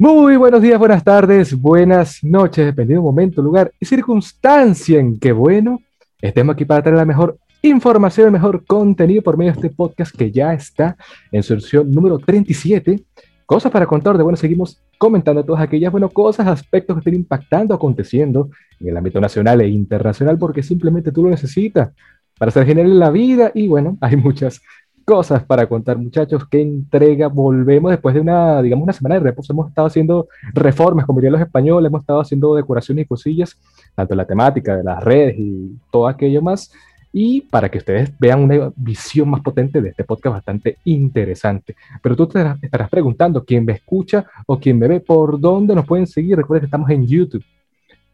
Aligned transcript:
Muy 0.00 0.38
buenos 0.38 0.62
días, 0.62 0.78
buenas 0.78 1.04
tardes, 1.04 1.54
buenas 1.54 2.24
noches, 2.24 2.64
dependiendo 2.64 3.02
del 3.02 3.04
momento, 3.04 3.42
lugar 3.42 3.70
y 3.78 3.84
circunstancia 3.84 4.98
en 4.98 5.20
que, 5.20 5.30
bueno, 5.30 5.78
estemos 6.22 6.54
aquí 6.54 6.64
para 6.64 6.80
traer 6.80 6.96
la 6.96 7.04
mejor 7.04 7.36
información, 7.60 8.28
el 8.28 8.32
mejor 8.32 8.64
contenido 8.64 9.20
por 9.20 9.36
medio 9.36 9.52
de 9.52 9.56
este 9.56 9.68
podcast 9.68 10.16
que 10.16 10.30
ya 10.30 10.54
está 10.54 10.96
en 11.30 11.42
su 11.42 11.52
versión 11.52 11.90
número 11.90 12.18
37. 12.18 12.98
Cosas 13.44 13.70
para 13.70 13.84
contar, 13.84 14.16
de 14.16 14.22
bueno, 14.22 14.38
seguimos 14.38 14.80
comentando 14.96 15.44
todas 15.44 15.60
aquellas, 15.60 15.92
bueno, 15.92 16.08
cosas, 16.08 16.46
aspectos 16.46 16.96
que 16.96 17.00
estén 17.00 17.16
impactando, 17.16 17.74
aconteciendo 17.74 18.48
en 18.80 18.88
el 18.88 18.96
ámbito 18.96 19.20
nacional 19.20 19.60
e 19.60 19.68
internacional, 19.68 20.38
porque 20.38 20.62
simplemente 20.62 21.12
tú 21.12 21.24
lo 21.24 21.28
necesitas 21.28 21.90
para 22.38 22.50
ser 22.50 22.64
genial 22.64 22.86
en 22.86 22.98
la 22.98 23.10
vida. 23.10 23.52
Y 23.54 23.68
bueno, 23.68 23.98
hay 24.00 24.16
muchas 24.16 24.62
cosas 25.10 25.42
para 25.42 25.66
contar, 25.66 25.98
muchachos. 25.98 26.46
¿Qué 26.48 26.62
entrega? 26.62 27.26
Volvemos 27.26 27.90
después 27.90 28.14
de 28.14 28.20
una, 28.20 28.62
digamos, 28.62 28.84
una 28.84 28.92
semana 28.92 29.16
de 29.16 29.22
reposo. 29.22 29.52
Hemos 29.52 29.68
estado 29.68 29.88
haciendo 29.88 30.28
reformas, 30.54 31.04
como 31.04 31.18
dirían 31.18 31.32
los 31.32 31.42
españoles, 31.42 31.88
hemos 31.88 32.02
estado 32.02 32.20
haciendo 32.20 32.54
decoraciones 32.54 33.04
y 33.04 33.08
cosillas, 33.08 33.58
tanto 33.96 34.14
la 34.14 34.24
temática 34.24 34.76
de 34.76 34.84
las 34.84 35.02
redes 35.02 35.34
y 35.36 35.76
todo 35.90 36.06
aquello 36.06 36.40
más. 36.40 36.72
Y 37.12 37.40
para 37.40 37.68
que 37.68 37.78
ustedes 37.78 38.12
vean 38.20 38.38
una 38.38 38.70
visión 38.76 39.28
más 39.28 39.40
potente 39.40 39.82
de 39.82 39.88
este 39.88 40.04
podcast 40.04 40.34
bastante 40.34 40.76
interesante. 40.84 41.74
Pero 42.00 42.14
tú 42.14 42.28
te 42.28 42.54
estarás 42.62 42.88
preguntando 42.88 43.44
quién 43.44 43.64
me 43.64 43.72
escucha 43.72 44.24
o 44.46 44.60
quién 44.60 44.78
me 44.78 44.86
ve, 44.86 45.00
por 45.00 45.40
dónde 45.40 45.74
nos 45.74 45.86
pueden 45.86 46.06
seguir. 46.06 46.36
Recuerden 46.36 46.60
que 46.60 46.66
estamos 46.66 46.88
en 46.88 47.04
YouTube. 47.04 47.42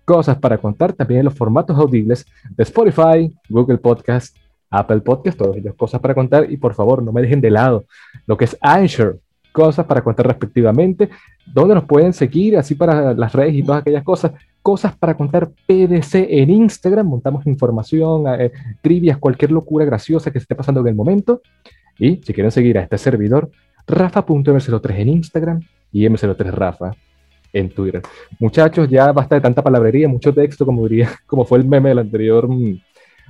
Cosas 0.06 0.38
para 0.38 0.56
contar 0.56 0.94
también 0.94 1.20
en 1.20 1.24
los 1.26 1.34
formatos 1.34 1.78
audibles 1.78 2.24
de 2.56 2.62
Spotify, 2.62 3.30
Google 3.50 3.76
Podcast, 3.76 4.34
Apple 4.70 5.00
Podcast, 5.00 5.38
todas 5.38 5.56
ellas 5.56 5.74
cosas 5.76 6.00
para 6.00 6.14
contar. 6.14 6.50
Y 6.50 6.56
por 6.56 6.74
favor 6.74 7.02
no 7.02 7.12
me 7.12 7.22
dejen 7.22 7.40
de 7.40 7.50
lado 7.50 7.84
lo 8.26 8.36
que 8.36 8.46
es 8.46 8.56
Anchor, 8.60 9.20
cosas 9.52 9.86
para 9.86 10.02
contar 10.02 10.26
respectivamente, 10.26 11.08
donde 11.46 11.74
nos 11.74 11.84
pueden 11.84 12.12
seguir, 12.12 12.58
así 12.58 12.74
para 12.74 13.14
las 13.14 13.32
redes 13.32 13.54
y 13.54 13.62
todas 13.62 13.80
aquellas 13.80 14.04
cosas, 14.04 14.32
cosas 14.60 14.94
para 14.96 15.16
contar 15.16 15.48
PDC 15.66 16.14
en 16.28 16.50
Instagram, 16.50 17.06
montamos 17.06 17.46
información, 17.46 18.24
eh, 18.38 18.52
trivias, 18.82 19.16
cualquier 19.16 19.52
locura 19.52 19.84
graciosa 19.84 20.30
que 20.30 20.38
se 20.38 20.44
esté 20.44 20.54
pasando 20.54 20.80
en 20.80 20.88
el 20.88 20.94
momento. 20.94 21.40
Y 21.98 22.20
si 22.22 22.34
quieren 22.34 22.50
seguir 22.50 22.76
a 22.76 22.82
este 22.82 22.98
servidor, 22.98 23.50
rafa.m03 23.86 24.94
en 24.96 25.08
Instagram 25.08 25.60
y 25.90 26.06
m03rafa 26.06 26.94
en 27.52 27.70
Twitter. 27.70 28.02
Muchachos, 28.38 28.88
ya 28.88 29.12
basta 29.12 29.36
de 29.36 29.40
tanta 29.40 29.62
palabrería, 29.62 30.08
mucho 30.08 30.34
texto, 30.34 30.66
como 30.66 30.86
diría, 30.86 31.10
como 31.26 31.44
fue 31.44 31.58
el 31.58 31.64
meme 31.64 31.88
del 31.90 32.00
anterior 32.00 32.48
mm, 32.48 32.78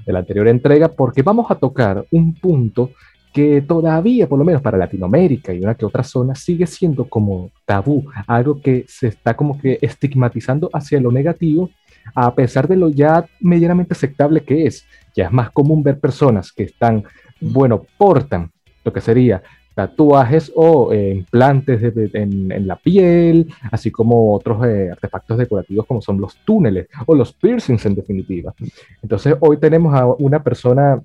de 0.05 0.13
la 0.13 0.21
anterior 0.21 0.49
entrega, 0.49 0.89
porque 0.89 1.23
vamos 1.23 1.51
a 1.51 1.55
tocar 1.55 2.05
un 2.11 2.35
punto 2.35 2.91
que 3.33 3.61
todavía, 3.61 4.27
por 4.27 4.39
lo 4.39 4.45
menos 4.45 4.63
para 4.63 4.79
Latinoamérica 4.79 5.53
y 5.53 5.61
una 5.61 5.75
que 5.75 5.85
otra 5.85 6.03
zona, 6.03 6.35
sigue 6.35 6.67
siendo 6.67 7.07
como 7.07 7.51
tabú, 7.67 8.07
algo 8.27 8.63
que 8.63 8.87
se 8.89 9.09
está 9.09 9.37
como 9.37 9.61
que 9.61 9.79
estigmatizando 9.83 10.71
hacia 10.73 11.01
lo 11.01 11.13
negativo, 11.13 11.69
a 12.15 12.35
pesar 12.35 12.67
de 12.67 12.77
lo 12.77 12.89
ya 12.89 13.27
medianamente 13.41 13.93
aceptable 13.93 14.43
que 14.43 14.67
es. 14.67 14.87
Ya 15.15 15.27
es 15.27 15.33
más 15.33 15.51
común 15.51 15.83
ver 15.83 15.99
personas 15.99 16.51
que 16.51 16.63
están, 16.63 17.05
bueno, 17.41 17.85
portan 17.99 18.51
lo 18.85 18.93
que 18.93 19.03
sería 19.03 19.43
tatuajes 19.77 20.51
o 20.55 20.91
eh, 20.91 21.11
implantes 21.17 21.83
en, 22.15 22.67
la 22.67 22.77
piel, 22.77 23.53
así 23.71 23.91
como 23.91 24.35
otros 24.35 24.67
eh, 24.67 24.89
artefactos 24.91 25.37
decorativos 25.37 25.85
como 25.85 26.01
son 26.01 26.19
los 26.19 26.35
túneles 26.47 26.89
o 27.05 27.15
los 27.15 27.35
piercings 27.35 27.85
en 27.85 27.95
definitiva. 27.95 28.55
Entonces 29.03 29.37
hoy 29.39 29.59
tenemos 29.59 29.95
a 29.95 30.07
una 30.07 30.43
persona 30.43 30.99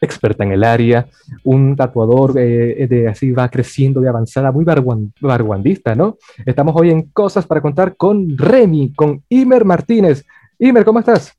experta 0.00 0.42
en 0.42 0.52
el 0.52 0.64
área, 0.64 1.06
un 1.44 1.76
tatuador 1.76 2.32
eh, 2.38 2.86
de 2.88 3.08
así 3.08 3.30
va 3.30 3.50
creciendo 3.50 4.00
de 4.00 4.08
avanzada, 4.08 4.52
muy 4.52 4.64
barguandista, 4.64 5.94
¿no? 5.94 6.16
Estamos 6.46 6.74
hoy 6.76 6.88
en 6.88 7.02
Cosas 7.10 7.46
para 7.46 7.60
Contar 7.60 7.94
con 7.94 8.38
Remy, 8.38 8.94
con 8.94 9.22
Imer 9.28 9.66
Martínez. 9.66 10.24
Imer, 10.58 10.82
¿cómo 10.82 11.00
estás? 11.00 11.34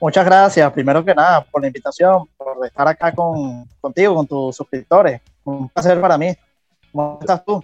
Muchas 0.00 0.24
gracias, 0.24 0.72
primero 0.72 1.04
que 1.04 1.14
nada, 1.14 1.44
por 1.44 1.60
la 1.60 1.66
invitación, 1.66 2.24
por 2.38 2.64
estar 2.64 2.88
acá 2.88 3.12
con, 3.12 3.66
contigo, 3.78 4.14
con 4.14 4.26
tus 4.26 4.56
suscriptores. 4.56 5.20
Un 5.44 5.68
placer 5.68 6.00
para 6.00 6.18
mí. 6.18 6.28
¿Cómo 6.92 7.18
estás 7.20 7.44
tú? 7.44 7.62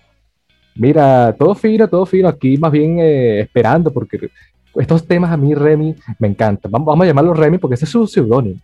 Mira, 0.74 1.34
todo 1.38 1.54
fino, 1.54 1.88
todo 1.88 2.06
fino. 2.06 2.28
Aquí 2.28 2.56
más 2.56 2.72
bien 2.72 2.98
eh, 3.00 3.40
esperando, 3.40 3.92
porque 3.92 4.30
estos 4.76 5.06
temas 5.06 5.30
a 5.30 5.36
mí, 5.36 5.54
Remy, 5.54 5.94
me 6.18 6.28
encantan. 6.28 6.70
Vamos, 6.70 6.86
vamos 6.86 7.04
a 7.04 7.08
llamarlo 7.08 7.34
Remy 7.34 7.58
porque 7.58 7.74
ese 7.74 7.84
es 7.84 7.90
su 7.90 8.06
seudónimo. 8.06 8.60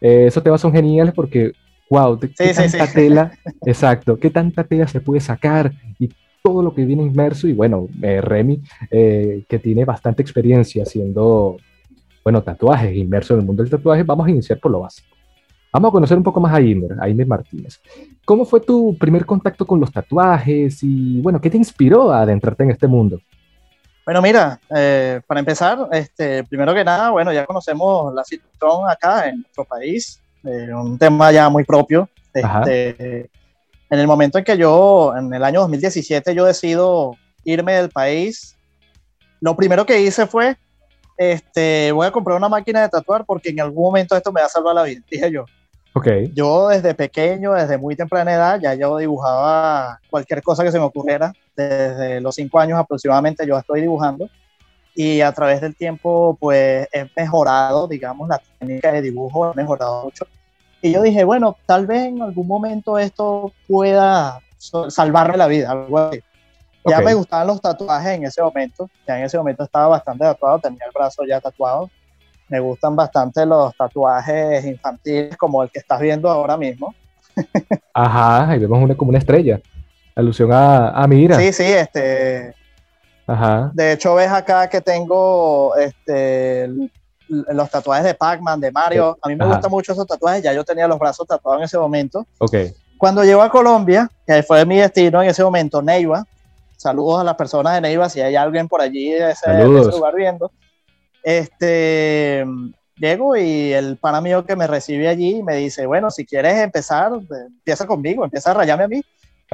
Eh, 0.00 0.26
esos 0.26 0.42
temas 0.42 0.60
son 0.60 0.72
geniales 0.72 1.14
porque, 1.14 1.52
wow, 1.88 2.18
qué 2.18 2.28
tanta 2.28 2.86
tela, 2.90 3.32
exacto, 3.66 4.18
qué 4.18 4.30
tanta 4.30 4.64
tela 4.64 4.88
se 4.88 5.00
puede 5.00 5.20
sacar 5.20 5.72
y 5.98 6.10
todo 6.42 6.62
lo 6.62 6.74
que 6.74 6.84
viene 6.84 7.02
inmerso. 7.02 7.46
Y 7.46 7.52
bueno, 7.52 7.86
eh, 8.02 8.20
Remy, 8.20 8.62
que 8.90 9.60
tiene 9.62 9.84
bastante 9.84 10.22
experiencia 10.22 10.82
haciendo 10.82 11.58
bueno, 12.24 12.42
tatuajes, 12.42 12.94
inmerso 12.96 13.34
en 13.34 13.40
el 13.40 13.46
mundo 13.46 13.62
del 13.62 13.70
tatuaje, 13.70 14.02
vamos 14.04 14.26
a 14.26 14.30
iniciar 14.30 14.58
por 14.58 14.70
lo 14.70 14.80
básico. 14.80 15.11
Vamos 15.72 15.88
a 15.88 15.92
conocer 15.92 16.18
un 16.18 16.22
poco 16.22 16.38
más 16.38 16.52
a 16.52 16.60
Imer, 16.60 16.96
a 17.00 17.08
Imer 17.08 17.26
Martínez. 17.26 17.80
¿Cómo 18.26 18.44
fue 18.44 18.60
tu 18.60 18.96
primer 18.98 19.24
contacto 19.24 19.66
con 19.66 19.80
los 19.80 19.90
tatuajes 19.90 20.82
y, 20.82 21.20
bueno, 21.22 21.40
qué 21.40 21.48
te 21.48 21.56
inspiró 21.56 22.12
a 22.12 22.22
adentrarte 22.22 22.62
en 22.62 22.70
este 22.70 22.86
mundo? 22.86 23.18
Bueno, 24.04 24.20
mira, 24.20 24.60
eh, 24.74 25.20
para 25.26 25.40
empezar, 25.40 25.88
este, 25.92 26.44
primero 26.44 26.74
que 26.74 26.84
nada, 26.84 27.10
bueno, 27.10 27.32
ya 27.32 27.46
conocemos 27.46 28.12
la 28.12 28.22
situación 28.24 28.90
acá 28.90 29.28
en 29.28 29.40
nuestro 29.40 29.64
país, 29.64 30.20
eh, 30.44 30.68
un 30.74 30.98
tema 30.98 31.32
ya 31.32 31.48
muy 31.48 31.64
propio. 31.64 32.08
Este, 32.34 33.30
en 33.88 33.98
el 33.98 34.06
momento 34.06 34.38
en 34.38 34.44
que 34.44 34.58
yo, 34.58 35.14
en 35.16 35.32
el 35.32 35.42
año 35.42 35.60
2017, 35.60 36.34
yo 36.34 36.44
decido 36.44 37.16
irme 37.44 37.74
del 37.74 37.88
país, 37.88 38.56
lo 39.40 39.56
primero 39.56 39.86
que 39.86 40.00
hice 40.02 40.26
fue 40.26 40.56
este, 41.16 41.92
voy 41.92 42.06
a 42.06 42.10
comprar 42.10 42.36
una 42.36 42.48
máquina 42.48 42.82
de 42.82 42.88
tatuar 42.88 43.24
porque 43.24 43.50
en 43.50 43.60
algún 43.60 43.84
momento 43.84 44.16
esto 44.16 44.32
me 44.32 44.40
va 44.40 44.46
a 44.46 44.50
salvar 44.50 44.74
la 44.74 44.82
vida, 44.82 45.00
dije 45.10 45.30
yo. 45.30 45.44
Okay. 45.94 46.32
Yo 46.34 46.68
desde 46.68 46.94
pequeño, 46.94 47.52
desde 47.52 47.76
muy 47.76 47.94
temprana 47.96 48.32
edad, 48.32 48.60
ya 48.60 48.74
yo 48.74 48.96
dibujaba 48.96 50.00
cualquier 50.08 50.42
cosa 50.42 50.64
que 50.64 50.72
se 50.72 50.78
me 50.78 50.84
ocurriera. 50.84 51.32
Desde 51.54 52.20
los 52.20 52.34
cinco 52.34 52.58
años 52.58 52.78
aproximadamente 52.78 53.46
yo 53.46 53.58
estoy 53.58 53.82
dibujando 53.82 54.28
y 54.94 55.20
a 55.20 55.32
través 55.32 55.60
del 55.60 55.76
tiempo 55.76 56.36
pues 56.40 56.88
he 56.92 57.08
mejorado, 57.16 57.88
digamos, 57.88 58.28
la 58.28 58.40
técnica 58.58 58.92
de 58.92 59.02
dibujo, 59.02 59.52
he 59.52 59.56
mejorado 59.56 60.04
mucho. 60.04 60.26
Y 60.80 60.92
yo 60.92 61.02
dije, 61.02 61.24
bueno, 61.24 61.56
tal 61.66 61.86
vez 61.86 62.06
en 62.06 62.22
algún 62.22 62.46
momento 62.46 62.98
esto 62.98 63.52
pueda 63.68 64.40
salvarme 64.88 65.36
la 65.36 65.46
vida, 65.46 65.70
algo 65.70 65.98
así. 65.98 66.20
Ya 66.84 67.00
me 67.00 67.14
gustaban 67.14 67.46
los 67.46 67.60
tatuajes 67.60 68.14
en 68.14 68.24
ese 68.24 68.42
momento, 68.42 68.90
ya 69.06 69.16
en 69.18 69.24
ese 69.24 69.38
momento 69.38 69.62
estaba 69.62 69.86
bastante 69.86 70.24
tatuado, 70.24 70.58
tenía 70.58 70.84
el 70.84 70.92
brazo 70.92 71.22
ya 71.24 71.40
tatuado. 71.40 71.88
Me 72.52 72.60
gustan 72.60 72.94
bastante 72.94 73.46
los 73.46 73.74
tatuajes 73.74 74.62
infantiles 74.66 75.38
como 75.38 75.62
el 75.62 75.70
que 75.70 75.78
estás 75.78 75.98
viendo 75.98 76.28
ahora 76.28 76.58
mismo. 76.58 76.94
Ajá, 77.94 78.50
ahí 78.50 78.58
vemos 78.58 78.78
una 78.82 78.94
como 78.94 79.08
una 79.08 79.20
estrella. 79.20 79.58
Alusión 80.14 80.52
a, 80.52 80.90
a 80.90 81.06
Mira. 81.06 81.38
Sí, 81.38 81.50
sí, 81.50 81.62
este. 81.62 82.54
Ajá. 83.26 83.70
De 83.72 83.92
hecho, 83.92 84.14
ves 84.16 84.28
acá 84.28 84.68
que 84.68 84.82
tengo 84.82 85.74
este, 85.76 86.68
los 87.26 87.70
tatuajes 87.70 88.04
de 88.04 88.12
Pac-Man, 88.12 88.60
de 88.60 88.70
Mario. 88.70 89.16
A 89.22 89.30
mí 89.30 89.34
me 89.34 89.46
gustan 89.46 89.70
mucho 89.70 89.94
esos 89.94 90.06
tatuajes, 90.06 90.42
ya 90.42 90.52
yo 90.52 90.62
tenía 90.62 90.86
los 90.86 90.98
brazos 90.98 91.26
tatuados 91.26 91.62
en 91.62 91.64
ese 91.64 91.78
momento. 91.78 92.26
Ok. 92.36 92.54
Cuando 92.98 93.24
llego 93.24 93.40
a 93.40 93.48
Colombia, 93.48 94.10
que 94.26 94.42
fue 94.42 94.66
mi 94.66 94.76
destino 94.76 95.22
en 95.22 95.30
ese 95.30 95.42
momento, 95.42 95.80
Neiva, 95.80 96.26
Saludos 96.82 97.20
a 97.20 97.24
las 97.24 97.36
personas 97.36 97.74
de 97.74 97.80
Neiva, 97.80 98.08
si 98.08 98.20
hay 98.20 98.34
alguien 98.34 98.66
por 98.66 98.80
allí 98.80 99.12
de 99.12 99.30
ese, 99.30 99.64
lugar 99.64 100.16
viendo. 100.16 100.50
Este, 101.22 102.44
llego 102.96 103.36
y 103.36 103.72
el 103.72 103.96
pana 103.96 104.20
mío 104.20 104.44
que 104.44 104.56
me 104.56 104.66
recibe 104.66 105.08
allí 105.08 105.42
me 105.42 105.56
dice, 105.56 105.86
bueno, 105.86 106.10
si 106.10 106.24
quieres 106.24 106.58
empezar, 106.58 107.12
empieza 107.12 107.86
conmigo, 107.86 108.24
empieza 108.24 108.50
a 108.50 108.54
rayarme 108.54 108.84
a 108.84 108.88
mí. 108.88 109.02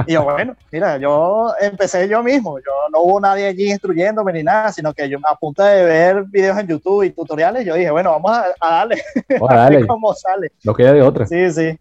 Y 0.06 0.12
yo, 0.12 0.24
bueno, 0.24 0.54
mira, 0.72 0.96
yo 0.98 1.52
empecé 1.60 2.08
yo 2.08 2.22
mismo, 2.22 2.58
yo 2.58 2.72
no 2.92 3.00
hubo 3.00 3.20
nadie 3.20 3.46
allí 3.46 3.70
instruyéndome 3.70 4.32
ni 4.32 4.42
nada, 4.42 4.72
sino 4.72 4.92
que 4.94 5.08
yo 5.08 5.18
a 5.24 5.36
punto 5.36 5.62
de 5.62 5.84
ver 5.84 6.24
videos 6.24 6.58
en 6.58 6.68
YouTube 6.68 7.02
y 7.04 7.10
tutoriales, 7.10 7.64
yo 7.64 7.74
dije, 7.74 7.90
bueno, 7.90 8.12
vamos 8.12 8.30
a, 8.60 8.70
darle, 8.70 9.02
a, 9.48 9.54
darle. 9.54 9.86
cómo 9.86 10.14
sale. 10.14 10.52
No 10.64 10.74
queda 10.74 10.92
de 10.92 11.02
otra. 11.02 11.26
Sí, 11.26 11.50
sí. 11.50 11.78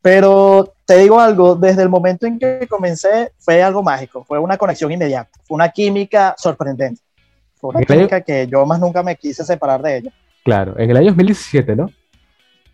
Pero 0.00 0.72
te 0.84 0.98
digo 0.98 1.20
algo, 1.20 1.54
desde 1.54 1.82
el 1.82 1.88
momento 1.88 2.26
en 2.26 2.38
que 2.38 2.66
comencé 2.68 3.32
fue 3.38 3.62
algo 3.62 3.82
mágico, 3.82 4.24
fue 4.24 4.38
una 4.38 4.56
conexión 4.56 4.90
inmediata, 4.92 5.30
fue 5.44 5.56
una 5.56 5.70
química 5.70 6.34
sorprendente, 6.38 7.02
una 7.62 7.80
química 7.82 8.20
que 8.20 8.46
yo 8.46 8.64
más 8.66 8.80
nunca 8.80 9.02
me 9.02 9.16
quise 9.16 9.44
separar 9.44 9.82
de 9.82 9.96
ella. 9.98 10.12
Claro, 10.44 10.78
en 10.78 10.90
el 10.90 10.96
año 10.96 11.06
2017, 11.08 11.76
¿no? 11.76 11.90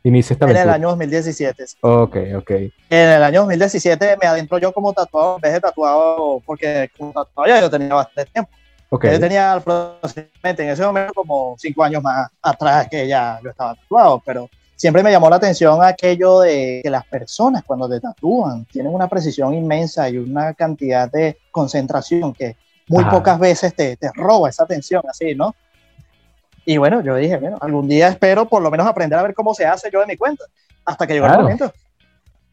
Inicia 0.07 0.35
esta 0.35 0.51
En 0.51 0.57
el 0.57 0.69
año 0.69 0.89
2017. 0.89 1.65
Ok, 1.81 2.17
ok. 2.37 2.51
En 2.51 2.73
el 2.91 3.23
año 3.23 3.41
2017 3.41 4.19
me 4.21 4.27
adentro 4.27 4.59
yo 4.59 4.71
como 4.73 4.93
tatuado, 4.93 5.37
en 5.37 5.41
vez 5.41 5.53
de 5.55 5.61
tatuado, 5.61 6.43
porque 6.45 6.91
como 6.97 7.13
tatuado 7.13 7.49
ya 7.49 7.61
yo 7.61 7.71
tenía 7.71 7.95
bastante 7.95 8.31
tiempo. 8.31 8.51
Okay. 8.91 9.13
Yo 9.13 9.21
tenía 9.21 9.55
aproximadamente 9.55 10.63
en 10.63 10.69
ese 10.69 10.85
momento 10.85 11.15
como 11.15 11.57
cinco 11.59 11.83
años 11.83 12.03
más 12.03 12.29
atrás 12.43 12.87
que 12.91 13.09
ya 13.09 13.41
yo 13.43 13.51
estaba 13.51 13.75
tatuado, 13.75 14.23
pero 14.25 14.49
siempre 14.77 15.03
me 15.03 15.11
llamó 15.11 15.31
la 15.31 15.37
atención 15.37 15.83
aquello 15.83 16.41
de 16.41 16.81
que 16.83 16.91
las 16.91 17.07
personas 17.07 17.65
cuando 17.65 17.89
te 17.89 17.99
tatúan 17.99 18.67
tienen 18.67 18.93
una 18.93 19.09
precisión 19.09 19.55
inmensa 19.55 20.09
y 20.11 20.19
una 20.19 20.53
cantidad 20.53 21.11
de 21.11 21.39
concentración 21.51 22.35
que 22.35 22.57
muy 22.89 23.03
Ajá. 23.03 23.11
pocas 23.13 23.39
veces 23.39 23.75
te, 23.75 23.97
te 23.97 24.11
roba 24.15 24.49
esa 24.49 24.65
atención, 24.65 25.03
así, 25.09 25.35
¿no? 25.35 25.55
Y 26.67 26.77
bueno, 26.79 27.03
yo 27.03 27.15
dije, 27.17 27.37
bueno, 27.37 27.59
algún 27.61 27.89
día 27.89 28.09
espero 28.09 28.47
por 28.47 28.63
lo 28.63 28.71
menos 28.71 28.87
aprender 28.87 29.19
a 29.19 29.23
ver 29.23 29.35
cómo 29.35 29.55
se 29.55 29.67
hace 29.67 29.91
yo 29.91 30.01
de 30.01 30.07
mi 30.07 30.17
cuenta, 30.17 30.45
hasta 30.85 31.07
que 31.07 31.15
llegó 31.15 31.27
Claro. 31.27 31.41
el 31.41 31.45
momento. 31.45 31.73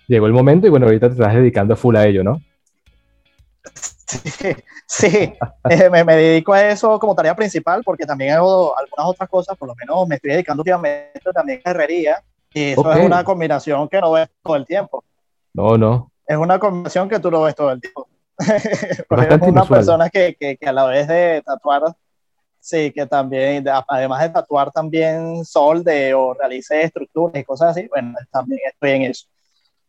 Llegó 0.07 0.25
el 0.25 0.33
momento 0.33 0.67
y 0.67 0.69
bueno, 0.69 0.85
ahorita 0.87 1.07
te 1.07 1.13
estás 1.13 1.33
dedicando 1.33 1.75
full 1.75 1.95
a 1.95 2.05
ello, 2.05 2.23
¿no? 2.23 2.41
Sí, 3.73 4.19
sí. 4.87 5.33
Eh, 5.69 5.89
me, 5.89 6.03
me 6.03 6.15
dedico 6.15 6.53
a 6.53 6.67
eso 6.69 6.99
como 6.99 7.15
tarea 7.15 7.35
principal 7.35 7.81
porque 7.83 8.05
también 8.05 8.33
hago 8.33 8.77
algunas 8.77 9.05
otras 9.07 9.29
cosas, 9.29 9.57
por 9.57 9.67
lo 9.69 9.75
menos 9.75 10.07
me 10.07 10.15
estoy 10.15 10.31
dedicando 10.31 10.61
últimamente 10.61 11.21
también 11.33 11.61
a 11.63 11.69
herrería 11.71 12.21
y 12.53 12.71
eso 12.71 12.81
Ok. 12.81 12.95
es 12.97 13.05
una 13.05 13.23
combinación 13.23 13.87
que 13.87 14.01
no 14.01 14.11
ves 14.11 14.27
todo 14.43 14.55
el 14.57 14.65
tiempo. 14.65 15.03
No, 15.53 15.77
no. 15.77 16.11
Es 16.27 16.35
una 16.37 16.59
combinación 16.59 17.07
que 17.07 17.19
tú 17.19 17.31
no 17.31 17.41
ves 17.43 17.55
todo 17.55 17.71
el 17.71 17.79
tiempo. 17.79 18.00
Porque 19.07 19.35
es 19.35 19.41
una 19.41 19.65
persona 19.65 20.09
que, 20.09 20.35
que, 20.39 20.57
que 20.57 20.67
a 20.67 20.73
la 20.73 20.85
vez 20.85 21.07
de 21.07 21.41
tatuar, 21.45 21.83
sí, 22.59 22.91
que 22.91 23.05
también, 23.05 23.63
de- 23.63 23.71
además 23.87 24.21
de 24.21 24.29
tatuar 24.29 24.71
también 24.71 25.43
solde 25.45 26.13
o 26.13 26.33
realice 26.33 26.81
estructuras 26.81 27.41
y 27.41 27.43
cosas 27.43 27.71
así, 27.77 27.87
bueno, 27.87 28.13
también 28.31 28.59
estoy 28.71 28.91
en 28.91 29.01
eso. 29.03 29.27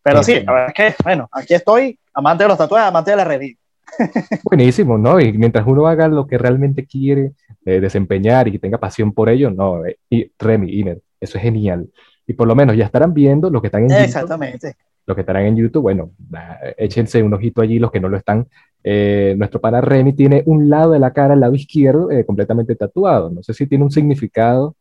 Pero 0.03 0.23
sí, 0.23 0.41
la 0.41 0.53
verdad 0.53 0.75
es 0.77 0.97
que, 0.97 1.03
bueno, 1.05 1.29
aquí 1.31 1.55
estoy, 1.55 1.99
amante 2.13 2.45
de 2.45 2.49
los 2.49 2.59
tatuajes, 2.59 2.89
amante 2.89 3.11
de 3.13 3.17
la 3.17 3.23
herrería. 3.23 3.57
Buenísimo, 4.45 4.99
¿no? 4.99 5.21
Y 5.21 5.33
mientras 5.33 5.67
uno 5.67 5.87
haga 5.87 6.09
lo 6.09 6.27
que 6.27 6.39
realmente 6.39 6.87
quiere 6.87 7.33
eh, 7.65 7.81
desempeñar 7.81 8.49
y 8.49 8.53
que 8.53 8.59
tenga 8.59 8.79
pasión 8.79 9.13
por 9.13 9.29
ello, 9.29 9.51
no, 9.51 9.85
eh, 9.87 9.99
y 10.11 10.31
Remy, 10.39 10.73
Iner, 10.73 11.01
eso 11.21 11.39
es 11.39 11.43
genial. 11.43 11.89
Y 12.27 12.33
por 12.33 12.49
lo 12.49 12.55
menos 12.55 12.77
ya 12.77 12.85
estarán 12.85 13.13
viendo 13.15 13.51
los 13.51 13.61
que 13.61 13.69
están 13.69 13.83
en 13.83 13.91
YouTube, 13.91 14.05
Exactamente. 14.05 14.77
Los 15.07 15.15
que 15.15 15.21
estarán 15.23 15.47
en 15.47 15.57
YouTube, 15.57 15.83
bueno, 15.83 16.13
échense 16.77 17.23
un 17.23 17.35
ojito 17.35 17.61
allí, 17.61 17.79
los 17.79 17.91
que 17.91 18.01
no 18.01 18.09
lo 18.09 18.17
están. 18.17 18.47
Eh, 18.85 19.35
nuestro 19.37 19.61
pana 19.61 19.81
Remy 19.81 20.13
tiene 20.13 20.43
un 20.47 20.69
lado 20.69 20.93
de 20.93 20.99
la 20.99 21.13
cara, 21.13 21.35
el 21.35 21.41
lado 21.41 21.55
izquierdo, 21.55 22.11
eh, 22.11 22.25
completamente 22.25 22.75
tatuado. 22.75 23.31
No 23.31 23.43
sé 23.43 23.55
si 23.55 23.67
tiene 23.67 23.85
un 23.85 23.91
significado. 23.91 24.77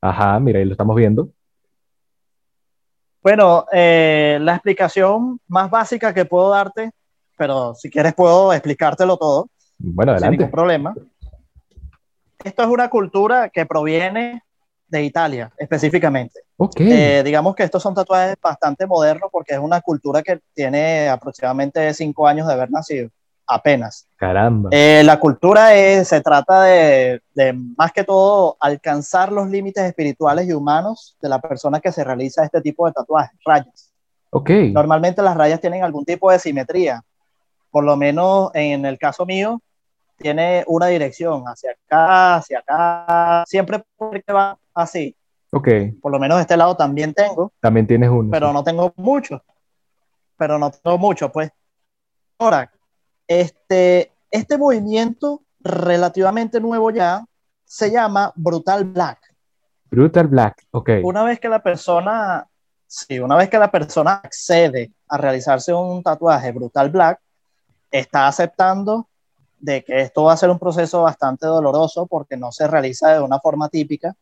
Ajá, 0.00 0.38
mira, 0.40 0.58
ahí 0.58 0.64
lo 0.64 0.72
estamos 0.72 0.96
viendo. 0.96 1.30
Bueno, 3.22 3.66
eh, 3.72 4.38
la 4.40 4.54
explicación 4.54 5.38
más 5.46 5.70
básica 5.70 6.12
que 6.12 6.24
puedo 6.24 6.50
darte, 6.50 6.90
pero 7.36 7.74
si 7.74 7.88
quieres 7.88 8.14
puedo 8.14 8.52
explicártelo 8.52 9.16
todo. 9.16 9.48
Bueno, 9.78 10.12
sin 10.12 10.16
adelante. 10.16 10.38
ningún 10.38 10.50
problema. 10.50 10.94
Esto 12.42 12.62
es 12.62 12.68
una 12.68 12.90
cultura 12.90 13.48
que 13.48 13.64
proviene 13.64 14.42
de 14.92 15.02
Italia, 15.02 15.50
específicamente. 15.56 16.40
Ok, 16.58 16.76
Eh, 16.80 17.22
digamos 17.24 17.54
que 17.56 17.64
estos 17.64 17.82
son 17.82 17.94
tatuajes 17.94 18.36
bastante 18.40 18.86
modernos 18.86 19.30
porque 19.32 19.54
es 19.54 19.58
una 19.58 19.80
cultura 19.80 20.22
que 20.22 20.38
tiene 20.54 21.08
aproximadamente 21.08 21.92
cinco 21.94 22.28
años 22.28 22.46
de 22.46 22.52
haber 22.52 22.70
nacido, 22.70 23.08
apenas. 23.46 24.06
caramba. 24.16 24.68
Eh, 24.72 25.02
la 25.04 25.18
cultura 25.18 25.74
es- 25.74 26.06
se 26.08 26.20
trata 26.20 26.62
de, 26.62 27.22
de, 27.34 27.52
más 27.76 27.90
que 27.92 28.04
todo, 28.04 28.56
alcanzar 28.60 29.32
los 29.32 29.48
límites 29.48 29.82
espirituales 29.84 30.46
y 30.46 30.52
humanos 30.52 31.16
de 31.20 31.28
la 31.28 31.40
persona 31.40 31.80
que 31.80 31.90
se 31.90 32.04
realiza 32.04 32.44
este 32.44 32.60
tipo 32.60 32.86
de 32.86 32.92
tatuajes, 32.92 33.36
rayas. 33.44 33.90
Ok, 34.30 34.50
Normalmente 34.72 35.22
las 35.22 35.36
rayas 35.36 35.60
tienen 35.60 35.82
algún 35.82 36.04
tipo 36.04 36.30
de 36.30 36.38
simetría. 36.38 37.02
Por 37.70 37.84
lo 37.84 37.96
menos 37.96 38.50
en 38.54 38.84
el 38.86 38.98
caso 38.98 39.24
mío, 39.26 39.60
tiene 40.18 40.62
una 40.68 40.86
dirección 40.86 41.42
hacia 41.46 41.72
acá, 41.72 42.36
hacia 42.36 42.58
acá. 42.60 43.44
Siempre 43.46 43.82
porque 43.96 44.32
va 44.32 44.56
así. 44.74 45.16
ok. 45.52 45.68
Por 46.00 46.12
lo 46.12 46.18
menos 46.18 46.38
de 46.38 46.42
este 46.42 46.56
lado 46.56 46.76
también 46.76 47.14
tengo, 47.14 47.52
También 47.60 47.86
tienes 47.86 48.10
uno. 48.10 48.30
pero 48.30 48.48
sí. 48.48 48.54
no 48.54 48.64
tengo 48.64 48.92
mucho. 48.96 49.42
Pero 50.36 50.58
no 50.58 50.70
tengo 50.70 50.98
mucho, 50.98 51.30
pues. 51.30 51.50
Ahora, 52.38 52.70
este, 53.28 54.12
este 54.30 54.58
movimiento 54.58 55.42
relativamente 55.60 56.60
nuevo 56.60 56.90
ya 56.90 57.24
se 57.64 57.90
llama 57.90 58.32
Brutal 58.34 58.84
Black. 58.84 59.18
Brutal 59.90 60.26
Black, 60.26 60.66
ok. 60.70 60.90
una 61.04 61.22
vez 61.22 61.38
que 61.38 61.48
la 61.48 61.62
persona, 61.62 62.46
sí, 62.86 63.18
una 63.18 63.36
vez 63.36 63.48
que 63.50 63.58
la 63.58 63.70
persona 63.70 64.14
accede 64.24 64.90
a 65.08 65.18
realizarse 65.18 65.72
un 65.74 66.02
tatuaje 66.02 66.50
brutal 66.50 66.88
black, 66.90 67.20
está 67.90 68.26
aceptando 68.26 69.06
de 69.58 69.84
que 69.84 70.00
esto 70.00 70.24
va 70.24 70.32
a 70.32 70.36
ser 70.38 70.48
un 70.50 70.58
proceso 70.58 71.02
bastante 71.02 71.46
doloroso 71.46 72.06
porque 72.06 72.36
no 72.38 72.50
se 72.52 72.66
realiza 72.66 73.12
de 73.12 73.20
una 73.20 73.38
forma 73.38 73.68
típica. 73.68 74.14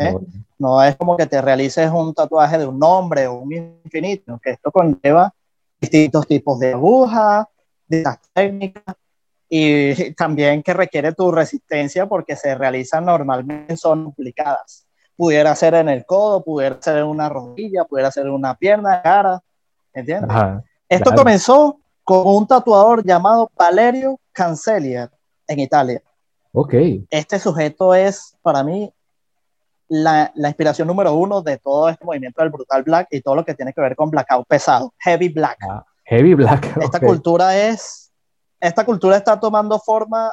¿Eh? 0.00 0.12
No, 0.12 0.20
No 0.58 0.82
es 0.82 0.96
como 0.96 1.16
que 1.16 1.26
te 1.26 1.40
realices 1.40 1.90
un 1.90 2.12
tatuaje 2.14 2.58
de 2.58 2.66
un 2.66 2.78
nombre 2.78 3.26
o 3.26 3.34
un 3.34 3.52
infinito, 3.52 4.38
que 4.42 4.50
esto 4.50 4.70
conlleva 4.70 5.32
distintos 5.80 6.26
tipos 6.26 6.58
de 6.58 6.72
agujas, 6.72 7.46
distintas 7.88 8.20
técnicas 8.32 8.94
y 9.48 10.12
también 10.14 10.62
que 10.62 10.72
requiere 10.74 11.12
tu 11.12 11.32
resistencia 11.32 12.06
porque 12.06 12.36
se 12.36 12.54
realizan 12.54 13.04
normalmente 13.04 13.72
en 13.72 13.76
zonas 13.76 14.04
complicadas. 14.06 14.86
Pudiera 15.16 15.54
ser 15.56 15.74
en 15.74 15.88
el 15.88 16.06
codo, 16.06 16.42
pudiera 16.44 16.80
ser 16.80 16.98
en 16.98 17.04
una 17.04 17.28
rodilla, 17.28 17.84
pudiera 17.84 18.10
ser 18.10 18.26
en 18.26 18.32
una 18.32 18.54
pierna, 18.54 19.02
cara, 19.02 19.40
¿entiendes? 19.92 20.30
Ajá, 20.30 20.62
Esto 20.88 21.04
claro. 21.10 21.18
comenzó 21.22 21.80
con 22.04 22.26
un 22.26 22.46
tatuador 22.46 23.04
llamado 23.04 23.50
Valerio 23.56 24.18
Cancelia 24.32 25.10
en 25.46 25.58
Italia. 25.58 26.00
ok. 26.52 26.74
Este 27.10 27.38
sujeto 27.38 27.94
es 27.94 28.36
para 28.42 28.62
mí 28.62 28.92
la, 29.92 30.30
la 30.36 30.48
inspiración 30.48 30.86
número 30.88 31.12
uno 31.14 31.42
de 31.42 31.58
todo 31.58 31.88
este 31.88 32.04
movimiento 32.04 32.40
del 32.40 32.50
brutal 32.50 32.82
black 32.84 33.08
y 33.10 33.20
todo 33.20 33.34
lo 33.34 33.44
que 33.44 33.54
tiene 33.54 33.72
que 33.72 33.80
ver 33.80 33.96
con 33.96 34.08
blackout 34.08 34.46
pesado, 34.46 34.94
heavy 34.98 35.28
black. 35.28 35.58
Ah, 35.68 35.84
heavy 36.04 36.34
Black, 36.34 36.76
Esta 36.80 37.00
cultura 37.00 37.56
es, 37.56 38.10
esta 38.60 38.84
cultura 38.84 39.16
está 39.16 39.38
tomando 39.38 39.78
forma 39.78 40.32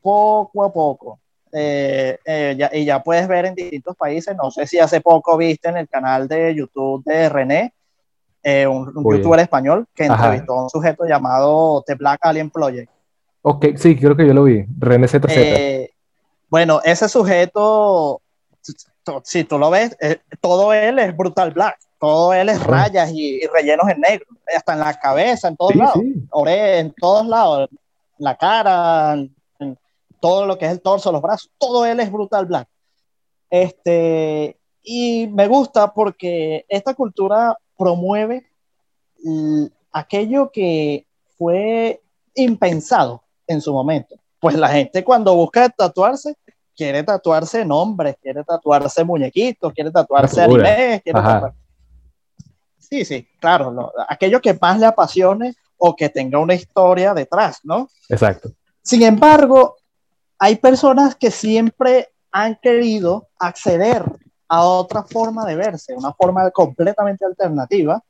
poco 0.00 0.64
a 0.64 0.72
poco. 0.72 1.18
Eh, 1.54 2.18
eh, 2.24 2.54
ya- 2.58 2.70
y 2.72 2.84
ya 2.86 3.02
puedes 3.02 3.28
ver 3.28 3.44
en 3.46 3.54
distintos 3.54 3.94
países, 3.96 4.34
no 4.36 4.50
sé 4.50 4.66
si 4.66 4.78
hace 4.78 5.00
poco 5.02 5.36
viste 5.36 5.68
en 5.68 5.76
el 5.76 5.88
canal 5.88 6.26
de 6.28 6.54
YouTube 6.54 7.02
de 7.04 7.28
René, 7.28 7.74
eh, 8.42 8.66
un, 8.66 8.90
un 8.96 9.04
youtuber 9.16 9.38
español 9.40 9.86
que 9.94 10.04
Ajá. 10.04 10.14
entrevistó 10.14 10.54
a 10.58 10.62
un 10.64 10.70
sujeto 10.70 11.04
llamado 11.04 11.82
The 11.86 11.94
Black 11.94 12.20
Alien 12.22 12.48
Project. 12.50 12.90
Ok, 13.42 13.66
sí, 13.76 13.96
creo 13.96 14.16
que 14.16 14.26
yo 14.26 14.32
lo 14.32 14.44
vi. 14.44 14.64
René 14.78 15.06
ZZ. 15.08 15.24
Eh, 15.28 15.90
bueno, 16.48 16.80
ese 16.84 17.06
sujeto, 17.08 18.21
si 19.24 19.44
tú 19.44 19.58
lo 19.58 19.70
ves, 19.70 19.96
eh, 20.00 20.20
todo 20.40 20.72
él 20.72 20.98
es 20.98 21.16
brutal 21.16 21.50
black, 21.52 21.78
todo 21.98 22.32
él 22.32 22.48
es 22.48 22.60
Ah. 22.60 22.64
rayas 22.66 23.10
y, 23.12 23.42
y 23.42 23.46
rellenos 23.46 23.88
en 23.88 24.00
negro, 24.00 24.26
hasta 24.56 24.72
en 24.74 24.78
la 24.80 24.94
cabeza, 24.98 25.48
en 25.48 25.56
todos 25.56 25.72
sí, 25.72 25.78
lados, 25.78 25.94
sí. 26.00 26.28
en 26.46 26.92
todos 26.94 27.26
lados, 27.26 27.68
la 28.18 28.36
cara, 28.36 29.14
en- 29.14 29.34
en 29.58 29.78
todo 30.20 30.46
lo 30.46 30.56
que 30.58 30.66
es 30.66 30.72
el 30.72 30.80
torso, 30.80 31.10
los 31.12 31.22
brazos, 31.22 31.50
todo 31.58 31.84
él 31.84 31.98
es 32.00 32.10
brutal 32.12 32.46
black. 32.46 32.68
Este, 33.50 34.56
y 34.82 35.26
me 35.28 35.46
gusta 35.48 35.92
porque 35.92 36.64
esta 36.68 36.94
cultura 36.94 37.56
promueve 37.76 38.46
aquello 39.92 40.50
que 40.50 41.06
fue 41.38 42.00
impensado 42.34 43.22
en 43.46 43.60
su 43.60 43.72
momento. 43.72 44.16
Pues 44.40 44.56
la 44.56 44.68
gente 44.68 45.04
cuando 45.04 45.34
busca 45.34 45.68
tatuarse, 45.68 46.36
quiere 46.76 47.02
tatuarse 47.02 47.64
nombres, 47.64 48.16
quiere 48.20 48.42
tatuarse 48.44 49.04
muñequitos, 49.04 49.72
quiere 49.72 49.90
tatuarse 49.90 50.42
animes, 50.42 51.02
quiere 51.02 51.18
tatuar- 51.40 51.54
Sí, 52.78 53.04
sí, 53.04 53.26
claro, 53.40 53.70
lo- 53.70 53.92
aquello 54.08 54.40
que 54.40 54.52
más 54.60 54.78
le 54.78 54.86
apasione 54.86 55.54
o 55.78 55.96
que 55.96 56.08
tenga 56.08 56.38
una 56.38 56.54
historia 56.54 57.14
detrás, 57.14 57.60
¿no? 57.64 57.88
Exacto. 58.08 58.50
Sin 58.82 59.02
embargo, 59.02 59.76
hay 60.38 60.56
personas 60.56 61.14
que 61.14 61.30
siempre 61.30 62.12
han 62.30 62.56
querido 62.62 63.28
acceder 63.38 64.04
a 64.48 64.62
otra 64.64 65.02
forma 65.04 65.44
de 65.46 65.56
verse, 65.56 65.94
una 65.94 66.12
forma 66.12 66.50
completamente 66.50 67.24
alternativa, 67.24 68.02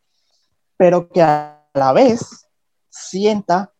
pero 0.76 1.08
que 1.08 1.22
a 1.22 1.64
la 1.74 1.92
vez 1.92 2.48
sienta 2.88 3.70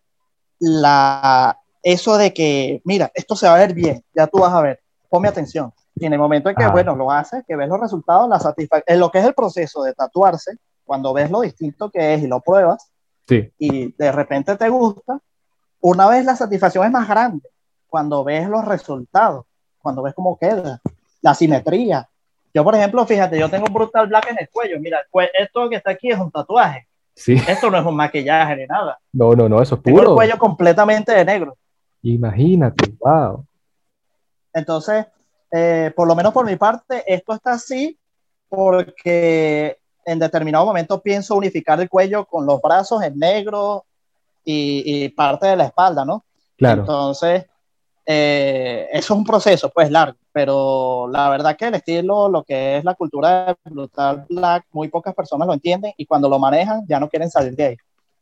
la, 0.61 1.59
eso 1.83 2.17
de 2.17 2.33
que, 2.33 2.81
mira, 2.85 3.11
esto 3.15 3.35
se 3.37 3.47
va 3.49 3.55
a 3.55 3.59
ver 3.59 3.75
bien, 3.75 4.03
ya 4.15 4.27
tú 4.27 4.39
vas 4.39 4.53
a 4.53 4.61
ver, 4.63 4.81
ponme 5.09 5.29
atención. 5.29 5.73
Y 5.95 6.07
en 6.07 6.13
el 6.13 6.19
momento 6.19 6.49
en 6.49 6.57
que, 6.57 6.65
Ah. 6.65 6.71
bueno, 6.71 6.95
lo 6.97 7.11
haces, 7.11 7.45
que 7.47 7.55
ves 7.57 7.69
los 7.69 7.79
resultados, 7.81 8.29
la 8.29 8.39
satisfacción, 8.41 8.85
en 8.95 9.01
lo 9.01 9.11
que 9.11 9.19
es 9.19 9.25
el 9.27 9.35
proceso 9.35 9.83
de 9.83 9.93
tatuarse, 9.93 10.53
cuando 10.85 11.13
ves 11.13 11.31
lo 11.31 11.41
distinto 11.43 11.91
que 11.91 12.15
es 12.15 12.23
y 12.23 12.27
lo 12.27 12.41
pruebas, 12.41 12.89
Sí, 13.29 13.51
y 13.59 13.93
de 13.97 14.11
repente 14.13 14.57
te 14.57 14.69
gusta, 14.69 15.19
una 15.81 16.09
vez 16.09 16.25
la 16.25 16.35
satisfacción 16.35 16.85
es 16.85 16.91
más 16.91 17.09
grande 17.09 17.49
cuando 17.89 18.25
ves 18.25 18.49
los 18.49 18.65
resultados, 18.65 19.45
cuando 19.81 20.03
ves 20.03 20.13
cómo 20.15 20.37
queda, 20.39 20.81
la 21.21 21.35
simetría. 21.35 22.09
Yo, 22.55 22.65
por 22.65 22.75
ejemplo, 22.75 23.07
fíjate, 23.07 23.39
yo 23.39 23.49
tengo 23.49 23.67
un 23.69 23.73
brutal 23.75 24.07
black 24.09 24.29
en 24.31 24.37
el 24.41 24.49
cuello. 24.51 24.79
Mira, 24.81 24.99
pues 25.11 25.31
esto 25.39 25.69
que 25.71 25.77
está 25.77 25.91
aquí 25.93 26.11
es 26.11 26.19
un 26.19 26.31
tatuaje. 26.31 26.87
sí. 27.15 27.37
Esto 27.47 27.71
no 27.71 27.79
es 27.79 27.85
un 27.87 27.95
maquillaje 27.97 28.57
ni 28.57 28.67
nada. 28.67 28.99
No, 29.13 29.35
no, 29.35 29.49
no, 29.49 29.63
eso 29.63 29.77
es 29.77 29.83
Tengo 29.83 29.99
el 30.01 30.05
puro. 30.05 30.17
cuello 30.17 30.39
completamente 30.39 31.13
de 31.13 31.25
negro. 31.25 31.57
Imagínate, 32.03 32.95
wow. 32.99 33.47
Entonces, 34.53 35.07
eh, 35.51 35.93
por 35.95 36.09
lo 36.09 36.15
menos 36.15 36.33
por 36.33 36.45
mi 36.45 36.57
parte, 36.57 37.05
esto 37.07 37.33
está 37.33 37.53
así 37.53 37.99
porque 38.49 39.79
en 40.05 40.19
determinado 40.19 40.67
momento 40.67 41.01
pienso 41.01 41.37
unificar 41.37 41.81
el 41.81 41.89
cuello 41.89 42.27
con 42.27 42.45
los 42.45 42.61
brazos 42.61 43.03
en 43.03 43.19
negro 43.19 43.85
y, 44.45 45.05
y 45.05 45.09
parte 45.11 45.47
de 45.47 45.57
la 45.57 45.65
espalda, 45.65 46.05
¿no? 46.05 46.25
Claro. 46.57 46.83
Entonces, 46.83 47.47
eh, 48.05 48.89
eso 48.93 49.15
es 49.15 49.19
un 49.19 49.25
proceso, 49.25 49.71
pues 49.71 49.91
largo, 49.91 50.19
pero 50.33 51.09
la 51.09 51.29
verdad 51.29 51.57
que 51.57 51.67
el 51.67 51.75
estilo, 51.75 52.29
lo 52.29 52.43
que 52.43 52.79
es 52.79 52.85
la 52.85 52.95
cultura 52.95 53.47
de 53.47 53.71
Brutal 53.71 54.27
Black, 54.29 54.67
muy 54.73 54.89
pocas 54.89 55.15
personas 55.15 55.47
lo 55.47 55.55
entienden 55.55 55.93
y 55.97 56.05
cuando 56.05 56.29
lo 56.29 56.39
manejan 56.39 56.85
ya 56.89 56.99
no 56.99 57.09
quieren 57.09 57.31
salir 57.31 57.55
de 57.55 57.65
ahí. 57.65 57.77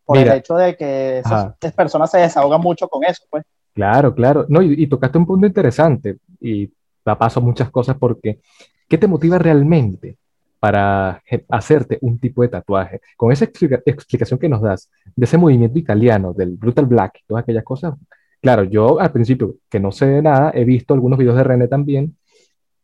Por 0.04 0.18
Mira. 0.18 0.32
el 0.32 0.38
hecho 0.40 0.54
de 0.54 0.76
que 0.76 1.18
esas, 1.20 1.54
esas 1.60 1.72
personas 1.72 2.10
se 2.10 2.18
desahogan 2.18 2.60
mucho 2.60 2.88
con 2.88 3.04
eso, 3.04 3.22
pues. 3.30 3.44
Claro, 3.75 4.15
claro. 4.15 4.47
No, 4.49 4.62
y, 4.62 4.75
y 4.83 4.87
tocaste 4.89 5.19
un 5.19 5.27
punto 5.27 5.47
interesante 5.47 6.19
y 6.41 6.71
da 7.05 7.17
paso 7.19 7.41
muchas 7.41 7.71
cosas 7.71 7.97
porque 7.99 8.41
¿qué 8.89 8.99
te 8.99 9.07
motiva 9.07 9.39
realmente 9.39 10.19
para 10.59 11.23
hacerte 11.49 11.99
un 12.03 12.19
tipo 12.19 12.43
de 12.43 12.49
tatuaje? 12.49 13.00
Con 13.17 13.33
esa 13.33 13.45
explica- 13.47 13.81
explicación 13.87 14.39
que 14.39 14.49
nos 14.49 14.61
das 14.62 14.91
de 15.17 15.25
ese 15.25 15.39
movimiento 15.39 15.79
italiano, 15.79 16.33
del 16.35 16.57
Brutal 16.57 16.87
Black 16.87 17.21
todas 17.27 17.43
aquellas 17.45 17.65
cosas, 17.65 17.95
claro, 18.43 18.65
yo 18.65 19.00
al 19.00 19.12
principio, 19.12 19.57
que 19.71 19.81
no 19.81 19.93
sé 19.93 20.07
de 20.07 20.23
nada, 20.23 20.50
he 20.55 20.65
visto 20.65 20.93
algunos 20.95 21.19
videos 21.19 21.37
de 21.37 21.45
René 21.45 21.69
también 21.69 22.17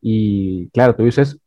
y 0.01 0.69
claro, 0.71 0.95
tú 0.95 1.05
dices, 1.05 1.39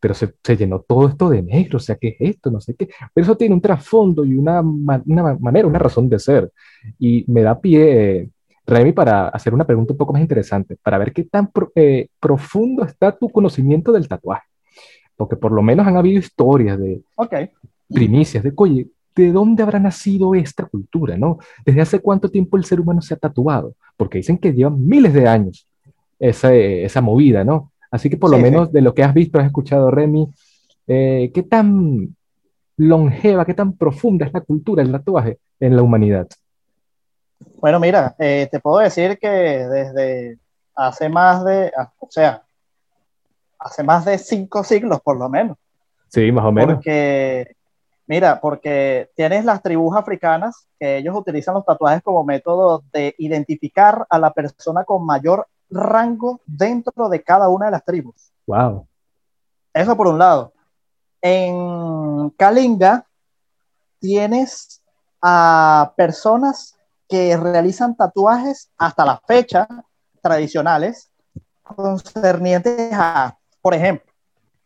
pero 0.00 0.14
se, 0.14 0.34
se 0.42 0.56
llenó 0.56 0.80
todo 0.80 1.08
esto 1.08 1.30
de 1.30 1.42
negro, 1.42 1.76
o 1.78 1.80
sea, 1.80 1.96
¿qué 1.96 2.08
es 2.10 2.16
esto? 2.36 2.50
No 2.50 2.60
sé 2.60 2.74
qué. 2.74 2.88
Pero 3.14 3.24
eso 3.24 3.36
tiene 3.36 3.54
un 3.54 3.60
trasfondo 3.60 4.24
y 4.24 4.36
una, 4.36 4.60
una 4.60 5.22
ma- 5.22 5.38
manera, 5.40 5.66
una 5.68 5.78
razón 5.78 6.08
de 6.08 6.18
ser. 6.18 6.52
Y 6.98 7.24
me 7.28 7.42
da 7.42 7.60
pie, 7.60 8.30
Remy, 8.66 8.92
para 8.92 9.28
hacer 9.28 9.52
una 9.54 9.64
pregunta 9.66 9.92
un 9.92 9.98
poco 9.98 10.12
más 10.12 10.22
interesante, 10.22 10.76
para 10.82 10.98
ver 10.98 11.12
qué 11.12 11.24
tan 11.24 11.48
pro- 11.50 11.72
eh, 11.74 12.08
profundo 12.20 12.84
está 12.84 13.12
tu 13.12 13.28
conocimiento 13.28 13.90
del 13.92 14.08
tatuaje. 14.08 14.44
Porque 15.16 15.36
por 15.36 15.52
lo 15.52 15.62
menos 15.62 15.86
han 15.86 15.96
habido 15.96 16.18
historias 16.18 16.78
de 16.78 17.02
Ok. 17.16 17.34
primicias, 17.92 18.42
de, 18.44 18.52
oye, 18.56 18.86
¿de 19.14 19.32
dónde 19.32 19.62
habrá 19.62 19.78
nacido 19.78 20.34
esta 20.34 20.64
cultura, 20.64 21.16
no? 21.18 21.38
¿Desde 21.66 21.80
hace 21.82 22.00
cuánto 22.00 22.30
tiempo 22.30 22.56
el 22.56 22.64
ser 22.64 22.80
humano 22.80 23.02
se 23.02 23.14
ha 23.14 23.16
tatuado? 23.18 23.74
Porque 23.96 24.18
dicen 24.18 24.38
que 24.38 24.52
llevan 24.52 24.84
miles 24.86 25.12
de 25.12 25.26
años 25.28 25.66
esa, 26.18 26.54
eh, 26.54 26.84
esa 26.84 27.00
movida, 27.00 27.44
¿no? 27.44 27.72
Así 27.90 28.08
que 28.08 28.16
por 28.16 28.30
lo 28.30 28.36
Sí, 28.38 28.44
sí. 28.44 28.50
menos 28.50 28.72
de 28.72 28.80
lo 28.80 28.94
que 28.94 29.02
has 29.02 29.12
visto, 29.12 29.38
has 29.38 29.46
escuchado, 29.46 29.90
Remy, 29.90 30.28
eh, 30.86 31.30
¿qué 31.34 31.42
tan 31.42 32.16
longeva, 32.76 33.44
qué 33.44 33.54
tan 33.54 33.74
profunda 33.76 34.24
es 34.26 34.32
la 34.32 34.40
cultura 34.40 34.82
del 34.82 34.92
tatuaje 34.92 35.38
en 35.60 35.76
la 35.76 35.82
humanidad? 35.82 36.26
Bueno, 37.62 37.78
mira, 37.78 38.16
eh, 38.18 38.48
te 38.50 38.58
puedo 38.58 38.78
decir 38.78 39.20
que 39.20 39.28
desde 39.28 40.36
hace 40.74 41.08
más 41.08 41.44
de, 41.44 41.70
ah, 41.78 41.92
o 42.00 42.08
sea, 42.10 42.42
hace 43.56 43.84
más 43.84 44.04
de 44.04 44.18
cinco 44.18 44.64
siglos 44.64 45.00
por 45.00 45.16
lo 45.16 45.28
menos. 45.28 45.56
Sí, 46.08 46.32
más 46.32 46.44
o 46.44 46.50
menos. 46.50 46.74
Porque, 46.74 47.54
mira, 48.08 48.40
porque 48.40 49.10
tienes 49.14 49.44
las 49.44 49.62
tribus 49.62 49.96
africanas 49.96 50.66
que 50.76 50.96
ellos 50.96 51.14
utilizan 51.14 51.54
los 51.54 51.64
tatuajes 51.64 52.02
como 52.02 52.24
método 52.24 52.82
de 52.92 53.14
identificar 53.18 54.08
a 54.10 54.18
la 54.18 54.32
persona 54.32 54.82
con 54.82 55.06
mayor 55.06 55.46
rango 55.70 56.40
dentro 56.44 57.08
de 57.08 57.22
cada 57.22 57.48
una 57.48 57.66
de 57.66 57.72
las 57.72 57.84
tribus. 57.84 58.32
Wow. 58.44 58.88
Eso 59.72 59.96
por 59.96 60.08
un 60.08 60.18
lado. 60.18 60.52
En 61.20 62.28
Kalinga 62.30 63.06
tienes 64.00 64.82
a 65.22 65.92
personas 65.96 66.76
que 67.12 67.36
realizan 67.36 67.94
tatuajes 67.94 68.70
hasta 68.78 69.04
la 69.04 69.20
fecha 69.26 69.68
tradicionales 70.22 71.12
concernientes 71.62 72.90
a, 72.94 73.36
por 73.60 73.74
ejemplo, 73.74 74.10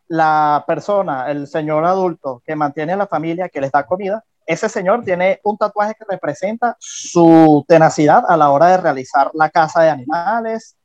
la 0.06 0.62
persona, 0.64 1.28
el 1.28 1.48
señor 1.48 1.84
adulto 1.84 2.40
que 2.46 2.54
mantiene 2.54 2.92
a 2.92 2.98
la 2.98 3.08
familia, 3.08 3.48
que 3.48 3.60
les 3.60 3.72
da 3.72 3.84
comida, 3.84 4.22
ese 4.46 4.68
señor 4.68 5.02
tiene 5.02 5.40
un 5.42 5.58
tatuaje 5.58 5.96
que 5.98 6.04
representa 6.08 6.76
su 6.78 7.64
tenacidad 7.66 8.22
a 8.28 8.36
la 8.36 8.50
hora 8.50 8.68
de 8.68 8.76
realizar 8.76 9.28
la 9.34 9.50
caza 9.50 9.82
de 9.82 9.90
animales, 9.90 10.76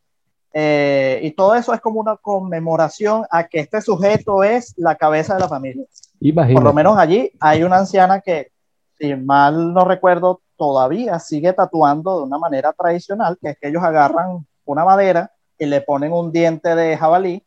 eh, 0.53 1.19
y 1.21 1.29
todo 1.33 1.53
eso 1.53 1.75
es 1.75 1.79
como 1.79 1.99
una 1.99 2.17
conmemoración 2.17 3.23
a 3.29 3.43
que 3.43 3.59
este 3.59 3.81
sujeto 3.81 4.43
es 4.43 4.73
la 4.77 4.95
cabeza 4.95 5.35
de 5.35 5.41
la 5.41 5.47
familia. 5.47 5.85
Por 5.85 6.27
Imagínate. 6.27 6.65
lo 6.65 6.73
menos 6.73 6.97
allí 6.97 7.31
hay 7.39 7.61
una 7.61 7.77
anciana 7.77 8.19
que, 8.19 8.51
si 8.97 9.13
mal 9.13 9.75
no 9.75 9.85
recuerdo, 9.85 10.41
todavía 10.61 11.17
sigue 11.17 11.53
tatuando 11.53 12.17
de 12.19 12.23
una 12.25 12.37
manera 12.37 12.71
tradicional, 12.71 13.35
que 13.41 13.49
es 13.49 13.57
que 13.59 13.69
ellos 13.69 13.81
agarran 13.83 14.45
una 14.63 14.85
madera 14.85 15.31
y 15.57 15.65
le 15.65 15.81
ponen 15.81 16.13
un 16.13 16.31
diente 16.31 16.75
de 16.75 16.95
jabalí 16.95 17.43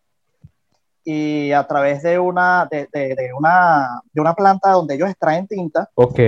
y 1.04 1.52
a 1.52 1.64
través 1.64 2.02
de 2.02 2.18
una, 2.18 2.66
de, 2.68 2.88
de- 2.92 3.14
de 3.14 3.33
una, 3.38 4.00
de 4.12 4.21
una 4.21 4.35
planta 4.35 4.73
donde 4.73 4.97
ellos 4.97 5.09
extraen 5.11 5.47
tinta, 5.47 5.88
Ok. 5.94 6.18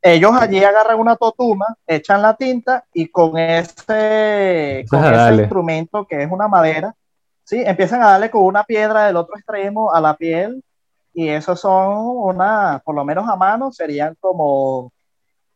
ellos 0.00 0.32
allí 0.40 0.64
agarran 0.64 0.98
una 0.98 1.14
totuma, 1.16 1.66
echan 1.86 2.22
la 2.22 2.34
tinta 2.36 2.84
y 2.94 3.08
con 3.08 3.36
ese, 3.36 4.86
con 4.88 4.98
Ajá, 5.04 5.28
ese 5.28 5.40
instrumento 5.42 6.06
que 6.06 6.22
es 6.22 6.30
una 6.32 6.48
madera, 6.48 6.94
¿sí? 7.44 7.62
empiezan 7.66 8.00
a 8.00 8.12
darle 8.12 8.30
con 8.30 8.44
una 8.44 8.64
piedra 8.64 9.04
del 9.08 9.16
otro 9.16 9.36
extremo 9.36 9.92
a 9.92 10.00
la 10.00 10.14
piel 10.16 10.64
y 11.12 11.28
esos 11.28 11.60
son 11.60 11.98
una, 11.98 12.80
por 12.82 12.94
lo 12.94 13.04
menos 13.04 13.28
a 13.28 13.36
mano, 13.36 13.70
serían 13.72 14.16
como 14.20 14.90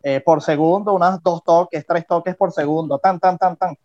eh, 0.02 0.20
por 0.20 0.42
segundo, 0.42 0.92
unas 0.92 1.22
dos 1.22 1.42
toques, 1.44 1.84
tres 1.86 2.06
toques 2.06 2.36
por 2.36 2.52
segundo, 2.52 2.98
tan, 2.98 3.18
tan, 3.18 3.36
tan, 3.38 3.56
tan. 3.56 3.76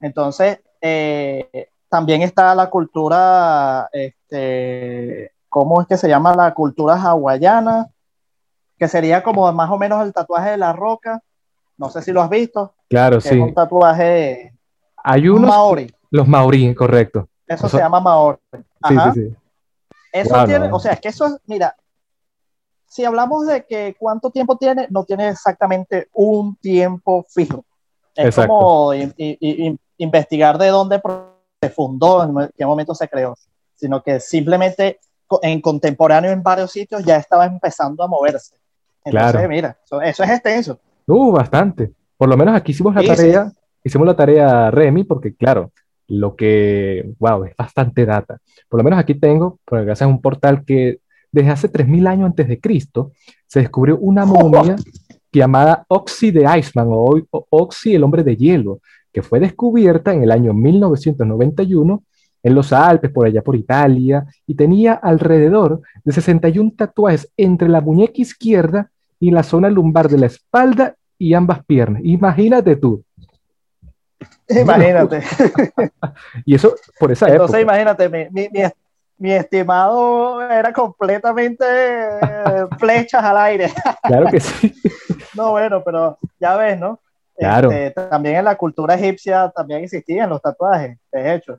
Entonces, 0.00 0.60
eh, 0.80 1.68
también 1.88 2.22
está 2.22 2.54
la 2.54 2.68
cultura, 2.68 3.88
este, 3.92 5.32
¿cómo 5.48 5.80
es 5.80 5.86
que 5.86 5.96
se 5.96 6.08
llama? 6.08 6.34
La 6.34 6.52
cultura 6.52 6.94
hawaiana, 7.00 7.86
que 8.78 8.88
sería 8.88 9.22
como 9.22 9.50
más 9.52 9.70
o 9.70 9.78
menos 9.78 10.04
el 10.04 10.12
tatuaje 10.12 10.50
de 10.50 10.56
la 10.58 10.72
roca. 10.72 11.22
No 11.78 11.88
sé 11.90 12.02
si 12.02 12.12
lo 12.12 12.22
has 12.22 12.30
visto, 12.30 12.74
Claro, 12.88 13.20
sí. 13.20 13.28
es 13.28 13.34
un 13.40 13.54
tatuaje 13.54 14.52
Hay 15.02 15.28
unos, 15.28 15.48
maori. 15.48 15.90
los 16.10 16.26
maorí, 16.26 16.74
correcto. 16.74 17.28
Eso 17.46 17.66
Eso- 17.66 17.76
se 17.76 17.82
llama 17.82 18.00
maori. 18.00 18.38
Sí, 18.52 18.58
Ajá. 18.82 19.12
sí, 19.12 19.20
sí. 19.28 19.36
Eso 20.12 20.34
Wow, 20.34 20.46
tiene, 20.46 20.68
no. 20.68 20.76
o 20.76 20.80
sea, 20.80 20.92
es 20.94 21.00
que 21.00 21.08
eso 21.08 21.26
es, 21.26 21.38
mira, 21.46 21.76
si 22.86 23.04
hablamos 23.04 23.46
de 23.46 23.64
que 23.66 23.94
cuánto 23.98 24.30
tiempo 24.30 24.56
tiene, 24.56 24.86
no 24.90 25.04
tiene 25.04 25.28
exactamente 25.28 26.08
un 26.12 26.56
tiempo 26.56 27.24
fijo. 27.28 27.64
Es 28.14 28.26
Exacto. 28.26 28.52
como 28.52 28.94
in- 28.94 29.14
in- 29.18 29.36
in- 29.40 29.80
investigar 29.98 30.56
de 30.58 30.68
dónde 30.68 31.00
se 31.60 31.70
fundó, 31.70 32.22
en 32.24 32.50
qué 32.56 32.64
momento 32.64 32.94
se 32.94 33.08
creó, 33.08 33.34
sino 33.74 34.02
que 34.02 34.20
simplemente 34.20 34.98
en 35.42 35.60
contemporáneo 35.60 36.30
en 36.30 36.42
varios 36.42 36.70
sitios 36.70 37.04
ya 37.04 37.16
estaba 37.16 37.46
empezando 37.46 38.02
a 38.04 38.08
moverse. 38.08 38.56
Entonces, 39.04 39.32
Claro. 39.32 39.48
mira, 39.48 39.78
eso, 39.84 40.00
eso 40.00 40.22
es 40.24 40.30
extenso. 40.30 40.78
Uh, 41.06 41.32
bastante. 41.32 41.92
Por 42.16 42.28
lo 42.28 42.36
menos 42.36 42.56
aquí 42.56 42.72
hicimos 42.72 42.94
la 42.94 43.02
Sí, 43.02 43.06
tarea, 43.08 43.52
hicimos 43.84 44.06
la 44.06 44.16
tarea 44.16 44.70
Remy, 44.70 45.04
porque 45.04 45.34
claro, 45.34 45.70
lo 46.08 46.34
que, 46.36 47.12
wow, 47.18 47.44
es 47.44 47.56
bastante 47.56 48.06
data. 48.06 48.38
Por 48.68 48.78
lo 48.80 48.84
menos 48.84 48.98
aquí 48.98 49.14
tengo, 49.14 49.58
porque 49.64 49.84
gracias 49.84 50.06
a 50.06 50.10
un 50.10 50.20
portal 50.20 50.64
que 50.64 51.00
desde 51.36 51.50
hace 51.50 51.68
3000 51.68 52.06
años 52.06 52.26
antes 52.26 52.48
de 52.48 52.58
Cristo 52.58 53.12
se 53.46 53.60
descubrió 53.60 53.98
una 53.98 54.24
momia 54.24 54.74
llamada 55.30 55.84
Oxy 55.88 56.30
de 56.30 56.46
Iceman 56.58 56.88
o, 56.88 57.20
Oxy 57.50 57.94
el 57.94 58.04
hombre 58.04 58.22
de 58.24 58.36
hielo, 58.36 58.80
que 59.12 59.20
fue 59.20 59.38
descubierta 59.38 60.14
en 60.14 60.22
el 60.22 60.30
año 60.30 60.54
1991 60.54 62.02
en 62.42 62.54
los 62.54 62.72
Alpes, 62.72 63.10
por 63.10 63.26
allá 63.26 63.42
por 63.42 63.54
Italia, 63.54 64.24
y 64.46 64.54
tenía 64.54 64.94
alrededor 64.94 65.82
de 66.04 66.12
61 66.12 66.72
tatuajes 66.74 67.28
entre 67.36 67.68
la 67.68 67.82
muñeca 67.82 68.22
izquierda 68.22 68.90
y 69.20 69.30
la 69.30 69.42
zona 69.42 69.68
lumbar 69.68 70.08
de 70.08 70.16
la 70.16 70.26
espalda 70.26 70.94
y 71.18 71.34
ambas 71.34 71.66
piernas. 71.66 72.00
Imagínate 72.02 72.76
tú. 72.76 73.04
Imagínate. 74.48 75.22
Y 76.46 76.54
eso 76.54 76.74
por 76.98 77.12
esa 77.12 77.28
Entonces, 77.28 77.58
época. 77.58 77.60
imagínate, 77.60 78.08
mi, 78.08 78.24
mi, 78.30 78.48
mi, 78.50 78.62
mi 79.18 79.32
estimado 79.32 80.42
era 80.42 80.72
completamente 80.72 81.64
eh, 81.66 82.66
flechas 82.78 83.22
al 83.24 83.36
aire. 83.38 83.70
Claro 84.02 84.26
que 84.26 84.40
sí. 84.40 84.74
No, 85.34 85.50
bueno, 85.52 85.82
pero 85.84 86.18
ya 86.38 86.56
ves, 86.56 86.78
¿no? 86.78 87.00
Claro. 87.36 87.70
Este, 87.70 88.00
también 88.08 88.36
en 88.36 88.44
la 88.44 88.56
cultura 88.56 88.94
egipcia 88.94 89.50
también 89.54 89.84
existían 89.84 90.30
los 90.30 90.40
tatuajes, 90.40 90.98
de 91.12 91.34
hecho. 91.34 91.58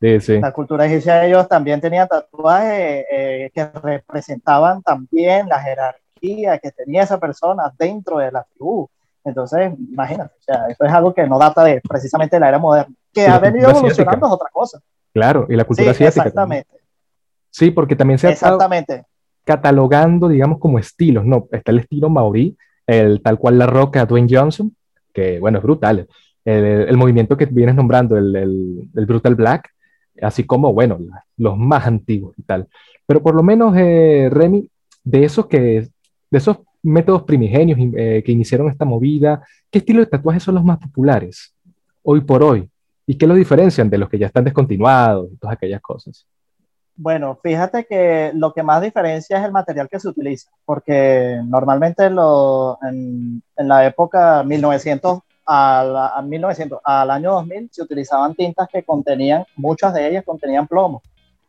Sí, 0.00 0.20
sí. 0.20 0.40
La 0.40 0.52
cultura 0.52 0.86
egipcia 0.86 1.24
ellos 1.24 1.48
también 1.48 1.80
tenían 1.80 2.06
tatuajes 2.06 3.04
eh, 3.10 3.50
que 3.54 3.64
representaban 3.82 4.82
también 4.82 5.48
la 5.48 5.58
jerarquía 5.60 6.58
que 6.58 6.70
tenía 6.70 7.02
esa 7.02 7.18
persona 7.18 7.72
dentro 7.78 8.18
de 8.18 8.30
la 8.30 8.44
tribu. 8.54 8.88
Entonces, 9.24 9.72
imagínate, 9.90 10.34
o 10.38 10.42
sea, 10.42 10.66
eso 10.68 10.84
es 10.84 10.92
algo 10.92 11.12
que 11.12 11.26
no 11.26 11.38
data 11.38 11.64
de 11.64 11.80
precisamente 11.80 12.38
la 12.38 12.48
era 12.48 12.58
moderna. 12.58 12.94
Que 13.12 13.22
Y 13.22 13.24
ha 13.24 13.38
venido 13.38 13.70
evolucionando 13.70 14.26
es 14.26 14.32
otra 14.32 14.48
cosa. 14.52 14.78
Claro, 15.12 15.46
y 15.48 15.56
la 15.56 15.62
Sí, 15.64 15.68
cultura 15.68 15.90
asiática. 15.90 16.30
también. 16.30 16.64
Sí, 17.58 17.70
porque 17.70 17.96
también 17.96 18.18
se 18.18 18.26
ha 18.26 18.30
exactamente. 18.32 19.04
catalogando, 19.44 20.28
digamos, 20.28 20.58
como 20.58 20.78
estilos. 20.78 21.24
No, 21.24 21.48
está 21.50 21.72
el 21.72 21.78
estilo 21.78 22.10
maorí, 22.10 22.54
el 22.86 23.22
tal 23.22 23.38
cual 23.38 23.58
La 23.58 23.66
Roca, 23.66 24.04
Dwayne 24.04 24.28
Johnson, 24.30 24.74
que 25.14 25.38
bueno, 25.40 25.56
es 25.58 25.64
brutal. 25.64 26.06
El, 26.44 26.64
el 26.90 26.96
movimiento 26.98 27.34
que 27.34 27.46
vienes 27.46 27.74
nombrando, 27.74 28.18
el, 28.18 28.36
el- 28.36 28.88
el 28.94 29.06
Brutal 29.06 29.34
Black, 29.34 29.70
así 30.20 30.44
como, 30.44 30.74
bueno, 30.74 30.98
los 31.38 31.56
más 31.56 31.86
antiguos 31.86 32.34
y 32.38 32.42
tal. 32.42 32.68
Pero 33.06 33.22
por 33.22 33.34
lo 33.34 33.42
menos, 33.42 33.74
eh, 33.78 34.28
Remy, 34.30 34.68
de 35.02 35.24
esos 35.24 35.46
que, 35.46 35.88
de 36.30 36.38
esos 36.38 36.58
métodos 36.82 37.22
primigenios 37.22 37.78
eh, 37.96 38.22
que 38.24 38.32
iniciaron 38.32 38.68
esta 38.68 38.84
movida? 38.84 39.42
¿Qué 39.70 39.78
estilo 39.78 40.00
de 40.00 40.06
tatuajes 40.06 40.42
son 40.42 40.56
los 40.56 40.64
más 40.64 40.78
populares 40.78 41.54
hoy 42.02 42.20
por 42.20 42.42
hoy? 42.42 42.68
¿Y 43.06 43.14
qué 43.16 43.26
los 43.26 43.36
diferencian 43.38 43.88
de 43.88 43.96
los 43.98 44.08
que 44.10 44.18
ya 44.18 44.26
están 44.26 44.44
descontinuados 44.44 45.32
y 45.32 45.36
todas 45.36 45.54
aquellas 45.56 45.80
cosas? 45.80 46.26
Bueno, 46.96 47.38
fíjate 47.42 47.84
que 47.84 48.32
lo 48.34 48.54
que 48.54 48.62
más 48.62 48.80
diferencia 48.80 49.38
es 49.38 49.44
el 49.44 49.52
material 49.52 49.88
que 49.88 50.00
se 50.00 50.08
utiliza, 50.08 50.50
porque 50.64 51.38
normalmente 51.44 52.08
lo, 52.08 52.78
en, 52.82 53.42
en, 53.54 53.68
la 53.68 53.84
época 53.84 54.42
1900 54.42 55.20
al, 55.44 56.26
1900 56.26 56.80
al 56.82 57.10
año 57.10 57.32
2000 57.32 57.68
se 57.70 57.82
utilizaban 57.82 58.34
tintas 58.34 58.68
que 58.68 58.82
contenían, 58.82 59.44
muchas 59.56 59.92
de 59.92 60.08
ellas 60.08 60.24
contenían 60.24 60.66
plomo. 60.66 61.02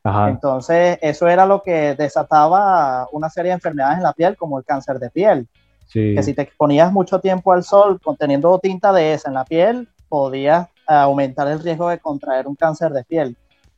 Ajá. 0.04 0.30
Entonces, 0.30 1.00
eso 1.02 1.28
era 1.28 1.46
lo 1.46 1.64
que 1.64 1.96
desataba 1.96 3.08
una 3.14 3.30
serie 3.30 3.52
de 3.52 3.56
enfermedades 3.56 3.98
en 3.98 4.04
la 4.04 4.14
piel, 4.14 4.36
como 4.36 4.60
el 4.60 4.66
cáncer 4.66 5.00
de 5.00 5.10
piel. 5.10 5.48
Sí. 5.88 6.14
Que 6.14 6.24
si 6.24 6.34
te 6.34 6.50
ponías 6.58 6.92
mucho 6.92 7.20
tiempo 7.20 7.54
al 7.54 7.64
sol 7.64 8.00
conteniendo 8.02 8.60
tinta 8.60 8.92
de 8.92 9.14
esa 9.14 9.30
en 9.30 9.36
la 9.36 9.46
piel, 9.46 9.88
podías 10.10 10.68
aumentar 10.86 11.48
el 11.48 11.60
riesgo 11.62 11.90
de 11.90 12.00
contraer 12.00 12.48
un 12.48 12.56
cáncer 12.56 12.92
de 12.92 13.04
piel 13.06 13.38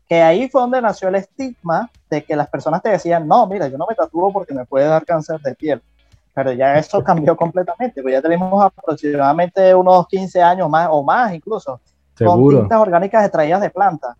que 0.09 0.23
ahí 0.23 0.49
fue 0.49 0.61
donde 0.61 0.81
nació 0.81 1.07
el 1.09 1.15
estigma 1.15 1.89
de 2.09 2.23
que 2.23 2.35
las 2.35 2.49
personas 2.49 2.81
te 2.81 2.89
decían, 2.89 3.27
no, 3.27 3.45
mira, 3.45 3.67
yo 3.67 3.77
no 3.77 3.85
me 3.87 3.93
tatúo 3.93 4.33
porque 4.33 4.55
me 4.55 4.65
puede 4.65 4.87
dar 4.87 5.05
cáncer 5.05 5.39
de 5.39 5.53
piel. 5.53 5.83
Pero 6.33 6.51
ya 6.51 6.79
eso 6.79 7.03
cambió 7.03 7.37
completamente, 7.37 8.01
pues 8.01 8.13
ya 8.13 8.21
tenemos 8.21 8.61
aproximadamente 8.63 9.75
unos 9.75 10.07
15 10.07 10.41
años 10.41 10.67
más 10.67 10.87
o 10.91 11.03
más 11.03 11.31
incluso, 11.31 11.79
con 12.17 12.49
tintas 12.49 12.79
orgánicas 12.79 13.23
extraídas 13.23 13.61
de 13.61 13.69
plantas. 13.69 14.17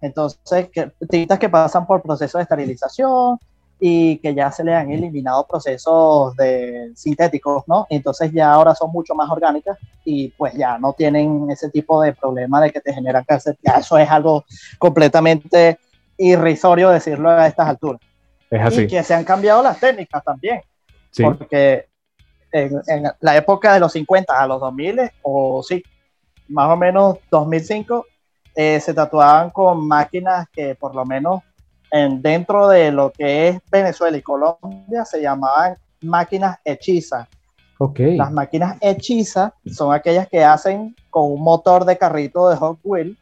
Entonces, 0.00 0.68
que, 0.70 0.90
tintas 1.08 1.38
que 1.38 1.48
pasan 1.48 1.86
por 1.86 2.02
procesos 2.02 2.40
de 2.40 2.42
esterilización, 2.42 3.38
y 3.80 4.18
que 4.18 4.34
ya 4.34 4.50
se 4.50 4.64
le 4.64 4.74
han 4.74 4.90
eliminado 4.90 5.46
procesos 5.46 6.34
de 6.36 6.90
sintéticos, 6.96 7.62
¿no? 7.66 7.86
Entonces 7.90 8.32
ya 8.32 8.52
ahora 8.52 8.74
son 8.74 8.90
mucho 8.90 9.14
más 9.14 9.30
orgánicas 9.30 9.78
y 10.04 10.28
pues 10.28 10.54
ya 10.54 10.78
no 10.78 10.92
tienen 10.92 11.48
ese 11.50 11.70
tipo 11.70 12.02
de 12.02 12.12
problema 12.12 12.60
de 12.60 12.70
que 12.70 12.80
te 12.80 12.92
generan 12.92 13.24
cáncer. 13.24 13.56
Ya 13.62 13.74
eso 13.74 13.96
es 13.98 14.10
algo 14.10 14.44
completamente 14.78 15.78
irrisorio 16.16 16.90
decirlo 16.90 17.30
a 17.30 17.46
estas 17.46 17.68
alturas. 17.68 18.00
Es 18.50 18.60
así. 18.60 18.82
Y 18.82 18.86
que 18.88 19.02
se 19.02 19.14
han 19.14 19.24
cambiado 19.24 19.62
las 19.62 19.78
técnicas 19.78 20.24
también. 20.24 20.60
Sí. 21.10 21.22
Porque 21.22 21.86
en, 22.50 22.80
en, 22.88 23.04
la 23.20 23.36
época 23.36 23.74
de 23.74 23.80
los 23.80 23.92
50 23.92 24.34
a 24.34 24.46
los 24.46 24.60
2000, 24.60 25.10
o 25.22 25.62
sí, 25.62 25.82
más 26.48 26.68
o 26.70 26.76
menos 26.76 27.18
2005, 27.30 28.06
eh, 28.56 28.80
se 28.80 28.92
tatuaban 28.92 29.50
con 29.50 29.86
máquinas 29.86 30.48
que 30.50 30.74
por 30.74 30.92
lo 30.92 31.04
menos 31.04 31.42
en, 31.90 32.22
dentro 32.22 32.68
de 32.68 32.92
lo 32.92 33.10
que 33.10 33.48
es 33.48 33.60
Venezuela 33.70 34.16
y 34.16 34.22
Colombia 34.22 35.04
se 35.04 35.20
llamaban 35.20 35.76
máquinas 36.00 36.58
hechizas. 36.64 37.26
Okay. 37.78 38.16
Las 38.16 38.32
máquinas 38.32 38.76
hechizas 38.80 39.52
son 39.66 39.94
aquellas 39.94 40.28
que 40.28 40.42
hacen 40.42 40.96
con 41.10 41.32
un 41.32 41.42
motor 41.42 41.84
de 41.84 41.96
carrito 41.96 42.48
de 42.48 42.56
Hot 42.56 42.78
Wheel. 42.82 43.16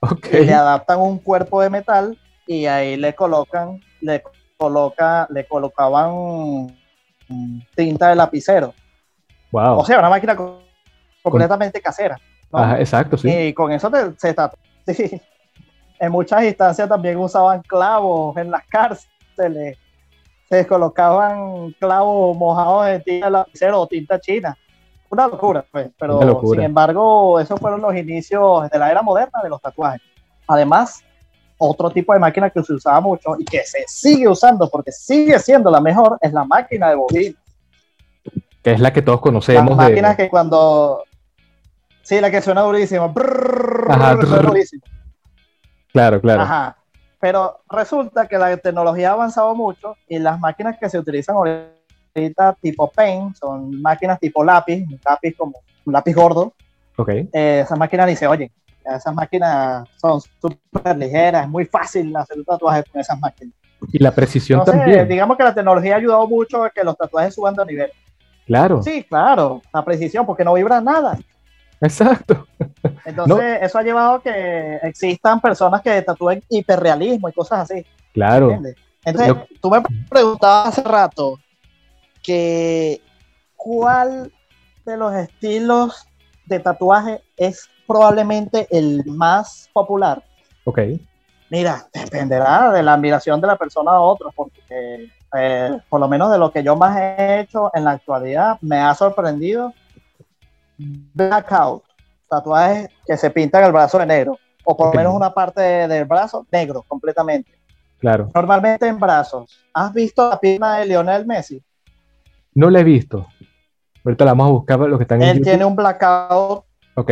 Okay. 0.00 0.46
le 0.46 0.54
adaptan 0.54 1.00
un 1.00 1.18
cuerpo 1.18 1.60
de 1.60 1.70
metal 1.70 2.16
y 2.46 2.66
ahí 2.66 2.96
le 2.96 3.14
colocan, 3.16 3.80
le 4.00 4.22
coloca, 4.56 5.26
le 5.28 5.44
colocaban 5.44 6.76
tinta 7.74 8.10
de 8.10 8.14
lapicero. 8.14 8.74
Wow. 9.50 9.78
O 9.78 9.84
sea, 9.84 9.98
una 9.98 10.10
máquina 10.10 10.36
completamente 11.22 11.80
casera. 11.80 12.16
exacto, 12.78 13.16
sí. 13.18 13.28
Y 13.28 13.52
con 13.52 13.72
eso 13.72 13.90
se 14.16 14.30
está. 14.30 14.52
Sí 14.86 15.20
en 16.00 16.12
muchas 16.12 16.44
instancias 16.44 16.88
también 16.88 17.16
usaban 17.16 17.62
clavos 17.62 18.36
en 18.36 18.50
las 18.50 18.64
cárceles. 18.66 19.78
Se 20.48 20.66
colocaban 20.66 21.72
clavos 21.78 22.36
mojados 22.36 22.86
de 22.86 23.00
tinta 23.00 23.30
lapicero 23.30 23.80
o 23.80 23.86
tinta 23.86 24.18
china. 24.18 24.56
Una 25.10 25.26
locura, 25.26 25.64
pues. 25.70 25.90
Pero 25.98 26.40
sin 26.42 26.60
embargo, 26.60 27.40
esos 27.40 27.58
fueron 27.58 27.80
los 27.80 27.94
inicios 27.94 28.68
de 28.70 28.78
la 28.78 28.90
era 28.90 29.02
moderna 29.02 29.40
de 29.42 29.48
los 29.48 29.60
tatuajes. 29.60 30.00
Además, 30.46 31.02
otro 31.58 31.90
tipo 31.90 32.12
de 32.12 32.18
máquina 32.18 32.50
que 32.50 32.62
se 32.62 32.72
usaba 32.72 33.00
mucho 33.00 33.36
y 33.38 33.44
que 33.44 33.64
se 33.64 33.84
sigue 33.86 34.28
usando 34.28 34.68
porque 34.70 34.92
sigue 34.92 35.38
siendo 35.38 35.70
la 35.70 35.80
mejor 35.80 36.18
es 36.20 36.32
la 36.32 36.44
máquina 36.44 36.90
de 36.90 36.94
bobina. 36.94 37.36
Que 38.62 38.72
es 38.72 38.80
la 38.80 38.92
que 38.92 39.02
todos 39.02 39.20
conocemos. 39.20 39.76
Las 39.76 39.88
máquinas 39.88 40.16
que 40.16 40.28
cuando. 40.28 41.04
Sí, 42.02 42.20
la 42.20 42.30
que 42.30 42.40
suena 42.40 42.62
durísimo. 42.62 43.12
Ajá, 43.88 44.16
suena 44.20 44.42
durísimo. 44.42 44.82
Claro, 45.98 46.20
claro. 46.20 46.42
Ajá. 46.42 46.76
Pero 47.20 47.60
resulta 47.68 48.28
que 48.28 48.38
la 48.38 48.56
tecnología 48.56 49.10
ha 49.10 49.12
avanzado 49.14 49.52
mucho 49.56 49.96
y 50.08 50.20
las 50.20 50.38
máquinas 50.38 50.78
que 50.78 50.88
se 50.88 50.96
utilizan 50.96 51.34
ahorita 51.34 52.56
tipo 52.60 52.88
Paint 52.88 53.34
son 53.36 53.82
máquinas 53.82 54.20
tipo 54.20 54.44
lápiz, 54.44 54.84
un 54.86 55.00
lápiz 55.04 55.34
como 55.36 55.58
un 55.84 55.92
lápiz 55.92 56.14
gordo. 56.14 56.52
Ok. 56.96 57.08
Eh, 57.08 57.62
esas 57.64 57.76
máquinas 57.76 58.06
dice, 58.06 58.28
oye, 58.28 58.52
esas 58.84 59.12
máquinas 59.12 59.88
son 59.96 60.20
súper 60.20 60.96
ligeras, 60.96 61.42
es 61.42 61.48
muy 61.48 61.64
fácil 61.64 62.14
hacer 62.14 62.38
un 62.38 62.44
tatuaje 62.44 62.84
con 62.84 63.00
esas 63.00 63.18
máquinas. 63.18 63.54
Y 63.92 63.98
la 63.98 64.12
precisión 64.12 64.64
también. 64.64 65.08
Digamos 65.08 65.36
que 65.36 65.42
la 65.42 65.54
tecnología 65.54 65.94
ha 65.94 65.98
ayudado 65.98 66.28
mucho 66.28 66.62
a 66.62 66.70
que 66.70 66.84
los 66.84 66.96
tatuajes 66.96 67.34
suban 67.34 67.54
de 67.56 67.64
nivel. 67.64 67.90
Claro. 68.46 68.82
Sí, 68.82 69.02
claro, 69.02 69.62
la 69.74 69.84
precisión, 69.84 70.24
porque 70.24 70.44
no 70.44 70.54
vibra 70.54 70.80
nada. 70.80 71.18
Exacto. 71.80 72.46
Entonces, 73.04 73.58
eso 73.62 73.78
ha 73.78 73.82
llevado 73.82 74.14
a 74.14 74.22
que 74.22 74.76
existan 74.82 75.40
personas 75.40 75.80
que 75.82 76.02
tatúen 76.02 76.42
hiperrealismo 76.48 77.28
y 77.28 77.32
cosas 77.32 77.70
así. 77.70 77.84
Claro. 78.12 78.60
Entonces, 79.04 79.36
tú 79.60 79.70
me 79.70 79.82
preguntabas 80.08 80.68
hace 80.68 80.82
rato 80.82 81.38
que 82.22 83.00
cuál 83.56 84.32
de 84.84 84.96
los 84.96 85.14
estilos 85.14 86.06
de 86.46 86.58
tatuaje 86.58 87.22
es 87.36 87.68
probablemente 87.86 88.66
el 88.70 89.04
más 89.06 89.68
popular. 89.72 90.22
Ok. 90.64 90.80
Mira, 91.50 91.86
dependerá 91.92 92.70
de 92.72 92.82
la 92.82 92.94
admiración 92.94 93.40
de 93.40 93.46
la 93.46 93.56
persona 93.56 93.92
a 93.92 94.00
otro, 94.00 94.30
porque 94.34 95.10
eh, 95.34 95.78
por 95.88 96.00
lo 96.00 96.08
menos 96.08 96.30
de 96.30 96.38
lo 96.38 96.50
que 96.50 96.62
yo 96.62 96.76
más 96.76 96.96
he 96.98 97.40
hecho 97.40 97.70
en 97.74 97.84
la 97.84 97.92
actualidad, 97.92 98.58
me 98.60 98.78
ha 98.78 98.94
sorprendido 98.94 99.72
blackout, 100.78 101.82
tatuajes 102.28 102.88
que 103.06 103.16
se 103.16 103.30
pintan 103.30 103.64
el 103.64 103.72
brazo 103.72 103.98
de 103.98 104.06
negro, 104.06 104.38
o 104.64 104.76
por 104.76 104.88
lo 104.88 104.92
menos 104.94 105.14
una 105.14 105.32
parte 105.32 105.60
del 105.60 106.04
brazo 106.04 106.46
negro 106.50 106.84
completamente. 106.86 107.58
Claro. 107.98 108.30
Normalmente 108.34 108.86
en 108.86 108.98
brazos. 108.98 109.64
¿Has 109.74 109.92
visto 109.92 110.28
la 110.28 110.38
pierna 110.38 110.78
de 110.78 110.86
Lionel 110.86 111.26
Messi? 111.26 111.62
No 112.54 112.70
la 112.70 112.80
he 112.80 112.84
visto. 112.84 113.26
Ahorita 114.04 114.24
la 114.24 114.32
vamos 114.32 114.46
a 114.46 114.50
buscar 114.52 114.78
los 114.80 114.98
que 114.98 115.02
están 115.02 115.22
Él 115.22 115.42
tiene 115.42 115.64
un 115.64 115.74
blackout. 115.74 116.64
Ok. 116.94 117.10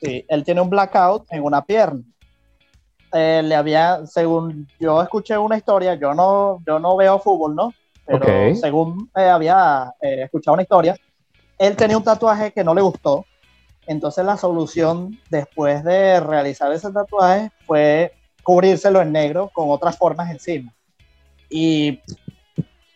Sí, 0.00 0.24
él 0.28 0.44
tiene 0.44 0.60
un 0.60 0.70
blackout 0.70 1.26
en 1.30 1.42
una 1.42 1.64
pierna. 1.64 2.02
Eh, 3.12 3.42
le 3.42 3.54
había, 3.54 4.06
según 4.06 4.68
yo 4.78 5.02
escuché 5.02 5.36
una 5.36 5.56
historia, 5.56 5.94
yo 5.94 6.14
no, 6.14 6.62
yo 6.66 6.78
no 6.78 6.96
veo 6.96 7.18
fútbol, 7.18 7.54
¿no? 7.54 7.72
Pero 8.06 8.54
según 8.54 9.10
eh, 9.16 9.28
había 9.28 9.92
eh, 10.00 10.22
escuchado 10.24 10.54
una 10.54 10.62
historia, 10.62 10.96
él 11.58 11.76
tenía 11.76 11.96
un 11.96 12.04
tatuaje 12.04 12.52
que 12.52 12.64
no 12.64 12.74
le 12.74 12.82
gustó. 12.82 13.26
Entonces 13.86 14.24
la 14.24 14.36
solución 14.36 15.18
después 15.30 15.82
de 15.82 16.20
realizar 16.20 16.72
ese 16.72 16.90
tatuaje 16.92 17.50
fue 17.66 18.12
cubrírselo 18.42 19.00
en 19.00 19.12
negro 19.12 19.50
con 19.52 19.70
otras 19.70 19.96
formas 19.96 20.30
encima. 20.30 20.72
Y 21.50 22.00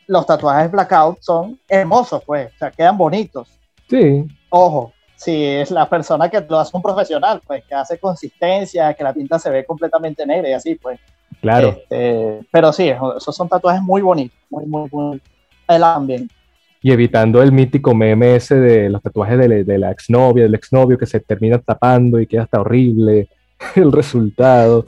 los 0.07 0.27
tatuajes 0.27 0.71
blackout 0.71 1.19
son 1.21 1.59
hermosos, 1.69 2.23
pues, 2.25 2.53
o 2.55 2.59
sea, 2.59 2.71
quedan 2.71 2.99
bonitos. 2.99 3.49
Sí. 3.89 4.27
Ojo, 4.51 4.93
si 5.17 5.45
es 5.45 5.71
la 5.71 5.89
persona 5.89 6.29
que 6.29 6.41
lo 6.41 6.59
hace 6.59 6.77
un 6.77 6.83
profesional, 6.83 7.41
pues, 7.47 7.65
que 7.65 7.75
hace 7.75 7.99
consistencia, 7.99 8.93
que 8.93 9.05
la 9.05 9.15
tinta 9.15 9.39
se 9.39 9.51
ve 9.51 9.65
completamente 9.65 10.27
negra 10.27 10.51
y 10.51 10.53
así, 10.53 10.75
pues. 10.75 11.01
Claro. 11.41 11.69
Este, 11.69 12.41
pero 12.51 12.73
sí, 12.73 12.91
esos 13.17 13.35
son 13.35 13.49
tatuajes 13.49 13.83
muy 13.83 14.03
bonitos, 14.03 14.39
muy, 14.51 14.67
muy, 14.67 14.89
muy. 14.93 15.23
El 15.69 15.85
ambiente 15.85 16.35
y 16.83 16.91
evitando 16.91 17.43
el 17.43 17.53
mítico 17.53 17.95
meme 17.95 18.37
ese 18.37 18.57
de 18.57 18.91
los 18.91 19.01
tatuajes 19.01 19.39
de, 19.39 19.65
de 19.65 19.79
la 19.79 19.93
exnovia, 19.93 20.43
del 20.43 20.55
exnovio 20.55 20.99
que 20.99 21.07
se 21.07 21.21
termina 21.21 21.59
tapando 21.59 22.19
y 22.21 22.27
queda 22.27 22.43
hasta 22.43 22.61
horrible 22.61 23.29
el 23.77 23.93
resultado. 23.93 24.85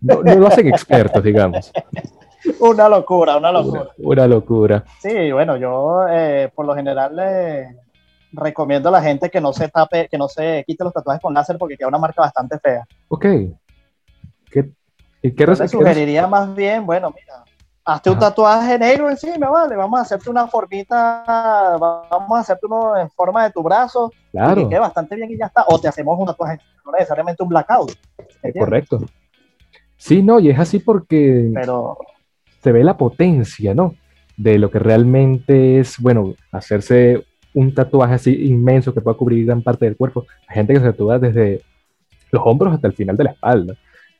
No, 0.00 0.22
lo 0.22 0.46
hacen 0.46 0.68
expertos, 0.68 1.22
digamos. 1.24 1.72
Una 2.60 2.88
locura, 2.88 3.36
una 3.36 3.50
locura. 3.50 3.88
Una, 3.98 4.26
locura. 4.26 4.84
Sí, 5.00 5.32
bueno, 5.32 5.56
yo 5.56 6.06
eh, 6.08 6.50
por 6.54 6.66
lo 6.66 6.74
general 6.74 7.16
le 7.16 7.76
recomiendo 8.32 8.90
a 8.90 8.92
la 8.92 9.02
gente 9.02 9.30
que 9.30 9.40
no 9.40 9.52
se 9.52 9.68
tape, 9.68 10.08
que 10.08 10.18
no 10.18 10.28
se 10.28 10.64
quite 10.66 10.84
los 10.84 10.92
tatuajes 10.92 11.20
con 11.20 11.34
láser 11.34 11.58
porque 11.58 11.76
queda 11.76 11.88
una 11.88 11.98
marca 11.98 12.22
bastante 12.22 12.58
fea. 12.58 12.86
Ok. 13.08 13.24
¿Qué, 14.50 14.70
¿Y 15.22 15.32
qué, 15.32 15.46
Yo 15.46 15.68
sugeriría 15.68 16.26
más 16.26 16.54
bien, 16.54 16.86
bueno, 16.86 17.12
mira, 17.14 17.44
hazte 17.92 18.10
un 18.10 18.18
tatuaje 18.18 18.78
negro 18.78 19.10
encima, 19.10 19.48
vale, 19.50 19.76
vamos 19.76 19.98
a 19.98 20.02
hacerte 20.02 20.30
una 20.30 20.46
formita, 20.46 21.24
vamos 21.78 22.38
a 22.38 22.40
hacerte 22.40 22.66
uno 22.66 22.96
en 22.96 23.10
forma 23.10 23.44
de 23.44 23.50
tu 23.50 23.62
brazo, 23.62 24.12
claro. 24.30 24.62
que 24.62 24.68
quede 24.68 24.80
bastante 24.80 25.16
bien 25.16 25.30
y 25.30 25.38
ya 25.38 25.46
está, 25.46 25.64
o 25.68 25.78
te 25.80 25.88
hacemos 25.88 26.18
un 26.18 26.26
tatuaje, 26.26 26.58
no 26.84 26.92
necesariamente 26.92 27.42
un 27.42 27.48
blackout. 27.48 27.92
Es 28.42 28.54
correcto. 28.58 29.00
Sí, 29.96 30.22
no, 30.22 30.38
y 30.38 30.50
es 30.50 30.58
así 30.58 30.78
porque 30.78 31.50
Pero... 31.54 31.98
se 32.62 32.72
ve 32.72 32.84
la 32.84 32.96
potencia, 32.96 33.74
¿no? 33.74 33.94
de 34.38 34.56
lo 34.58 34.70
que 34.70 34.78
realmente 34.78 35.80
es, 35.80 35.98
bueno, 35.98 36.34
hacerse 36.52 37.24
un 37.52 37.74
tatuaje 37.74 38.14
así 38.14 38.46
inmenso 38.46 38.94
que 38.94 39.00
pueda 39.00 39.16
cubrir 39.16 39.44
gran 39.44 39.62
parte 39.62 39.84
del 39.84 39.96
cuerpo. 39.96 40.26
Hay 40.46 40.54
gente 40.54 40.72
que 40.72 40.78
se 40.78 40.86
tatúa 40.86 41.18
desde 41.18 41.62
los 42.30 42.42
hombros 42.46 42.72
hasta 42.72 42.86
el 42.86 42.94
final 42.94 43.16
de 43.16 43.24
la 43.24 43.30
espalda, 43.32 43.74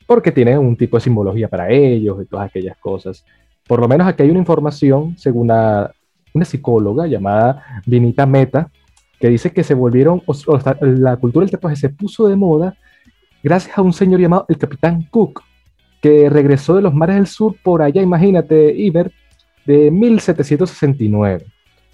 porque 0.06 0.32
tiene 0.32 0.58
un 0.58 0.76
tipo 0.76 0.96
de 0.96 1.02
simbología 1.02 1.48
para 1.48 1.70
ellos 1.70 2.20
y 2.20 2.26
todas 2.26 2.46
aquellas 2.46 2.76
cosas. 2.78 3.24
Por 3.68 3.80
lo 3.80 3.86
menos 3.86 4.08
aquí 4.08 4.24
hay 4.24 4.30
una 4.30 4.40
información, 4.40 5.16
según 5.16 5.42
una, 5.42 5.92
una 6.32 6.44
psicóloga 6.44 7.06
llamada 7.06 7.82
Vinita 7.86 8.26
Meta, 8.26 8.70
que 9.20 9.28
dice 9.28 9.52
que 9.52 9.62
se 9.62 9.74
volvieron, 9.74 10.22
la 10.80 11.16
cultura 11.16 11.44
del 11.44 11.50
tatuaje 11.50 11.76
se 11.76 11.90
puso 11.90 12.26
de 12.28 12.36
moda 12.36 12.76
gracias 13.42 13.76
a 13.76 13.82
un 13.82 13.92
señor 13.92 14.20
llamado 14.20 14.46
el 14.48 14.58
Capitán 14.58 15.02
Cook, 15.10 15.42
que 16.00 16.30
regresó 16.30 16.76
de 16.76 16.82
los 16.82 16.94
mares 16.94 17.16
del 17.16 17.26
sur 17.26 17.56
por 17.62 17.82
allá, 17.82 18.00
imagínate, 18.00 18.72
Iber, 18.74 19.12
de 19.66 19.90
1769, 19.90 21.44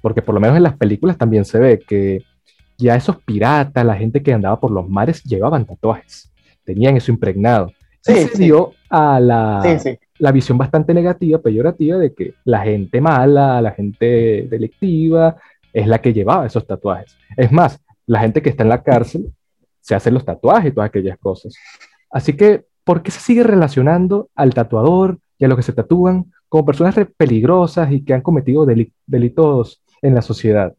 porque 0.00 0.22
por 0.22 0.34
lo 0.34 0.40
menos 0.40 0.56
en 0.56 0.62
las 0.62 0.76
películas 0.76 1.18
también 1.18 1.44
se 1.44 1.58
ve 1.58 1.80
que 1.80 2.22
ya 2.76 2.94
esos 2.94 3.16
piratas, 3.22 3.84
la 3.84 3.96
gente 3.96 4.22
que 4.22 4.32
andaba 4.32 4.60
por 4.60 4.70
los 4.70 4.88
mares, 4.88 5.22
llevaban 5.24 5.64
tatuajes, 5.64 6.30
tenían 6.64 6.96
eso 6.96 7.10
impregnado. 7.10 7.72
Sí, 8.04 8.14
se 8.14 8.38
dio 8.38 8.72
a 8.90 9.18
la, 9.18 9.62
la 10.18 10.32
visión 10.32 10.58
bastante 10.58 10.92
negativa, 10.92 11.38
peyorativa, 11.40 11.96
de 11.96 12.12
que 12.12 12.34
la 12.44 12.60
gente 12.60 13.00
mala, 13.00 13.62
la 13.62 13.70
gente 13.72 14.46
delictiva, 14.50 15.36
es 15.72 15.86
la 15.86 16.00
que 16.00 16.12
llevaba 16.12 16.46
esos 16.46 16.66
tatuajes. 16.66 17.16
Es 17.36 17.50
más, 17.50 17.80
la 18.06 18.20
gente 18.20 18.42
que 18.42 18.50
está 18.50 18.62
en 18.62 18.68
la 18.68 18.82
cárcel 18.82 19.32
se 19.80 19.94
hace 19.94 20.10
los 20.10 20.24
tatuajes 20.24 20.70
y 20.70 20.74
todas 20.74 20.88
aquellas 20.88 21.18
cosas. 21.18 21.54
Así 22.10 22.34
que, 22.34 22.64
¿por 22.84 23.02
qué 23.02 23.10
se 23.10 23.20
sigue 23.20 23.42
relacionando 23.42 24.28
al 24.34 24.52
tatuador 24.52 25.18
y 25.38 25.44
a 25.44 25.48
los 25.48 25.56
que 25.56 25.62
se 25.62 25.72
tatúan 25.72 26.26
como 26.48 26.64
personas 26.64 26.94
peligrosas 27.16 27.90
y 27.90 28.04
que 28.04 28.14
han 28.14 28.20
cometido 28.20 28.64
delitos 28.64 29.82
en 30.02 30.14
la 30.14 30.22
sociedad. 30.22 30.74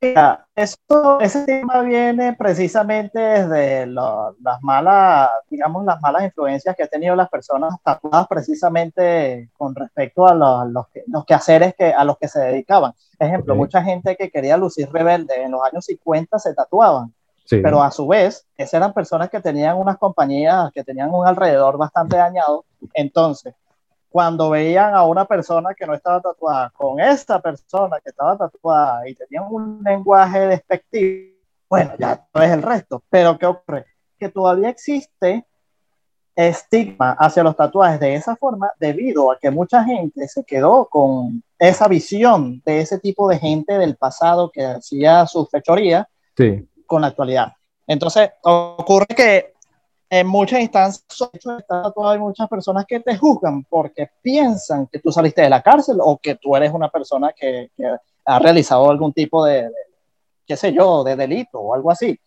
Esto, 0.00 1.20
ese 1.20 1.44
tema 1.46 1.80
viene 1.80 2.34
precisamente 2.34 3.18
desde 3.18 3.86
las 3.86 4.62
malas, 4.62 5.30
digamos, 5.48 5.84
las 5.84 6.00
malas 6.00 6.24
influencias 6.24 6.76
que 6.76 6.82
han 6.82 6.88
tenido 6.88 7.16
las 7.16 7.30
personas 7.30 7.74
tatuadas 7.82 8.26
precisamente 8.28 9.50
con 9.56 9.74
respecto 9.74 10.26
a 10.26 10.34
los, 10.34 10.86
los, 11.06 11.24
quehaceres 11.24 11.74
que, 11.74 11.92
a 11.92 12.04
los 12.04 12.18
que 12.18 12.28
se 12.28 12.40
dedicaban. 12.40 12.92
Ejemplo, 13.18 13.54
mucha 13.54 13.82
gente 13.82 14.16
que 14.16 14.30
quería 14.30 14.56
lucir 14.56 14.90
rebelde 14.92 15.42
en 15.42 15.52
los 15.52 15.62
años 15.64 15.86
50 15.86 16.38
se 16.38 16.54
tatuaban. 16.54 17.12
Pero 17.48 17.80
a 17.82 17.90
su 17.92 18.08
vez, 18.08 18.44
esas 18.56 18.74
eran 18.74 18.92
personas 18.92 19.30
que 19.30 19.40
tenían 19.40 19.76
unas 19.76 19.98
compañías 19.98 20.70
que 20.72 20.82
tenían 20.82 21.14
un 21.14 21.26
alrededor 21.26 21.78
bastante 21.78 22.16
dañado. 22.16 22.64
Entonces, 22.92 23.54
cuando 24.16 24.48
veían 24.48 24.94
a 24.94 25.04
una 25.04 25.26
persona 25.26 25.74
que 25.74 25.84
no 25.84 25.92
estaba 25.92 26.22
tatuada 26.22 26.70
con 26.70 26.98
esta 26.98 27.38
persona 27.38 27.98
que 28.02 28.08
estaba 28.08 28.34
tatuada 28.34 29.06
y 29.06 29.14
tenían 29.14 29.44
un 29.50 29.82
lenguaje 29.84 30.46
despectivo, 30.46 31.36
bueno, 31.68 31.92
ya 31.98 32.26
no 32.32 32.42
es 32.42 32.50
el 32.50 32.62
resto. 32.62 33.02
Pero 33.10 33.36
¿qué 33.36 33.44
ocurre? 33.44 33.84
Que 34.18 34.30
todavía 34.30 34.70
existe 34.70 35.44
estigma 36.34 37.14
hacia 37.18 37.42
los 37.42 37.54
tatuajes 37.56 38.00
de 38.00 38.14
esa 38.14 38.36
forma 38.36 38.70
debido 38.80 39.30
a 39.30 39.38
que 39.38 39.50
mucha 39.50 39.84
gente 39.84 40.26
se 40.28 40.44
quedó 40.44 40.86
con 40.86 41.42
esa 41.58 41.86
visión 41.86 42.62
de 42.64 42.80
ese 42.80 42.98
tipo 42.98 43.28
de 43.28 43.38
gente 43.38 43.76
del 43.76 43.96
pasado 43.96 44.50
que 44.50 44.64
hacía 44.64 45.26
su 45.26 45.44
fechoría 45.44 46.08
con 46.86 47.02
la 47.02 47.08
actualidad. 47.08 47.52
Entonces, 47.86 48.30
ocurre 48.42 49.08
que 49.14 49.55
en 50.08 50.26
muchas 50.26 50.60
instancias 50.60 51.04
hay 52.04 52.18
muchas 52.18 52.48
personas 52.48 52.84
que 52.86 53.00
te 53.00 53.16
juzgan 53.16 53.64
porque 53.64 54.10
piensan 54.22 54.86
que 54.86 55.00
tú 55.00 55.10
saliste 55.10 55.42
de 55.42 55.50
la 55.50 55.62
cárcel 55.62 55.98
o 56.00 56.18
que 56.18 56.36
tú 56.36 56.54
eres 56.54 56.72
una 56.72 56.88
persona 56.88 57.32
que, 57.32 57.70
ha 58.28 58.40
realizado 58.40 58.90
algún 58.90 59.12
tipo 59.12 59.44
de, 59.44 59.70
qué 60.46 60.56
sé 60.56 60.72
yo, 60.72 61.04
de 61.04 61.14
delito 61.14 61.60
o 61.60 61.74
algo 61.74 61.92
así. 61.92 62.18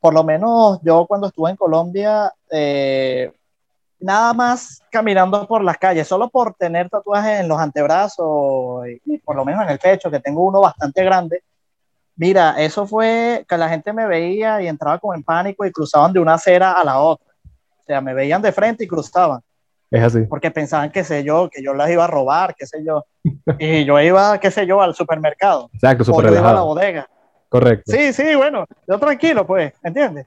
Por 0.00 0.12
lo 0.12 0.24
menos 0.24 0.80
yo 0.82 1.06
cuando 1.06 1.28
estuve 1.28 1.50
en 1.50 1.56
Colombia, 1.56 2.32
eh, 2.50 3.32
nada 4.00 4.32
más 4.34 4.82
caminando 4.90 5.46
por 5.46 5.62
las 5.62 5.78
calles, 5.78 6.08
solo 6.08 6.28
por 6.28 6.54
tener 6.54 6.90
tatuajes 6.90 7.40
en 7.40 7.48
los 7.48 7.58
antebrazos 7.58 8.84
y, 9.04 9.18
por 9.18 9.36
lo 9.36 9.44
menos 9.44 9.62
en 9.62 9.70
el 9.70 9.78
pecho, 9.78 10.10
que 10.10 10.20
tengo 10.20 10.42
uno 10.42 10.60
bastante 10.60 11.04
grande, 11.04 11.44
Mira, 12.16 12.54
eso 12.58 12.86
fue 12.86 13.44
que 13.48 13.58
la 13.58 13.68
gente 13.68 13.92
me 13.92 14.06
veía 14.06 14.62
y 14.62 14.68
entraba 14.68 14.98
como 14.98 15.14
en 15.14 15.22
pánico 15.22 15.64
y 15.64 15.72
cruzaban 15.72 16.12
de 16.12 16.20
una 16.20 16.34
acera 16.34 16.72
a 16.72 16.84
la 16.84 17.00
otra. 17.00 17.26
O 17.44 17.82
sea, 17.84 18.00
me 18.00 18.14
veían 18.14 18.40
de 18.40 18.52
frente 18.52 18.84
y 18.84 18.88
cruzaban. 18.88 19.40
Es 19.90 20.02
así. 20.02 20.20
Porque 20.22 20.50
pensaban, 20.50 20.90
qué 20.90 21.04
sé 21.04 21.22
yo, 21.24 21.48
que 21.50 21.62
yo 21.62 21.74
las 21.74 21.90
iba 21.90 22.04
a 22.04 22.08
robar, 22.08 22.54
qué 22.54 22.66
sé 22.66 22.84
yo. 22.84 23.04
y 23.58 23.84
yo 23.84 24.00
iba, 24.00 24.38
qué 24.38 24.50
sé 24.50 24.66
yo, 24.66 24.80
al 24.80 24.94
supermercado. 24.94 25.70
Exacto, 25.74 26.04
super 26.04 26.26
o 26.26 26.34
iba 26.34 26.50
a 26.50 26.54
la 26.54 26.62
bodega. 26.62 27.08
Correcto. 27.48 27.92
Sí, 27.92 28.12
sí, 28.12 28.34
bueno, 28.34 28.64
yo 28.88 28.98
tranquilo, 28.98 29.46
pues, 29.46 29.72
¿entiendes? 29.82 30.26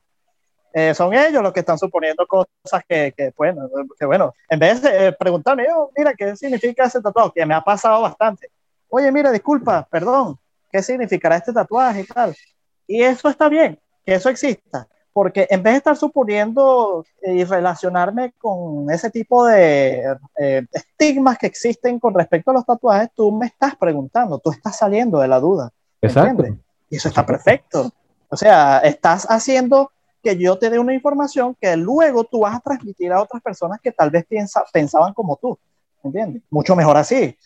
Eh, 0.74 0.94
son 0.94 1.14
ellos 1.14 1.42
los 1.42 1.52
que 1.54 1.62
están 1.62 1.78
suponiendo 1.78 2.26
cosas 2.28 2.84
que, 2.88 3.14
que 3.18 3.34
bueno, 3.36 3.68
que 4.00 4.06
bueno, 4.06 4.34
en 4.50 4.60
vez 4.60 4.82
de 4.82 5.08
eh, 5.08 5.12
preguntarme, 5.12 5.66
oh, 5.76 5.90
mira, 5.98 6.14
¿qué 6.14 6.36
significa 6.36 6.86
ese 6.86 7.02
tatuaje? 7.02 7.32
Que 7.36 7.46
me 7.46 7.56
ha 7.56 7.62
pasado 7.62 8.02
bastante. 8.02 8.50
Oye, 8.90 9.12
mira, 9.12 9.32
disculpa, 9.32 9.88
perdón, 9.90 10.38
qué 10.72 10.82
significará 10.82 11.38
este 11.38 11.54
tatuaje 11.54 12.02
y 12.02 12.06
tal. 12.06 12.36
Y 12.88 13.02
eso 13.02 13.30
está 13.30 13.50
bien, 13.50 13.80
que 14.06 14.14
eso 14.14 14.30
exista, 14.30 14.88
porque 15.14 15.48
en 15.50 15.64
vez 15.64 15.74
de 15.74 15.78
estar 15.78 15.98
suponiendo 15.98 17.06
y 17.22 17.44
relacionarme 17.44 18.34
con 18.38 18.90
ese 18.90 19.10
tipo 19.10 19.46
de 19.46 20.16
eh, 20.40 20.66
estigmas 20.72 21.38
que 21.38 21.48
existen 21.48 22.00
con 22.00 22.14
respecto 22.14 22.52
a 22.52 22.54
los 22.54 22.66
tatuajes, 22.66 23.10
tú 23.16 23.32
me 23.32 23.48
estás 23.48 23.76
preguntando, 23.76 24.40
tú 24.40 24.52
estás 24.52 24.78
saliendo 24.78 25.20
de 25.20 25.28
la 25.28 25.40
duda. 25.40 25.72
Exacto. 26.02 26.46
Y 26.90 26.96
eso 26.96 27.10
está 27.10 27.26
perfecto. 27.26 27.92
O 28.30 28.38
sea, 28.38 28.80
estás 28.80 29.26
haciendo 29.30 29.92
que 30.22 30.38
yo 30.38 30.58
te 30.58 30.70
dé 30.70 30.80
una 30.80 30.94
información 30.94 31.56
que 31.60 31.76
luego 31.78 32.24
tú 32.24 32.42
vas 32.42 32.56
a 32.56 32.60
transmitir 32.60 33.12
a 33.12 33.22
otras 33.22 33.42
personas 33.42 33.80
que 33.82 33.92
tal 33.92 34.10
vez 34.10 34.26
piensa, 34.26 34.64
pensaban 34.72 35.14
como 35.14 35.38
tú. 35.38 35.58
¿Entiendes? 36.04 36.44
Mucho 36.50 36.76
mejor 36.76 36.98
así. 36.98 37.38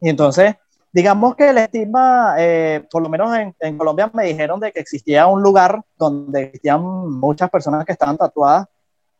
Y 0.00 0.08
entonces, 0.08 0.54
digamos 0.96 1.36
que 1.36 1.50
el 1.50 1.58
estigma, 1.58 2.36
eh, 2.38 2.82
por 2.90 3.02
lo 3.02 3.10
menos 3.10 3.28
en, 3.60 3.76
Colombia 3.76 4.10
me 4.14 4.24
dijeron 4.24 4.58
de 4.58 4.72
que 4.72 4.80
existía 4.80 5.26
un 5.26 5.42
lugar 5.42 5.82
donde 5.98 6.44
existían 6.44 6.80
muchas 7.20 7.50
personas 7.50 7.84
que 7.84 7.92
estaban 7.92 8.16
tatuadas 8.16 8.66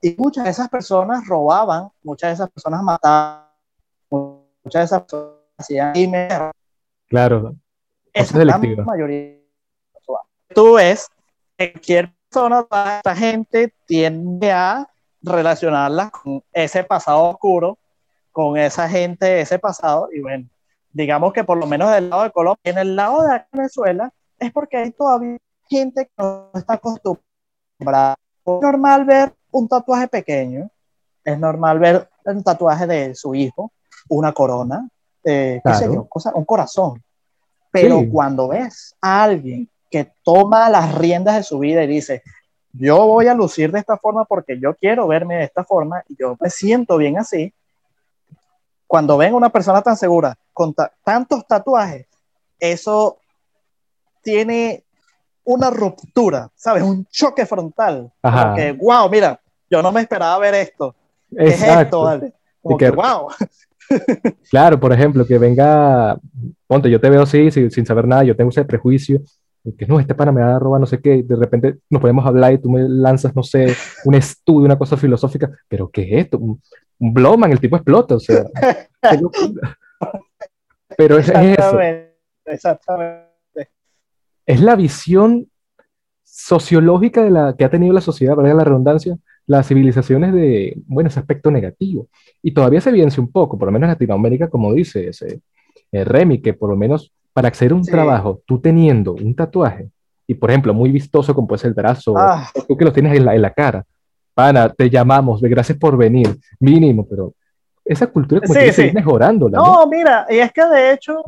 y 0.01 0.15
muchas 0.17 0.45
de 0.45 0.51
esas 0.53 0.71
personas 0.71 1.27
robaban, 1.27 1.91
muchas 2.03 2.31
de 2.31 2.35
esas 2.35 2.51
personas 2.51 2.83
mataban, 2.83 3.43
muchas 4.09 4.81
de 4.81 4.85
esas 4.85 5.03
personas 5.03 5.35
hacían 5.59 5.93
Claro. 7.09 7.55
Esa 8.11 8.39
es 8.39 8.47
la 8.47 8.57
mayoría. 8.57 9.37
Tú 10.55 10.77
ves, 10.77 11.11
cualquier 11.59 12.11
persona, 12.31 12.67
esta 12.97 13.15
gente 13.15 13.75
tiende 13.85 14.51
a 14.51 14.89
relacionarla 15.21 16.09
con 16.09 16.43
ese 16.55 16.85
pasado 16.85 17.25
oscuro, 17.25 17.77
con 18.33 18.57
esa 18.57 18.89
gente, 18.89 19.43
ese 19.43 19.59
pasado, 19.59 20.09
y 20.11 20.21
bueno, 20.21 20.49
digamos 20.97 21.35
que 21.35 21.45
por 21.45 21.59
lo 21.59 21.67
menos 21.67 21.93
del 21.93 22.09
lado 22.09 22.23
de 22.23 22.31
Colombia, 22.31 22.61
en 22.65 22.79
el 22.79 22.97
lado 22.97 23.23
de 23.23 23.45
Venezuela, 23.53 24.11
es 24.39 24.51
porque 24.51 24.79
hay 24.79 24.93
todavía 24.93 25.37
gente 25.69 26.07
que 26.07 26.13
no 26.17 26.51
está 26.55 26.75
acostumbrada. 26.75 28.17
Es 28.47 28.63
normal 28.63 29.05
ver 29.05 29.35
un 29.51 29.69
tatuaje 29.69 30.09
pequeño, 30.09 30.71
es 31.23 31.39
normal 31.39 31.79
ver 31.79 32.09
un 32.25 32.43
tatuaje 32.43 32.87
de 32.87 33.15
su 33.15 33.35
hijo, 33.35 33.73
una 34.09 34.33
corona, 34.33 34.89
eh, 35.23 35.61
qué 35.63 35.75
sé 35.75 35.85
yo, 35.85 36.07
cosa, 36.09 36.33
un 36.35 36.47
corazón. 36.47 37.03
Pero 37.71 38.03
cuando 38.11 38.49
ves 38.49 38.97
a 39.03 39.25
alguien 39.25 39.69
que 39.91 40.11
toma 40.23 40.71
las 40.71 40.95
riendas 40.95 41.37
de 41.37 41.43
su 41.43 41.59
vida 41.59 41.85
y 41.85 41.89
dice, 41.89 42.23
yo 42.73 43.07
voy 43.07 43.27
a 43.27 43.35
lucir 43.35 43.71
de 43.71 43.81
esta 43.81 43.99
forma 43.99 44.25
porque 44.25 44.59
yo 44.59 44.75
quiero 44.75 45.07
verme 45.07 45.37
de 45.37 45.45
esta 45.45 45.63
forma 45.63 46.03
y 46.09 46.17
yo 46.19 46.39
me 46.41 46.49
siento 46.49 46.97
bien 46.97 47.19
así, 47.19 47.53
cuando 48.87 49.17
ven 49.17 49.35
una 49.35 49.51
persona 49.51 49.83
tan 49.83 49.97
segura 49.97 50.37
con 50.53 50.75
tantos 51.05 51.47
tatuajes, 51.47 52.07
eso 52.59 53.19
tiene 54.23 54.85
una 55.45 55.71
ruptura, 55.71 56.51
¿sabes? 56.55 56.83
Un 56.83 57.07
choque 57.07 57.47
frontal. 57.47 58.13
Ajá. 58.23 58.55
que, 58.55 58.73
wow, 58.73 59.09
mira, 59.09 59.41
yo 59.71 59.83
no 59.83 59.93
me 59.93 60.01
esperaba 60.01 60.39
ver 60.39 60.55
esto. 60.55 60.95
¿Qué 61.31 61.47
es 61.47 61.63
esto, 61.63 62.03
vale? 62.03 62.33
Como 62.63 62.77
que, 62.77 62.91
wow. 62.91 63.29
claro, 64.51 64.79
por 64.81 64.93
ejemplo, 64.93 65.25
que 65.25 65.39
venga, 65.39 66.19
ponte, 66.67 66.91
yo 66.91 67.01
te 67.01 67.11
veo 67.11 67.23
así, 67.23 67.51
sin, 67.51 67.87
saber 67.87 68.07
nada, 68.07 68.25
yo 68.25 68.37
tengo 68.37 68.51
ese 68.51 68.65
prejuicio, 68.65 69.21
que 69.75 69.87
no, 69.87 69.99
este 69.99 70.15
pana 70.15 70.33
me 70.33 70.43
va 70.43 70.57
a 70.57 70.59
robar 70.59 70.81
no 70.81 70.87
sé 70.87 71.01
qué, 71.01 71.23
de 71.23 71.37
repente 71.37 71.79
nos 71.91 72.01
podemos 72.01 72.25
hablar 72.27 72.53
y 72.53 72.59
tú 72.59 72.71
me 72.71 72.89
lanzas, 72.89 73.35
no 73.35 73.43
sé, 73.43 73.75
un 74.05 74.15
estudio, 74.15 74.67
una 74.67 74.79
cosa 74.79 74.97
filosófica, 74.97 75.51
pero 75.69 75.89
¿qué 75.89 76.03
es 76.03 76.25
esto? 76.25 76.39
un 76.39 76.61
Blowman, 76.99 77.53
el 77.53 77.61
tipo 77.61 77.77
explota, 77.77 78.17
o 78.17 78.21
sea. 78.21 78.45
Pero 80.97 81.19
es, 81.19 81.29
eso. 81.29 81.79
Exactamente. 82.47 83.27
Es 84.47 84.61
la 84.61 84.77
visión 84.77 85.51
sociológica 86.25 87.23
de 87.23 87.31
la 87.31 87.55
que 87.57 87.65
ha 87.65 87.71
tenido 87.71 87.93
la 87.93 88.01
sociedad, 88.01 88.35
para 88.35 88.55
la 88.55 88.65
redundancia, 88.65 89.17
las 89.47 89.69
civilizaciones 89.69 90.33
de, 90.33 90.75
bueno, 90.87 91.09
ese 91.09 91.21
aspecto 91.21 91.51
negativo. 91.51 92.09
Y 92.43 92.53
todavía 92.53 92.81
se 92.81 92.91
evidencia 92.91 93.23
un 93.23 93.31
poco, 93.31 93.59
por 93.59 93.67
lo 93.67 93.73
menos 93.73 93.87
en 93.87 93.93
Latinoamérica, 93.93 94.49
como 94.49 94.73
dice, 94.73 95.09
ese, 95.09 95.41
eh, 95.93 96.05
Remy, 96.05 96.41
que 96.41 96.55
por 96.55 96.71
lo 96.71 96.77
menos 96.77 97.13
para 97.37 97.49
acceder 97.49 97.73
a 97.73 97.75
un 97.75 97.85
Sí. 97.85 97.91
trabajo, 97.91 98.41
tú 98.47 98.59
teniendo 98.59 99.13
un 99.13 99.37
tatuaje, 99.37 99.91
y 100.27 100.33
por 100.33 100.49
ejemplo, 100.51 100.73
muy 100.73 100.91
vistoso 100.91 101.35
como 101.35 101.47
puede 101.47 101.59
ser 101.59 101.69
el 101.69 101.75
brazo, 101.75 102.15
Ah. 102.17 102.49
o 102.55 102.63
tú 102.63 102.75
que 102.79 102.85
lo 102.87 102.91
tienes 102.95 103.15
en 103.15 103.27
la, 103.27 103.35
en 103.35 103.43
la 103.43 103.51
cara, 103.51 103.85
pana, 104.33 104.71
te 104.71 104.89
llamamos, 104.89 105.43
gracias 105.43 105.77
por 105.77 105.99
venir, 105.99 106.35
mínimo, 106.59 107.07
pero 107.07 107.35
esa 107.85 108.07
cultura 108.07 108.41
como 108.41 108.55
Sí, 108.55 108.61
que 108.61 108.67
sí. 108.73 108.73
seguir 108.77 108.95
mejorándola, 108.95 109.59
¿no? 109.59 109.65
No, 109.67 109.87
mira, 109.87 110.27
y 110.31 110.39
es 110.39 110.51
que 110.51 110.65
de 110.65 110.93
hecho, 110.93 111.23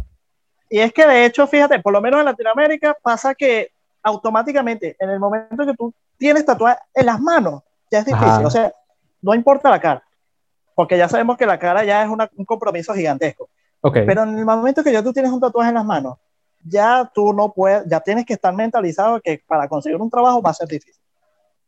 y 0.71 0.79
es 0.79 0.94
que 0.94 1.07
de 1.07 1.27
hecho, 1.27 1.47
fíjate, 1.47 1.79
por 1.81 1.92
lo 1.92 2.01
menos 2.01 2.21
en 2.21 2.25
Latinoamérica 2.25 2.97
pasa 3.03 3.35
que 3.35 3.68
automáticamente, 4.03 4.97
en 4.99 5.11
el 5.11 5.21
momento 5.21 5.66
que 5.66 5.75
tú 5.75 5.92
tienes 6.16 6.47
tatuaje 6.47 6.79
en 6.94 7.05
las 7.05 7.21
manos, 7.21 7.62
ya 7.90 7.99
es 7.99 8.07
difícil. 8.07 8.29
Ajá. 8.29 8.47
O 8.47 8.51
sea, 8.51 8.73
no 9.21 9.35
importa 9.35 9.68
la 9.68 9.79
cara, 9.79 10.03
porque 10.75 10.97
ya 10.97 11.07
sabemos 11.07 11.37
que 11.37 11.44
la 11.44 11.59
cara 11.59 11.85
ya 11.85 12.03
es 12.03 12.09
una- 12.09 12.31
un 12.35 12.47
compromiso 12.47 12.94
gigantesco. 12.94 13.51
Ok, 13.81 13.99
Pero 14.07 14.23
en 14.25 14.38
el 14.38 14.45
momento 14.45 14.83
que 14.83 14.93
ya 14.93 15.03
tú 15.03 15.12
tienes 15.12 15.31
un 15.33 15.41
tatuaje 15.41 15.69
en 15.69 15.75
las 15.77 15.85
manos, 15.85 16.17
ya 16.64 17.11
tú 17.14 17.33
no 17.33 17.53
puedes, 17.53 17.85
ya 17.87 18.01
tienes 18.01 18.27
que 18.27 18.35
estar 18.35 18.53
mentalizado 18.55 19.21
que 19.21 19.43
para 19.47 19.69
conseguir 19.69 20.01
un 20.01 20.11
trabajo 20.11 20.43
va 20.43 20.51
a 20.51 20.55
ser 20.55 20.69
difícil. 20.69 21.03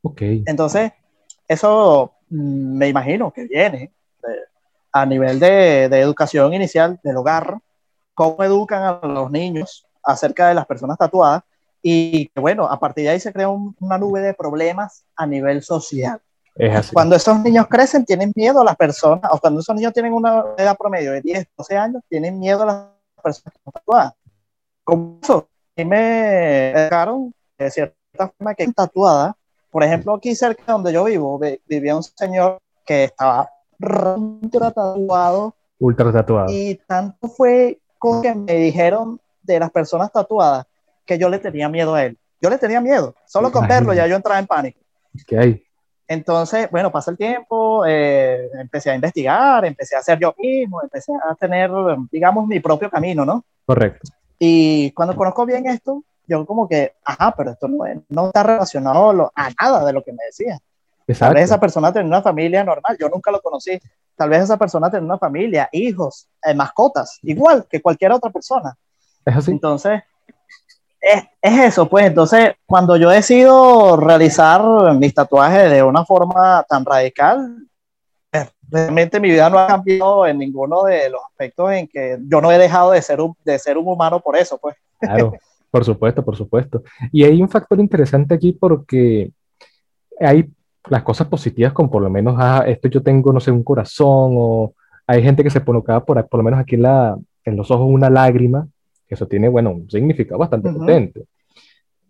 ok, 0.03 0.23
Entonces, 0.47 0.93
eso 1.47 2.13
mm, 2.29 2.77
me 2.79 2.89
imagino 2.89 3.33
que 3.33 3.45
viene 3.45 3.93
de- 4.23 4.39
a 4.93 5.07
nivel 5.07 5.39
de, 5.39 5.89
de 5.89 6.01
educación 6.01 6.53
inicial 6.53 6.99
del 7.05 7.17
hogar, 7.17 7.59
cómo 8.15 8.43
educan 8.43 8.83
a 8.83 9.07
los 9.07 9.31
niños 9.31 9.87
acerca 10.03 10.49
de 10.49 10.55
las 10.55 10.67
personas 10.67 10.99
tatuadas 10.99 11.43
y 11.83 12.31
bueno, 12.39 12.67
a 12.67 12.79
partir 12.79 13.05
de 13.05 13.11
ahí 13.11 13.21
se 13.21 13.33
crea 13.33 13.49
un- 13.49 13.75
una 13.81 13.97
nube 13.99 14.21
de 14.21 14.35
problemas 14.35 15.05
a 15.17 15.27
nivel 15.27 15.63
social. 15.63 16.21
Es 16.67 16.77
así. 16.77 16.93
Cuando 16.93 17.17
esos 17.17 17.39
niños 17.41 17.67
crecen, 17.69 18.05
tienen 18.05 18.33
miedo 18.35 18.61
a 18.61 18.65
las 18.65 18.77
personas, 18.77 19.31
o 19.33 19.39
cuando 19.39 19.61
esos 19.61 19.75
niños 19.75 19.93
tienen 19.93 20.13
una 20.13 20.45
edad 20.57 20.77
promedio 20.77 21.13
de 21.13 21.21
10, 21.21 21.47
12 21.57 21.77
años, 21.77 22.03
tienen 22.09 22.39
miedo 22.39 22.63
a 22.63 22.67
las 22.67 22.87
personas 23.23 23.53
que 23.55 23.59
están 23.59 23.73
tatuadas. 23.73 24.13
Como 24.85 25.19
eso, 25.23 25.49
mí 25.77 25.85
me 25.85 25.99
dejaron 26.75 27.35
de 27.59 27.71
cierta 27.71 28.29
forma 28.37 28.55
que 28.55 28.67
tatuada. 28.73 29.37
Por 29.71 29.85
ejemplo, 29.85 30.15
aquí 30.15 30.35
cerca 30.35 30.65
de 30.67 30.73
donde 30.73 30.93
yo 30.93 31.05
vivo, 31.05 31.39
vi- 31.39 31.61
vivía 31.67 31.95
un 31.97 32.03
señor 32.03 32.59
que 32.85 33.05
estaba 33.05 33.49
recontra 33.79 34.71
tatuado 34.71 35.55
Ultra 35.79 36.13
tatuado. 36.13 36.51
y 36.53 36.75
tanto 36.87 37.29
fue 37.29 37.79
con 37.99 38.21
que 38.23 38.35
me 38.35 38.55
dijeron 38.57 39.21
de 39.43 39.59
las 39.61 39.71
personas 39.71 40.11
tatuadas 40.13 40.67
que 41.07 41.19
yo 41.19 41.29
le 41.29 41.39
tenía 41.39 41.69
miedo 41.69 41.95
a 41.95 42.05
él. 42.05 42.19
Yo 42.41 42.51
le 42.51 42.59
tenía 42.59 42.81
miedo. 42.81 43.15
Solo 43.27 43.51
con 43.53 43.67
verlo 43.69 43.93
ya 43.95 44.07
yo 44.07 44.17
entraba 44.17 44.39
en 44.39 44.47
pánico. 44.47 44.81
¿Qué 45.27 45.39
hay? 45.39 45.63
Entonces, 46.11 46.69
bueno, 46.73 46.91
pasa 46.91 47.13
el 47.13 47.17
tiempo, 47.17 47.87
eh, 47.87 48.51
empecé 48.55 48.91
a 48.91 48.97
investigar, 48.97 49.65
empecé 49.65 49.95
a 49.95 50.01
hacer 50.01 50.19
yo 50.19 50.35
mismo, 50.37 50.83
empecé 50.83 51.13
a 51.13 51.37
tener, 51.37 51.71
digamos, 52.11 52.49
mi 52.49 52.59
propio 52.59 52.91
camino, 52.91 53.25
¿no? 53.25 53.45
Correcto. 53.65 54.11
Y 54.37 54.91
cuando 54.91 55.15
conozco 55.15 55.47
bien 55.47 55.69
esto, 55.69 56.03
yo 56.27 56.45
como 56.47 56.69
que, 56.69 56.95
ajá, 57.05 57.33
pero 57.37 57.53
esto 57.53 57.69
no, 57.69 57.85
no 58.09 58.27
está 58.27 58.43
relacionado 58.43 59.31
a 59.33 59.51
nada 59.63 59.85
de 59.85 59.93
lo 59.93 60.03
que 60.03 60.11
me 60.11 60.25
decía. 60.27 60.59
Tal 60.59 61.05
Exacto. 61.07 61.35
vez 61.37 61.45
esa 61.45 61.61
persona 61.61 61.93
tenía 61.93 62.09
una 62.09 62.23
familia 62.23 62.65
normal, 62.65 62.97
yo 62.99 63.09
nunca 63.09 63.31
lo 63.31 63.41
conocí. 63.41 63.81
Tal 64.17 64.31
vez 64.31 64.43
esa 64.43 64.57
persona 64.57 64.91
tenía 64.91 65.07
una 65.07 65.19
familia, 65.19 65.69
hijos, 65.71 66.27
eh, 66.45 66.55
mascotas, 66.55 67.21
igual 67.23 67.69
que 67.71 67.81
cualquier 67.81 68.11
otra 68.11 68.31
persona. 68.31 68.77
Es 69.25 69.37
así. 69.37 69.53
Entonces, 69.53 70.03
es, 71.01 71.25
es 71.41 71.59
eso, 71.61 71.89
pues. 71.89 72.07
Entonces, 72.07 72.55
cuando 72.67 72.97
yo 72.97 73.11
decido 73.11 73.97
realizar 73.97 74.63
mis 74.95 75.15
tatuajes 75.15 75.71
de 75.71 75.83
una 75.83 76.05
forma 76.05 76.65
tan 76.69 76.85
radical, 76.85 77.67
eh, 78.33 78.47
realmente 78.69 79.19
mi 79.19 79.31
vida 79.31 79.49
no 79.49 79.59
ha 79.59 79.67
cambiado 79.67 80.27
en 80.27 80.39
ninguno 80.39 80.85
de 80.85 81.11
los 81.11 81.21
aspectos 81.25 81.73
en 81.73 81.89
que 81.89 82.19
yo 82.27 82.41
no 82.41 82.53
he 82.53 82.59
dejado 82.59 82.93
de 82.93 83.03
ser 83.03 83.21
un, 83.21 83.35
de 83.45 83.59
ser 83.59 83.79
un 83.79 83.89
humano 83.89 84.21
por 84.21 84.37
eso, 84.37 84.59
pues. 84.59 84.77
Claro, 84.99 85.33
por 85.71 85.85
supuesto, 85.85 86.25
por 86.25 86.37
supuesto. 86.37 86.83
Y 87.13 87.25
hay 87.25 87.41
un 87.41 87.49
factor 87.49 87.81
interesante 87.81 88.35
aquí 88.35 88.53
porque 88.53 89.31
hay 90.21 90.51
las 90.89 91.03
cosas 91.03 91.27
positivas 91.29 91.73
como 91.73 91.91
por 91.91 92.03
lo 92.03 92.11
menos, 92.11 92.37
ah, 92.39 92.65
esto 92.67 92.89
yo 92.89 93.03
tengo, 93.03 93.33
no 93.33 93.41
sé, 93.41 93.51
un 93.51 93.63
corazón 93.63 94.35
o 94.37 94.75
hay 95.07 95.23
gente 95.23 95.43
que 95.43 95.51
se 95.51 95.65
colocaba 95.65 96.05
por, 96.05 96.27
por 96.29 96.39
lo 96.39 96.45
menos 96.45 96.61
aquí 96.61 96.75
en, 96.77 96.83
la, 96.83 97.19
en 97.45 97.57
los 97.57 97.71
ojos 97.71 97.87
una 97.89 98.11
lágrima, 98.11 98.69
eso 99.15 99.27
tiene, 99.27 99.49
bueno, 99.49 99.73
un 99.73 99.91
significado 99.91 100.39
bastante 100.39 100.69
Ujú. 100.69 100.79
potente. 100.79 101.25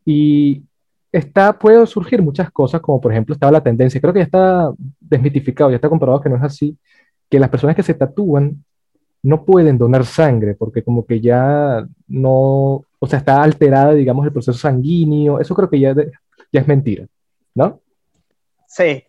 Y 0.04 0.62
está, 1.12 1.58
puede 1.58 1.86
surgir 1.86 2.22
muchas 2.22 2.50
cosas, 2.50 2.80
como 2.80 3.00
por 3.00 3.12
ejemplo 3.12 3.34
estaba 3.34 3.52
la 3.52 3.62
tendencia, 3.62 4.00
creo 4.00 4.12
que 4.12 4.20
ya 4.20 4.24
está 4.24 4.72
desmitificado, 5.00 5.70
ya 5.70 5.76
está 5.76 5.88
comprobado 5.88 6.20
que 6.22 6.28
no 6.28 6.36
es 6.36 6.42
así, 6.42 6.76
que 7.28 7.38
las 7.38 7.48
personas 7.48 7.76
que 7.76 7.82
se 7.82 7.94
tatúan 7.94 8.64
no 9.22 9.44
pueden 9.44 9.76
donar 9.76 10.04
sangre 10.06 10.54
porque 10.54 10.82
como 10.82 11.04
que 11.04 11.20
ya 11.20 11.86
no, 12.08 12.84
o 12.98 13.06
sea, 13.06 13.18
está 13.18 13.42
alterada, 13.42 13.92
digamos, 13.92 14.24
el 14.26 14.32
proceso 14.32 14.58
sanguíneo. 14.58 15.38
Eso 15.40 15.54
creo 15.54 15.68
que 15.68 15.78
ya, 15.78 15.92
de- 15.94 16.10
ya 16.50 16.60
es 16.60 16.66
mentira, 16.66 17.06
¿no? 17.54 17.80
Sí, 18.66 19.04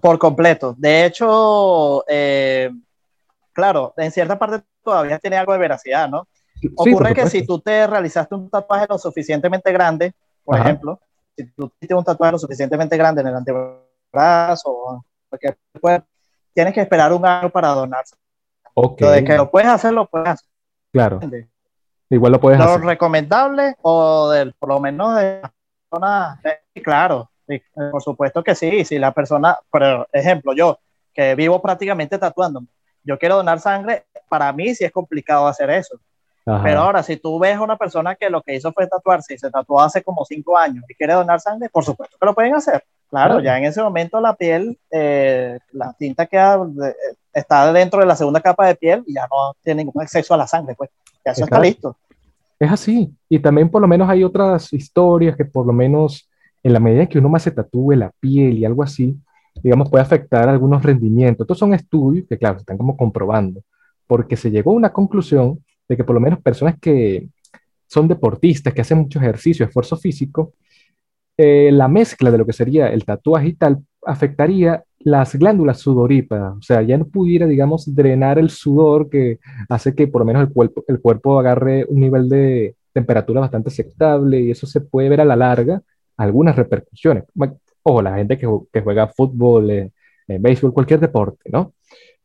por 0.00 0.18
completo. 0.18 0.74
De 0.78 1.04
hecho, 1.06 2.04
eh, 2.08 2.70
claro, 3.52 3.92
en 3.96 4.10
cierta 4.10 4.38
parte 4.38 4.64
todavía 4.82 5.18
tiene 5.18 5.36
algo 5.36 5.52
de 5.52 5.58
veracidad, 5.58 6.08
¿no? 6.08 6.26
Sí, 6.62 6.70
Ocurre 6.76 7.12
que 7.12 7.26
si 7.28 7.44
tú 7.44 7.58
te 7.58 7.88
realizaste 7.88 8.36
un 8.36 8.48
tatuaje 8.48 8.86
lo 8.88 8.96
suficientemente 8.96 9.72
grande, 9.72 10.14
por 10.44 10.54
Ajá. 10.54 10.64
ejemplo, 10.68 11.00
si 11.36 11.44
tú 11.50 11.68
tienes 11.76 11.98
un 11.98 12.04
tatuaje 12.04 12.30
lo 12.32 12.38
suficientemente 12.38 12.96
grande 12.96 13.20
en 13.20 13.26
el 13.26 13.34
antebrazo 13.34 14.70
o 14.70 14.94
en 14.94 15.00
cualquier 15.28 15.58
cuerpo, 15.80 16.06
tienes 16.54 16.72
que 16.72 16.80
esperar 16.82 17.12
un 17.12 17.26
año 17.26 17.50
para 17.50 17.68
donar. 17.70 18.04
Ok, 18.74 19.00
Lo 19.00 19.10
de 19.10 19.24
que 19.24 19.36
lo 19.36 19.50
puedes 19.50 19.68
hacer, 19.68 19.92
lo 19.92 20.06
puedes 20.06 20.28
hacer. 20.28 20.48
claro, 20.92 21.18
igual 22.08 22.32
lo 22.32 22.40
puedes 22.40 22.60
Lo 22.60 22.64
hacer. 22.66 22.80
recomendable 22.82 23.74
o 23.82 24.30
del, 24.30 24.52
por 24.52 24.68
lo 24.68 24.78
menos 24.78 25.16
de 25.16 25.40
la 25.42 25.52
persona, 25.90 26.40
claro, 26.80 27.28
sí, 27.48 27.60
por 27.90 28.02
supuesto 28.02 28.44
que 28.44 28.54
sí, 28.54 28.84
si 28.84 29.00
la 29.00 29.10
persona, 29.10 29.58
por 29.68 30.08
ejemplo, 30.12 30.52
yo 30.54 30.78
que 31.12 31.34
vivo 31.34 31.60
prácticamente 31.60 32.18
tatuándome, 32.18 32.68
yo 33.02 33.18
quiero 33.18 33.34
donar 33.36 33.58
sangre, 33.58 34.06
para 34.28 34.52
mí 34.52 34.74
sí 34.76 34.84
es 34.84 34.92
complicado 34.92 35.48
hacer 35.48 35.68
eso. 35.70 35.98
Ajá. 36.44 36.64
Pero 36.64 36.80
ahora, 36.80 37.02
si 37.02 37.16
tú 37.16 37.38
ves 37.38 37.56
a 37.56 37.62
una 37.62 37.76
persona 37.76 38.14
que 38.16 38.28
lo 38.28 38.42
que 38.42 38.56
hizo 38.56 38.72
fue 38.72 38.86
tatuarse 38.88 39.34
y 39.34 39.38
se 39.38 39.50
tatuó 39.50 39.80
hace 39.80 40.02
como 40.02 40.24
cinco 40.24 40.58
años 40.58 40.84
y 40.88 40.94
quiere 40.94 41.12
donar 41.14 41.40
sangre, 41.40 41.68
por 41.68 41.84
supuesto 41.84 42.16
que 42.18 42.26
lo 42.26 42.34
pueden 42.34 42.54
hacer. 42.54 42.82
Claro, 43.08 43.34
Claro. 43.34 43.44
ya 43.44 43.58
en 43.58 43.64
ese 43.64 43.82
momento 43.82 44.20
la 44.20 44.34
piel, 44.34 44.76
eh, 44.90 45.58
la 45.72 45.92
tinta 45.92 46.26
queda, 46.26 46.64
de- 46.66 46.94
está 47.32 47.72
dentro 47.72 48.00
de 48.00 48.06
la 48.06 48.16
segunda 48.16 48.40
capa 48.40 48.66
de 48.66 48.74
piel 48.74 49.04
y 49.06 49.14
ya 49.14 49.22
no 49.30 49.54
tiene 49.62 49.84
ningún 49.84 50.02
acceso 50.02 50.34
a 50.34 50.36
la 50.36 50.46
sangre, 50.46 50.74
pues. 50.74 50.90
Ya 51.24 51.32
eso 51.32 51.44
está 51.44 51.56
Exacto. 51.58 51.62
listo. 51.62 51.96
Es 52.58 52.70
así. 52.72 53.12
Y 53.28 53.38
también 53.38 53.68
por 53.68 53.80
lo 53.80 53.86
menos 53.88 54.08
hay 54.08 54.24
otras 54.24 54.72
historias 54.72 55.36
que 55.36 55.44
por 55.44 55.66
lo 55.66 55.72
menos 55.72 56.28
en 56.62 56.72
la 56.72 56.80
medida 56.80 57.06
que 57.06 57.18
uno 57.18 57.28
más 57.28 57.42
se 57.42 57.50
tatúe 57.50 57.92
la 57.92 58.10
piel 58.20 58.58
y 58.58 58.64
algo 58.64 58.82
así, 58.82 59.16
digamos, 59.62 59.90
puede 59.90 60.02
afectar 60.02 60.48
algunos 60.48 60.82
rendimientos. 60.82 61.44
Estos 61.44 61.58
son 61.58 61.74
estudios 61.74 62.26
que, 62.28 62.38
claro, 62.38 62.56
se 62.56 62.62
están 62.62 62.78
como 62.78 62.96
comprobando, 62.96 63.60
porque 64.06 64.36
se 64.36 64.50
llegó 64.50 64.72
a 64.72 64.74
una 64.76 64.92
conclusión 64.92 65.62
de 65.92 65.96
que 65.98 66.04
por 66.04 66.14
lo 66.14 66.20
menos 66.20 66.40
personas 66.42 66.76
que 66.80 67.28
son 67.86 68.08
deportistas, 68.08 68.72
que 68.74 68.80
hacen 68.80 68.98
mucho 68.98 69.18
ejercicio, 69.20 69.66
esfuerzo 69.66 69.96
físico, 69.96 70.54
eh, 71.36 71.70
la 71.72 71.88
mezcla 71.88 72.30
de 72.30 72.38
lo 72.38 72.46
que 72.46 72.52
sería 72.52 72.88
el 72.88 73.04
tatuaje 73.04 73.48
y 73.48 73.54
tal 73.54 73.78
afectaría 74.04 74.82
las 75.00 75.34
glándulas 75.34 75.78
sudoríparas, 75.80 76.54
o 76.58 76.62
sea, 76.62 76.82
ya 76.82 76.96
no 76.98 77.06
pudiera, 77.06 77.46
digamos, 77.46 77.92
drenar 77.94 78.38
el 78.38 78.50
sudor 78.50 79.08
que 79.10 79.38
hace 79.68 79.94
que 79.94 80.06
por 80.08 80.20
lo 80.22 80.26
menos 80.26 80.42
el 80.42 80.52
cuerpo, 80.52 80.84
el 80.88 81.00
cuerpo 81.00 81.38
agarre 81.40 81.84
un 81.88 82.00
nivel 82.00 82.28
de 82.28 82.76
temperatura 82.92 83.40
bastante 83.40 83.68
aceptable 83.70 84.40
y 84.40 84.50
eso 84.50 84.66
se 84.66 84.80
puede 84.80 85.08
ver 85.08 85.20
a 85.20 85.24
la 85.24 85.36
larga 85.36 85.82
algunas 86.16 86.56
repercusiones. 86.56 87.24
Ojo, 87.82 88.02
la 88.02 88.16
gente 88.16 88.38
que, 88.38 88.46
ju- 88.46 88.68
que 88.72 88.80
juega 88.80 89.08
fútbol, 89.08 89.70
eh, 89.70 89.90
eh, 90.28 90.38
béisbol, 90.40 90.72
cualquier 90.72 91.00
deporte, 91.00 91.50
¿no? 91.50 91.72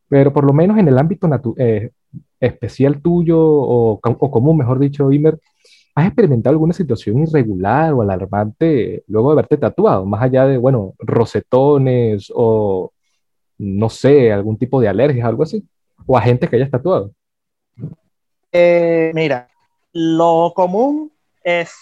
Pero 0.08 0.32
por 0.32 0.44
lo 0.44 0.52
menos 0.52 0.78
en 0.78 0.88
el 0.88 0.98
ámbito 0.98 1.28
eh, 1.58 1.90
especial 2.40 3.00
tuyo 3.02 3.40
o, 3.40 4.00
o 4.02 4.30
común, 4.30 4.58
mejor 4.58 4.78
dicho, 4.78 5.10
Imer, 5.10 5.38
¿has 5.94 6.06
experimentado 6.06 6.54
alguna 6.54 6.72
situación 6.72 7.18
irregular 7.22 7.92
o 7.92 8.02
alarmante 8.02 9.02
luego 9.08 9.30
de 9.30 9.32
haberte 9.32 9.56
tatuado? 9.56 10.06
Más 10.06 10.22
allá 10.22 10.46
de, 10.46 10.56
bueno, 10.56 10.94
rosetones 10.98 12.32
o, 12.34 12.92
no 13.58 13.88
sé, 13.88 14.32
algún 14.32 14.56
tipo 14.56 14.80
de 14.80 14.88
alergias, 14.88 15.26
algo 15.26 15.42
así. 15.42 15.66
O 16.06 16.16
a 16.16 16.22
gente 16.22 16.46
que 16.46 16.56
hayas 16.56 16.70
tatuado. 16.70 17.10
Eh, 18.52 19.10
mira, 19.14 19.48
lo 19.92 20.52
común 20.54 21.12
es, 21.42 21.74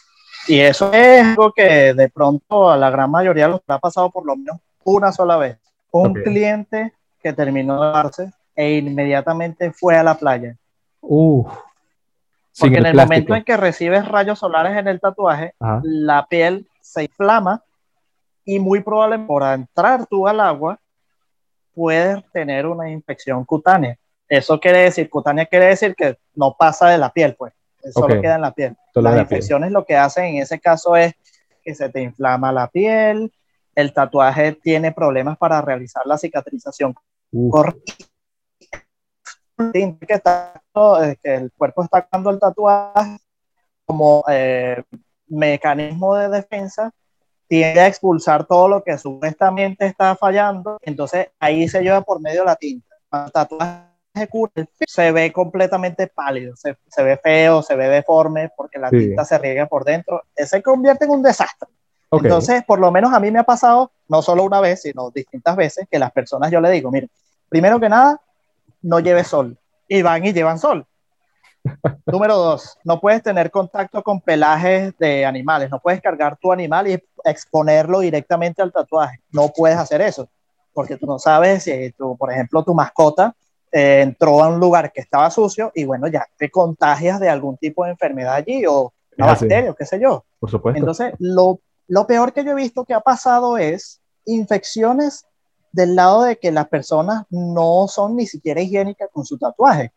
y 0.49 0.59
eso 0.59 0.93
es 0.93 1.25
algo 1.25 1.53
que 1.53 1.95
de 1.95 2.09
pronto 2.09 2.71
a 2.71 2.77
la 2.77 2.91
gran 2.91 3.11
mayoría 3.11 3.49
los 3.49 3.61
ha 3.69 3.79
pasado 3.79 4.11
por 4.11 4.25
lo 4.25 4.35
menos 4.37 4.57
una 4.85 5.13
sola 5.13 5.37
vez. 5.37 5.59
Un 5.93 6.15
cliente 6.15 6.93
que 7.23 7.33
terminó 7.33 7.83
de 7.83 7.93
darse 7.93 8.33
e 8.57 8.79
inmediatamente 8.79 9.71
fue 9.71 9.97
a 9.97 10.03
la 10.03 10.19
playa. 10.19 10.57
Uf. 11.01 11.47
Porque 12.59 12.79
en 12.79 12.87
el 12.87 12.93
plástico. 12.93 13.13
momento 13.13 13.35
en 13.35 13.45
que 13.45 13.57
recibes 13.57 14.09
rayos 14.09 14.39
solares 14.39 14.77
en 14.77 14.89
el 14.89 14.99
tatuaje, 14.99 15.55
Ajá. 15.61 15.81
la 15.85 16.27
piel 16.27 16.67
se 16.81 17.03
inflama 17.03 17.63
y 18.45 18.59
muy 18.59 18.81
probablemente 18.81 19.29
por 19.29 19.43
entrar 19.43 20.07
tú 20.07 20.27
al 20.27 20.41
agua 20.41 20.81
puedes 21.75 22.25
tener 22.33 22.67
una 22.67 22.91
infección 22.91 23.45
cutánea. 23.45 23.99
Eso 24.29 24.59
quiere 24.59 24.79
decir, 24.79 25.11
cutánea 25.11 25.45
quiere 25.45 25.67
decir 25.67 25.95
que 25.95 26.17
no 26.35 26.57
pasa 26.59 26.89
de 26.89 26.99
la 26.99 27.11
piel, 27.11 27.37
pues. 27.37 27.53
Solo 27.93 28.21
queda 28.21 28.37
en 28.37 28.41
la 28.41 28.53
piel. 28.53 28.77
Las 28.95 29.21
infecciones 29.21 29.71
lo 29.71 29.85
que 29.85 29.97
hacen 29.97 30.25
en 30.25 30.43
ese 30.43 30.59
caso 30.59 30.97
es 30.97 31.15
que 31.63 31.75
se 31.75 31.89
te 31.89 32.03
inflama 32.03 32.51
la 32.51 32.67
piel, 32.69 33.33
el 33.75 33.93
tatuaje 33.93 34.53
tiene 34.53 34.91
problemas 34.91 35.37
para 35.37 35.61
realizar 35.61 36.05
la 36.07 36.19
cicatrización 36.19 36.95
correcta. 37.51 37.93
Que, 39.57 39.97
está, 40.09 40.63
eh, 41.03 41.17
que 41.23 41.35
el 41.35 41.53
cuerpo 41.53 41.85
está 41.85 42.07
dando 42.13 42.31
el 42.31 42.39
tatuaje 42.39 43.19
como 43.87 44.25
eh, 44.29 44.83
mecanismo 45.29 46.15
de 46.17 46.29
defensa 46.29 46.93
tiende 47.49 47.81
a 47.81 47.87
expulsar 47.87 48.45
todo 48.45 48.69
lo 48.69 48.83
que 48.83 48.99
supuestamente 48.99 49.87
está 49.87 50.17
fallando, 50.17 50.79
entonces 50.83 51.29
ahí 51.39 51.69
se 51.69 51.81
lleva 51.81 52.01
por 52.01 52.21
medio 52.21 52.45
la 52.45 52.57
tinta. 52.57 52.95
El 53.13 53.31
tatuaje 53.31 53.87
se 54.87 55.13
ve 55.13 55.33
completamente 55.33 56.07
pálido, 56.09 56.57
se, 56.57 56.77
se, 56.89 57.03
ve 57.03 57.17
feo, 57.19 57.63
se 57.63 57.77
ve 57.77 57.89
deforme 57.89 58.51
porque 58.57 58.79
la 58.79 58.91
tinta 58.91 59.25
se 59.25 59.39
riega 59.39 59.67
por 59.67 59.85
dentro, 59.85 60.23
se 60.35 60.63
convierte 60.63 61.05
en 61.05 61.11
un 61.11 61.23
desastre. 61.23 61.69
Entonces, 62.11 62.65
por 62.65 62.79
lo 62.79 62.91
menos 62.91 63.13
a 63.13 63.21
mí 63.21 63.31
me 63.31 63.41
ha 63.41 63.45
pasado, 63.45 63.91
no 64.09 64.23
solo 64.23 64.45
una 64.45 64.61
vez, 64.61 64.83
sino 64.83 65.11
distintas 65.11 65.57
veces, 65.57 65.87
que 65.91 65.99
las 65.99 66.13
personas 66.13 66.51
yo 66.51 66.61
le 66.61 66.71
digo, 66.71 66.91
mire, 66.91 67.09
primero 67.49 67.79
que 67.79 67.89
nada, 67.89 68.21
no 68.87 69.01
lleve 69.01 69.25
sol. 69.25 69.59
Y 69.89 70.03
van 70.03 70.25
y 70.25 70.33
llevan 70.33 70.59
sol. 70.59 70.87
Número 72.07 72.37
dos, 72.37 72.79
no 72.85 73.01
puedes 73.01 73.23
tener 73.23 73.51
contacto 73.51 74.03
con 74.03 74.21
pelajes 74.21 74.97
de 74.99 75.25
animales, 75.25 75.71
no 75.71 75.81
puedes 75.81 76.01
cargar 76.01 76.37
tu 76.37 76.53
animal 76.53 76.89
y 76.89 77.03
exponerlo 77.25 78.01
directamente 78.01 78.63
al 78.63 78.73
tatuaje, 78.73 79.21
no 79.33 79.49
puedes 79.49 79.77
hacer 79.77 80.01
eso, 80.01 80.29
porque 80.73 80.97
tú 80.97 81.07
no 81.07 81.19
sabes 81.19 81.65
si, 81.65 81.91
tú, 81.93 82.17
por 82.17 82.33
ejemplo, 82.33 82.63
tu 82.63 82.73
mascota 82.73 83.35
eh, 83.73 84.03
entró 84.03 84.43
a 84.45 84.49
un 84.49 84.61
lugar 84.61 84.93
que 84.93 85.01
estaba 85.01 85.29
sucio 85.31 85.73
y 85.75 85.85
bueno, 85.85 86.07
ya 86.07 86.25
te 86.37 86.51
contagias 86.51 87.19
de 87.19 87.29
algún 87.29 87.57
tipo 87.57 87.85
de 87.85 87.91
enfermedad 87.91 88.35
allí 88.35 88.65
o 88.67 88.93
una 89.19 89.27
bacteria, 89.27 89.71
o 89.71 89.75
qué 89.75 89.87
sé 89.87 89.99
yo. 89.99 90.25
Por 90.39 90.51
supuesto. 90.51 90.79
Entonces, 90.79 91.15
lo, 91.19 91.59
lo 91.89 92.07
peor 92.07 92.33
que 92.33 92.45
yo 92.45 92.53
he 92.53 92.55
visto 92.55 92.85
que 92.85 92.95
ha 92.95 93.01
pasado 93.01 93.59
es 93.59 94.01
infecciones 94.25 95.27
del 95.77 95.95
lado 95.95 96.23
de 96.23 96.39
que 96.39 96.51
las 96.51 96.69
personas 96.69 97.27
no 97.29 97.87
son 97.87 98.17
ni 98.17 98.27
siquiera 98.27 98.63
higiénicas 98.63 99.11
con 99.13 99.27
su 99.27 99.37
tatuaje. 99.37 99.93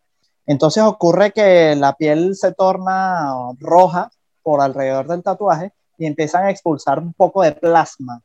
Entonces 0.45 0.83
ocurre 0.83 1.31
que 1.31 1.73
la 1.77 1.93
piel 1.95 2.35
se 2.35 2.51
torna 2.51 3.33
roja 3.59 4.11
por 4.43 4.59
alrededor 4.59 5.07
del 5.07 5.23
tatuaje 5.23 5.71
y 5.97 6.05
empiezan 6.05 6.43
a 6.43 6.51
expulsar 6.51 6.99
un 6.99 7.13
poco 7.13 7.43
de 7.43 7.53
plasma. 7.53 8.21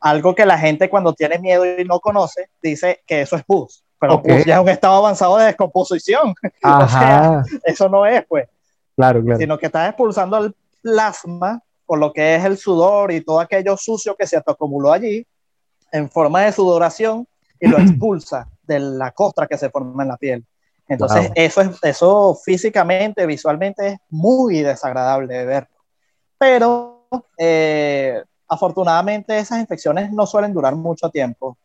Algo 0.00 0.34
que 0.34 0.44
la 0.44 0.58
gente 0.58 0.90
cuando 0.90 1.14
tiene 1.14 1.38
miedo 1.38 1.64
y 1.64 1.82
no 1.84 1.98
conoce 1.98 2.50
dice 2.60 3.00
que 3.06 3.22
eso 3.22 3.36
es 3.36 3.44
pus, 3.44 3.82
pero 3.98 4.22
pus 4.22 4.44
ya 4.44 4.56
es 4.56 4.60
un 4.60 4.68
estado 4.68 4.96
avanzado 4.96 5.38
de 5.38 5.46
descomposición. 5.46 6.34
o 6.62 6.88
sea, 6.88 7.42
eso 7.64 7.88
no 7.88 8.04
es, 8.04 8.22
pues. 8.26 8.50
Claro, 8.96 9.22
claro. 9.22 9.40
Sino 9.40 9.56
que 9.56 9.66
está 9.66 9.86
expulsando 9.86 10.36
el 10.44 10.54
plasma 10.82 11.62
con 11.86 12.00
lo 12.00 12.12
que 12.12 12.34
es 12.34 12.44
el 12.44 12.58
sudor 12.58 13.12
y 13.12 13.24
todo 13.24 13.40
aquello 13.40 13.78
sucio 13.78 14.14
que 14.14 14.26
se 14.26 14.36
acumuló 14.36 14.92
allí 14.92 15.26
en 15.92 16.10
forma 16.10 16.42
de 16.42 16.52
sudoración 16.52 17.26
y 17.60 17.68
lo 17.68 17.78
expulsa 17.80 18.48
de 18.62 18.80
la 18.80 19.12
costra 19.12 19.46
que 19.46 19.58
se 19.58 19.70
forma 19.70 20.02
en 20.02 20.08
la 20.08 20.16
piel. 20.16 20.44
Entonces, 20.88 21.32
eso, 21.34 21.62
es, 21.62 21.70
eso 21.82 22.38
físicamente, 22.44 23.26
visualmente 23.26 23.88
es 23.88 23.98
muy 24.08 24.60
desagradable 24.60 25.34
de 25.34 25.44
ver. 25.44 25.68
Pero 26.38 27.08
eh, 27.38 28.22
afortunadamente 28.48 29.36
esas 29.36 29.58
infecciones 29.58 30.12
no 30.12 30.26
suelen 30.26 30.52
durar 30.52 30.76
mucho 30.76 31.10
tiempo. 31.10 31.58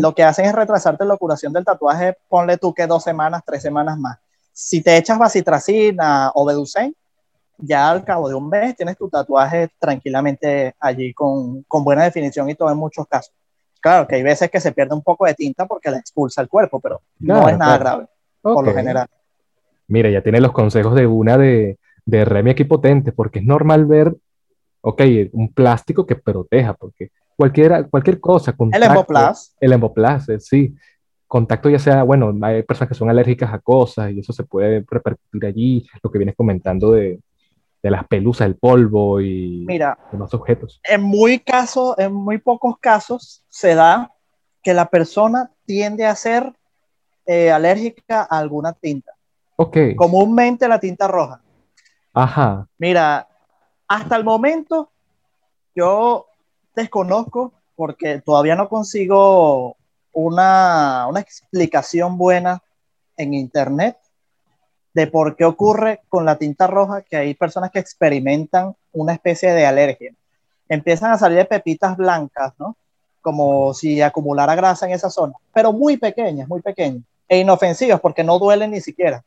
Lo 0.00 0.14
que 0.14 0.24
hacen 0.24 0.46
es 0.46 0.52
retrasarte 0.52 1.04
la 1.04 1.16
curación 1.16 1.52
del 1.52 1.64
tatuaje, 1.64 2.16
ponle 2.28 2.58
tú 2.58 2.74
que 2.74 2.88
dos 2.88 3.04
semanas, 3.04 3.42
tres 3.46 3.62
semanas 3.62 3.96
más. 3.98 4.18
Si 4.52 4.82
te 4.82 4.96
echas 4.96 5.16
bacitracina 5.16 6.32
o 6.34 6.44
beducen, 6.44 6.94
ya 7.56 7.88
al 7.88 8.04
cabo 8.04 8.28
de 8.28 8.34
un 8.34 8.48
mes 8.48 8.74
tienes 8.74 8.96
tu 8.96 9.08
tatuaje 9.08 9.68
tranquilamente 9.78 10.74
allí 10.80 11.14
con, 11.14 11.62
con 11.64 11.84
buena 11.84 12.02
definición 12.02 12.50
y 12.50 12.56
todo 12.56 12.70
en 12.70 12.78
muchos 12.78 13.06
casos. 13.06 13.32
Claro 13.80 14.06
que 14.06 14.16
hay 14.16 14.22
veces 14.22 14.50
que 14.50 14.60
se 14.60 14.72
pierde 14.72 14.94
un 14.94 15.02
poco 15.02 15.26
de 15.26 15.34
tinta 15.34 15.66
porque 15.66 15.90
la 15.90 15.98
expulsa 15.98 16.42
el 16.42 16.48
cuerpo, 16.48 16.80
pero 16.80 17.00
no 17.18 17.48
es 17.48 17.56
nada 17.56 17.78
grave 17.78 18.06
por 18.42 18.64
lo 18.64 18.74
general. 18.74 19.08
Mira, 19.88 20.10
ya 20.10 20.22
tiene 20.22 20.40
los 20.40 20.52
consejos 20.52 20.94
de 20.94 21.06
una 21.06 21.36
de, 21.36 21.78
de 22.04 22.24
Remy 22.24 22.50
aquí 22.50 22.64
potente, 22.64 23.12
porque 23.12 23.40
es 23.40 23.44
normal 23.44 23.86
ver, 23.86 24.14
ok, 24.82 25.02
un 25.32 25.52
plástico 25.52 26.06
que 26.06 26.16
proteja, 26.16 26.74
porque 26.74 27.10
cualquiera, 27.36 27.84
cualquier 27.84 28.20
cosa. 28.20 28.54
el 28.72 28.82
Emboplas. 28.82 29.56
El 29.60 29.72
Emboplas, 29.72 30.28
eh, 30.28 30.40
sí. 30.40 30.74
Contacto 31.26 31.70
ya 31.70 31.78
sea, 31.78 32.02
bueno, 32.02 32.36
hay 32.42 32.62
personas 32.62 32.88
que 32.88 32.94
son 32.94 33.08
alérgicas 33.08 33.52
a 33.52 33.58
cosas 33.58 34.10
y 34.10 34.20
eso 34.20 34.32
se 34.32 34.44
puede 34.44 34.84
repercutir 34.88 35.46
allí, 35.46 35.86
lo 36.02 36.10
que 36.10 36.18
vienes 36.18 36.34
comentando 36.34 36.92
de, 36.92 37.20
de 37.82 37.90
las 37.90 38.06
pelusas, 38.06 38.46
el 38.46 38.56
polvo 38.56 39.20
y 39.20 39.64
Mira, 39.66 39.98
demás 40.12 40.32
objetos. 40.34 40.80
En 40.84 41.02
muy, 41.02 41.38
caso, 41.38 41.94
en 41.98 42.12
muy 42.12 42.38
pocos 42.38 42.78
casos 42.78 43.42
se 43.48 43.74
da 43.74 44.12
que 44.62 44.74
la 44.74 44.86
persona 44.86 45.50
tiende 45.64 46.04
a 46.04 46.14
ser 46.14 46.52
eh, 47.26 47.50
alérgica 47.50 48.26
a 48.28 48.38
alguna 48.38 48.72
tinta. 48.72 49.12
Ok. 49.56 49.76
Comúnmente 49.96 50.68
la 50.68 50.78
tinta 50.78 51.08
roja. 51.08 51.40
Ajá. 52.12 52.66
Mira, 52.78 53.28
hasta 53.88 54.16
el 54.16 54.24
momento 54.24 54.90
yo 55.74 56.26
desconozco 56.74 57.52
porque 57.76 58.20
todavía 58.20 58.56
no 58.56 58.68
consigo 58.68 59.76
una, 60.12 61.06
una 61.08 61.20
explicación 61.20 62.18
buena 62.18 62.62
en 63.16 63.34
internet 63.34 63.96
de 64.94 65.06
por 65.06 65.36
qué 65.36 65.44
ocurre 65.44 66.00
con 66.08 66.24
la 66.24 66.36
tinta 66.36 66.66
roja 66.66 67.02
que 67.02 67.16
hay 67.16 67.34
personas 67.34 67.70
que 67.70 67.78
experimentan 67.78 68.74
una 68.92 69.12
especie 69.12 69.52
de 69.52 69.66
alergia. 69.66 70.12
Empiezan 70.68 71.12
a 71.12 71.18
salir 71.18 71.46
pepitas 71.46 71.96
blancas, 71.96 72.52
¿no? 72.58 72.76
Como 73.20 73.74
si 73.74 74.00
acumulara 74.00 74.54
grasa 74.54 74.86
en 74.86 74.92
esa 74.92 75.10
zona, 75.10 75.34
pero 75.52 75.72
muy 75.72 75.96
pequeñas, 75.96 76.48
muy 76.48 76.62
pequeñas 76.62 77.04
e 77.28 77.38
inofensivas 77.38 78.00
porque 78.00 78.24
no 78.24 78.38
duelen 78.38 78.72
ni 78.72 78.80
siquiera. 78.80 79.24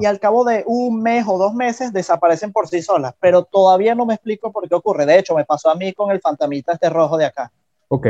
Y 0.00 0.06
al 0.06 0.18
cabo 0.18 0.44
de 0.44 0.64
un 0.66 1.00
mes 1.02 1.24
o 1.28 1.38
dos 1.38 1.54
meses 1.54 1.92
desaparecen 1.92 2.52
por 2.52 2.68
sí 2.68 2.82
solas, 2.82 3.14
pero 3.20 3.44
todavía 3.44 3.94
no 3.94 4.06
me 4.06 4.14
explico 4.14 4.50
por 4.50 4.68
qué 4.68 4.74
ocurre. 4.74 5.06
De 5.06 5.18
hecho, 5.18 5.36
me 5.36 5.44
pasó 5.44 5.70
a 5.70 5.76
mí 5.76 5.92
con 5.92 6.10
el 6.10 6.20
fantamita 6.20 6.72
este 6.72 6.90
rojo 6.90 7.16
de 7.16 7.26
acá. 7.26 7.52
Ok. 7.86 8.06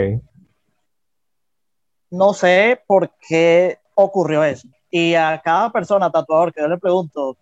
No 2.10 2.32
sé 2.32 2.80
por 2.86 3.10
qué 3.28 3.78
ocurrió 3.94 4.44
eso. 4.44 4.66
Y 4.90 5.14
a 5.14 5.40
cada 5.44 5.70
persona 5.70 6.10
tatuador 6.10 6.52
que 6.52 6.60
yo 6.60 6.68
le 6.68 6.78
pregunto 6.78 7.36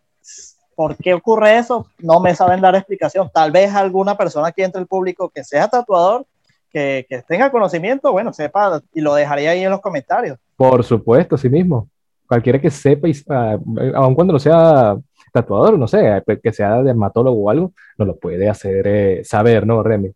por 0.75 0.97
qué 0.97 1.15
ocurre 1.15 1.59
eso, 1.59 1.87
no 1.99 2.21
me 2.21 2.35
saben 2.35 2.61
dar 2.61 2.75
explicación. 2.75 3.31
Tal 3.33 3.51
vez 3.51 3.75
alguna 3.75 4.17
persona 4.17 4.49
aquí 4.49 4.63
entre 4.63 4.81
el 4.81 4.87
público 4.87 5.31
que 5.31 5.43
sea 5.43 5.69
tatuador, 5.69 6.27
que, 6.71 7.07
que 7.09 7.23
tenga 7.23 7.51
conocimiento, 7.51 8.13
bueno, 8.13 8.33
sepa 8.33 8.83
y 8.93 9.01
lo 9.01 9.15
dejaría 9.15 9.51
ahí 9.51 9.63
en 9.63 9.71
los 9.71 9.81
comentarios. 9.81 10.39
Por 10.57 10.85
supuesto, 10.85 11.39
sí 11.39 11.49
mismo. 11.49 11.89
Cualquiera 12.29 12.61
que 12.61 12.71
sepa, 12.71 13.09
y, 13.09 13.13
uh, 13.13 13.95
aun 13.95 14.15
cuando 14.15 14.33
no 14.33 14.39
sea 14.39 14.97
tatuador, 15.33 15.79
no 15.79 15.87
sé, 15.87 16.23
que 16.43 16.53
sea 16.53 16.83
dermatólogo 16.83 17.45
o 17.45 17.51
algo, 17.51 17.73
nos 17.97 18.09
lo 18.09 18.17
puede 18.17 18.49
hacer 18.49 18.87
eh, 18.87 19.25
saber, 19.25 19.67
¿no, 19.67 19.83
Remy? 19.83 20.11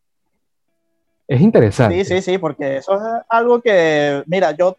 Es 1.28 1.40
interesante. 1.40 2.04
Sí, 2.04 2.16
sí, 2.16 2.22
sí, 2.22 2.38
porque 2.38 2.78
eso 2.78 2.96
es 2.96 3.02
algo 3.28 3.60
que, 3.60 4.22
mira, 4.26 4.50
yo 4.50 4.76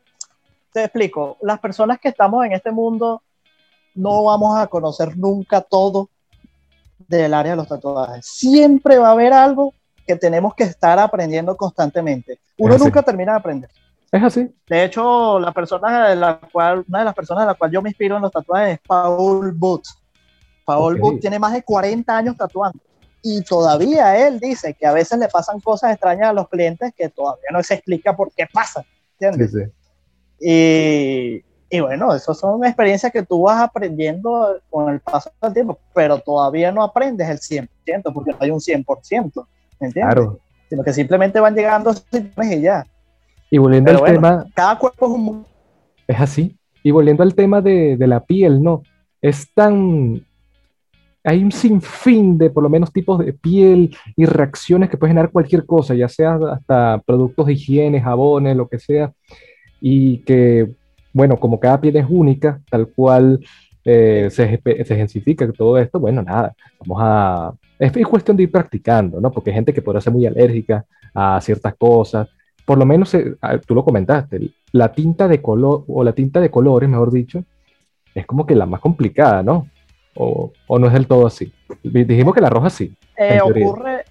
te 0.72 0.84
explico, 0.84 1.38
las 1.42 1.60
personas 1.60 2.00
que 2.00 2.10
estamos 2.10 2.46
en 2.46 2.54
este 2.54 2.72
mundo 2.72 3.22
no 3.96 4.24
vamos 4.24 4.58
a 4.58 4.68
conocer 4.68 5.18
nunca 5.18 5.62
todo 5.62 6.10
del 7.08 7.34
área 7.34 7.52
de 7.52 7.58
los 7.58 7.68
tatuajes. 7.68 8.26
Siempre 8.26 8.98
va 8.98 9.10
a 9.10 9.12
haber 9.12 9.34
algo 9.34 9.74
que 10.06 10.16
tenemos 10.16 10.56
que 10.56 10.64
estar 10.64 10.98
aprendiendo 10.98 11.56
constantemente. 11.58 12.40
Uno 12.58 12.78
nunca 12.78 13.02
termina 13.04 13.34
de 13.34 13.38
aprender. 13.40 13.70
Es 14.12 14.24
así. 14.24 14.54
De 14.68 14.84
hecho, 14.84 15.40
la 15.40 15.52
persona 15.52 16.10
de 16.10 16.16
la 16.16 16.40
cual, 16.52 16.84
una 16.88 17.00
de 17.00 17.06
las 17.06 17.16
personas 17.16 17.44
de 17.44 17.48
la 17.48 17.54
cual 17.54 17.72
yo 17.72 17.82
me 17.82 17.90
inspiro 17.90 18.16
en 18.16 18.22
los 18.22 18.32
tatuajes 18.32 18.74
es 18.74 18.80
Paul 18.86 19.52
Booth. 19.52 19.88
Paul 20.66 21.00
Booth 21.00 21.20
tiene 21.20 21.40
más 21.40 21.54
de 21.54 21.64
40 21.64 22.16
años 22.16 22.38
tatuando 22.38 22.80
y 23.22 23.42
todavía 23.44 24.28
él 24.28 24.40
dice 24.40 24.74
que 24.74 24.86
a 24.86 24.94
veces 24.94 25.20
le 25.20 25.28
pasan 25.28 25.60
cosas 25.60 25.92
extrañas 25.92 26.30
a 26.30 26.34
los 26.34 26.50
clientes 26.50 26.94
que 26.96 27.10
todavía 27.10 27.50
no 27.52 27.62
se 27.62 27.76
explica 27.76 28.16
por 28.16 28.32
qué 28.32 28.48
pasa. 28.52 28.84
¿Entiendes? 29.20 29.52
Sí, 29.52 29.60
sí. 29.60 29.72
Y, 30.42 31.44
y 31.70 31.80
bueno, 31.80 32.14
esas 32.14 32.38
son 32.38 32.66
experiencias 32.66 33.12
que 33.12 33.24
tú 33.24 33.44
vas 33.44 33.62
aprendiendo 33.62 34.60
con 34.70 34.92
el 34.92 35.00
paso 35.00 35.32
del 35.42 35.54
tiempo, 35.54 35.80
pero 35.94 36.20
todavía 36.20 36.72
no 36.72 36.84
aprendes 36.84 37.30
el 37.30 37.40
100%, 37.40 38.14
porque 38.14 38.32
no 38.32 38.38
hay 38.40 38.52
un 38.52 38.60
100%, 38.60 39.48
¿entiendes? 39.80 39.94
Claro. 39.94 40.40
Sino 40.70 40.84
que 40.84 40.94
simplemente 40.94 41.40
van 41.40 41.56
llegando 41.56 41.94
y 42.12 42.62
ya. 42.62 42.86
Y 43.50 43.58
volviendo 43.58 43.92
al 43.92 44.04
tema... 44.04 44.46
Cada 44.54 44.78
cuerpo 44.78 45.06
es 45.06 45.12
un 45.12 45.22
mundo. 45.22 45.48
Es 46.08 46.20
así. 46.20 46.58
Y 46.84 46.92
volviendo 46.92 47.24
al 47.24 47.36
tema 47.36 47.62
de, 47.62 47.96
de 47.98 48.08
la 48.08 48.22
piel, 48.26 48.62
¿no? 48.64 48.82
Es 49.22 49.54
tan 49.54 50.26
hay 51.24 51.44
un 51.44 51.52
sinfín 51.52 52.38
de 52.38 52.50
por 52.50 52.64
lo 52.64 52.70
menos 52.70 52.92
tipos 52.92 53.20
de 53.20 53.34
piel 53.34 53.96
y 54.16 54.26
reacciones 54.26 54.90
que 54.90 54.98
puede 54.98 55.12
generar 55.12 55.32
cualquier 55.32 55.66
cosa, 55.66 55.94
ya 55.94 56.10
sea 56.10 56.40
hasta 56.52 57.02
productos 57.06 57.46
de 57.46 57.54
higiene, 57.54 58.02
jabones, 58.02 58.58
lo 58.58 58.68
que 58.68 58.80
sea, 58.80 59.14
y 59.82 60.20
que 60.20 60.70
bueno, 61.14 61.38
como 61.38 61.60
cada 61.60 61.80
piel 61.80 61.98
es 61.98 62.06
única, 62.08 62.62
tal 62.70 62.88
cual 62.88 63.40
eh, 63.84 64.30
se, 64.32 64.62
se 64.64 64.94
ejemplifica 64.94 65.52
todo 65.52 65.78
esto, 65.78 66.00
bueno, 66.00 66.22
nada, 66.22 66.54
vamos 66.80 66.98
a... 67.02 67.54
Es, 67.80 67.92
cuestión 68.08 68.38
de 68.38 68.44
ir 68.44 68.52
practicando, 68.52 69.20
¿no? 69.20 69.32
Porque 69.32 69.50
hay 69.50 69.56
gente 69.56 69.74
que 69.74 69.82
podrá 69.82 70.00
ser 70.00 70.14
muy 70.14 70.26
alérgica 70.26 70.86
a 71.14 71.42
ciertas 71.42 71.76
cosas. 71.76 72.30
Por 72.64 72.78
lo 72.78 72.86
menos, 72.86 73.14
eh, 73.16 73.36
tú 73.66 73.74
lo 73.74 73.84
comentaste, 73.84 74.52
la 74.72 74.92
tinta 74.92 75.28
de 75.28 75.42
color, 75.42 75.84
o 75.88 76.04
la 76.04 76.14
tinta 76.14 76.40
de 76.40 76.52
colores, 76.52 76.88
mejor 76.88 77.12
dicho, 77.12 77.44
es 78.14 78.26
como 78.26 78.46
que 78.46 78.56
la 78.56 78.66
más 78.66 78.82
complicada, 78.82 79.42
¿no? 79.42 79.68
O, 80.16 80.52
o 80.68 80.80
no 80.80 80.88
es 80.88 80.94
del 80.94 81.08
todo 81.08 81.26
así. 81.26 81.52
Dijimos 81.84 82.36
que 82.36 82.42
la 82.42 82.50
roja 82.50 82.70
sí. 82.70 82.94
Eh, 83.18 83.40
ocurre, 83.42 84.04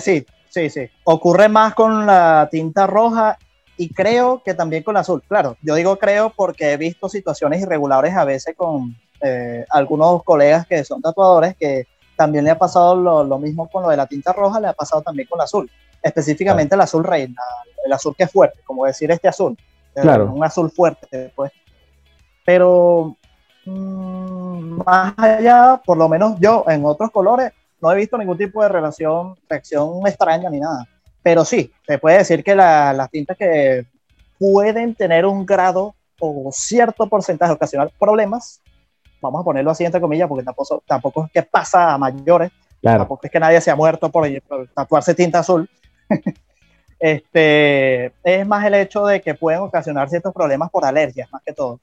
sí, 0.00 0.26
sí, 0.48 0.70
sí. 0.70 0.88
Ocurre 1.04 1.48
más 1.48 1.74
con 1.74 2.04
la 2.04 2.48
tinta 2.50 2.86
roja 2.86 3.38
y 3.78 3.88
creo 3.94 4.42
que 4.44 4.54
también 4.54 4.82
con 4.82 4.94
la 4.94 5.00
azul. 5.00 5.22
Claro, 5.26 5.56
yo 5.62 5.76
digo 5.76 5.98
creo 5.98 6.32
porque 6.36 6.72
he 6.72 6.76
visto 6.76 7.08
situaciones 7.08 7.62
irregulares 7.62 8.14
a 8.14 8.24
veces 8.24 8.54
con 8.56 8.94
eh, 9.22 9.64
algunos 9.70 10.22
colegas 10.24 10.66
que 10.66 10.84
son 10.84 11.00
tatuadores 11.00 11.56
que 11.56 11.86
también 12.16 12.44
le 12.44 12.50
ha 12.50 12.58
pasado 12.58 12.96
lo, 12.96 13.38
mismo 13.38 13.70
con 13.70 13.84
lo 13.84 13.88
de 13.88 13.96
la 13.96 14.06
tinta 14.06 14.32
roja, 14.32 14.58
le 14.58 14.66
ha 14.66 14.72
pasado 14.72 15.00
también 15.02 15.28
con 15.28 15.38
la 15.38 15.44
azul, 15.44 15.70
específicamente 16.02 16.74
el 16.74 16.80
azul 16.80 17.04
reina, 17.04 17.40
el 17.86 17.92
azul 17.92 18.14
que 18.16 18.24
es 18.24 18.32
fuerte, 18.32 18.60
como 18.64 18.84
decir 18.84 19.08
este 19.12 19.28
azul, 19.28 19.56
eh, 19.94 20.00
claro. 20.02 20.32
un 20.32 20.44
azul 20.44 20.68
fuerte, 20.70 21.32
pues. 21.36 21.52
Pero 22.44 23.16
mm, 23.64 24.82
más 24.84 25.14
allá, 25.16 25.80
por 25.84 25.96
lo 25.96 26.08
menos 26.08 26.40
yo 26.40 26.64
en 26.66 26.84
otros 26.84 27.12
colores, 27.12 27.52
no 27.80 27.92
he 27.92 27.96
visto 27.96 28.18
ningún 28.18 28.36
tipo 28.36 28.60
de 28.60 28.68
relación, 28.68 29.36
reacción 29.48 30.04
extraña 30.04 30.50
ni 30.50 30.58
nada. 30.58 30.84
Pero 31.28 31.44
sí, 31.44 31.70
se 31.86 31.98
puede 31.98 32.16
decir 32.16 32.42
que 32.42 32.54
las 32.54 33.10
tintas 33.10 33.36
que 33.36 33.84
pueden 34.38 34.94
tener 34.94 35.26
un 35.26 35.44
grado 35.44 35.94
o 36.18 36.48
cierto 36.50 37.06
porcentaje 37.06 37.52
ocasionar 37.52 37.90
problemas, 37.98 38.62
vamos 39.20 39.42
a 39.42 39.44
ponerlo 39.44 39.70
así 39.70 39.84
entre 39.84 40.00
comillas, 40.00 40.26
porque 40.26 40.42
tampoco, 40.42 40.82
tampoco 40.86 41.26
es 41.26 41.30
que 41.30 41.42
pasa 41.42 41.92
a 41.92 41.98
mayores, 41.98 42.50
tampoco 42.80 43.20
es 43.26 43.30
que 43.30 43.38
nadie 43.38 43.60
se 43.60 43.70
ha 43.70 43.76
muerto 43.76 44.10
por, 44.10 44.26
tatuarse 44.74 45.14
tinta 45.14 45.40
azul. 45.40 45.68
este, 46.98 48.06
es 48.24 48.46
más 48.46 48.64
el 48.64 48.72
hecho 48.76 49.04
de 49.04 49.20
que 49.20 49.34
pueden 49.34 49.60
ocasionar 49.60 50.08
ciertos 50.08 50.32
problemas 50.32 50.70
por 50.70 50.86
alergias, 50.86 51.30
más 51.30 51.42
que 51.42 51.52
todo. 51.52 51.78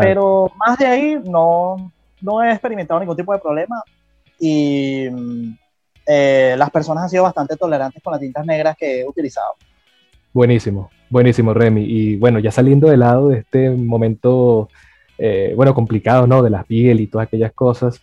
Pero 0.00 0.50
más 0.56 0.78
de 0.78 0.86
ahí 0.86 1.20
no, 1.26 1.92
no 2.22 2.42
he 2.42 2.52
experimentado 2.52 3.00
ningún 3.00 3.16
tipo 3.16 3.34
de 3.34 3.38
problema 3.38 3.82
y 4.40 5.10
eh, 6.10 6.54
las 6.56 6.70
personas 6.70 7.04
han 7.04 7.10
sido 7.10 7.24
bastante 7.24 7.54
tolerantes 7.54 8.02
con 8.02 8.12
las 8.12 8.20
tintas 8.20 8.46
negras 8.46 8.74
que 8.78 9.00
he 9.00 9.06
utilizado. 9.06 9.52
Buenísimo, 10.32 10.90
buenísimo, 11.10 11.52
Remy. 11.52 11.84
Y 11.84 12.16
bueno, 12.16 12.38
ya 12.38 12.50
saliendo 12.50 12.88
del 12.88 13.00
lado 13.00 13.28
de 13.28 13.40
este 13.40 13.68
momento, 13.68 14.70
eh, 15.18 15.52
bueno, 15.54 15.74
complicado, 15.74 16.26
¿no? 16.26 16.42
De 16.42 16.48
la 16.48 16.64
piel 16.64 17.00
y 17.00 17.08
todas 17.08 17.26
aquellas 17.26 17.52
cosas, 17.52 18.00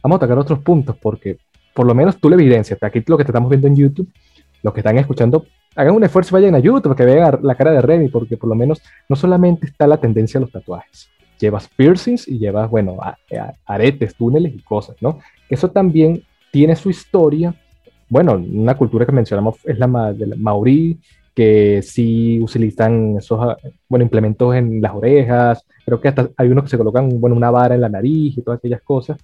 vamos 0.00 0.16
a 0.16 0.20
tocar 0.20 0.38
otros 0.38 0.60
puntos 0.60 0.96
porque 1.02 1.38
por 1.74 1.84
lo 1.84 1.96
menos 1.96 2.18
tú 2.18 2.30
la 2.30 2.36
evidencias. 2.36 2.80
Aquí 2.80 3.02
lo 3.04 3.18
que 3.18 3.24
te 3.24 3.32
estamos 3.32 3.50
viendo 3.50 3.66
en 3.66 3.74
YouTube, 3.74 4.08
los 4.62 4.72
que 4.72 4.78
están 4.78 4.96
escuchando, 4.96 5.44
hagan 5.74 5.96
un 5.96 6.04
esfuerzo 6.04 6.36
y 6.38 6.40
vayan 6.40 6.54
a 6.54 6.60
YouTube 6.60 6.94
que 6.94 7.04
vean 7.04 7.40
la 7.42 7.56
cara 7.56 7.72
de 7.72 7.80
Remy, 7.80 8.08
porque 8.08 8.36
por 8.36 8.48
lo 8.48 8.54
menos 8.54 8.80
no 9.08 9.16
solamente 9.16 9.66
está 9.66 9.88
la 9.88 9.96
tendencia 9.96 10.38
a 10.38 10.42
los 10.42 10.52
tatuajes, 10.52 11.08
llevas 11.40 11.68
piercings 11.68 12.28
y 12.28 12.38
llevas, 12.38 12.70
bueno, 12.70 12.98
aretes, 13.66 14.14
túneles 14.14 14.54
y 14.54 14.60
cosas, 14.60 14.96
¿no? 15.00 15.18
Eso 15.48 15.70
también 15.70 16.22
tiene 16.58 16.74
su 16.74 16.90
historia. 16.90 17.54
Bueno, 18.08 18.32
una 18.34 18.76
cultura 18.76 19.06
que 19.06 19.12
mencionamos 19.12 19.58
es 19.64 19.78
la 19.78 20.12
de 20.12 20.26
la 20.26 20.34
maorí, 20.34 20.98
que 21.32 21.82
sí 21.82 22.40
utilizan 22.40 23.18
esos 23.18 23.38
ah, 23.40 23.56
bueno, 23.88 24.02
implementos 24.02 24.56
en 24.56 24.82
las 24.82 24.92
orejas, 24.92 25.64
creo 25.84 26.00
que 26.00 26.08
hasta 26.08 26.30
hay 26.36 26.48
unos 26.48 26.64
que 26.64 26.70
se 26.70 26.76
colocan 26.76 27.20
bueno, 27.20 27.36
una 27.36 27.52
vara 27.52 27.76
en 27.76 27.80
la 27.80 27.88
nariz 27.88 28.36
y 28.36 28.42
todas 28.42 28.58
aquellas 28.58 28.82
cosas. 28.82 29.18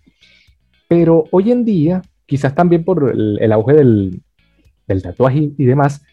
Pero 0.86 1.24
hoy 1.32 1.50
en 1.50 1.64
día, 1.64 2.02
quizás 2.24 2.54
también 2.54 2.84
por 2.84 3.10
el, 3.10 3.52
auge 3.52 3.72
del, 3.72 4.22
del 4.86 5.02
tatuaje 5.02 5.50
y, 5.58 5.64
demás, 5.64 6.04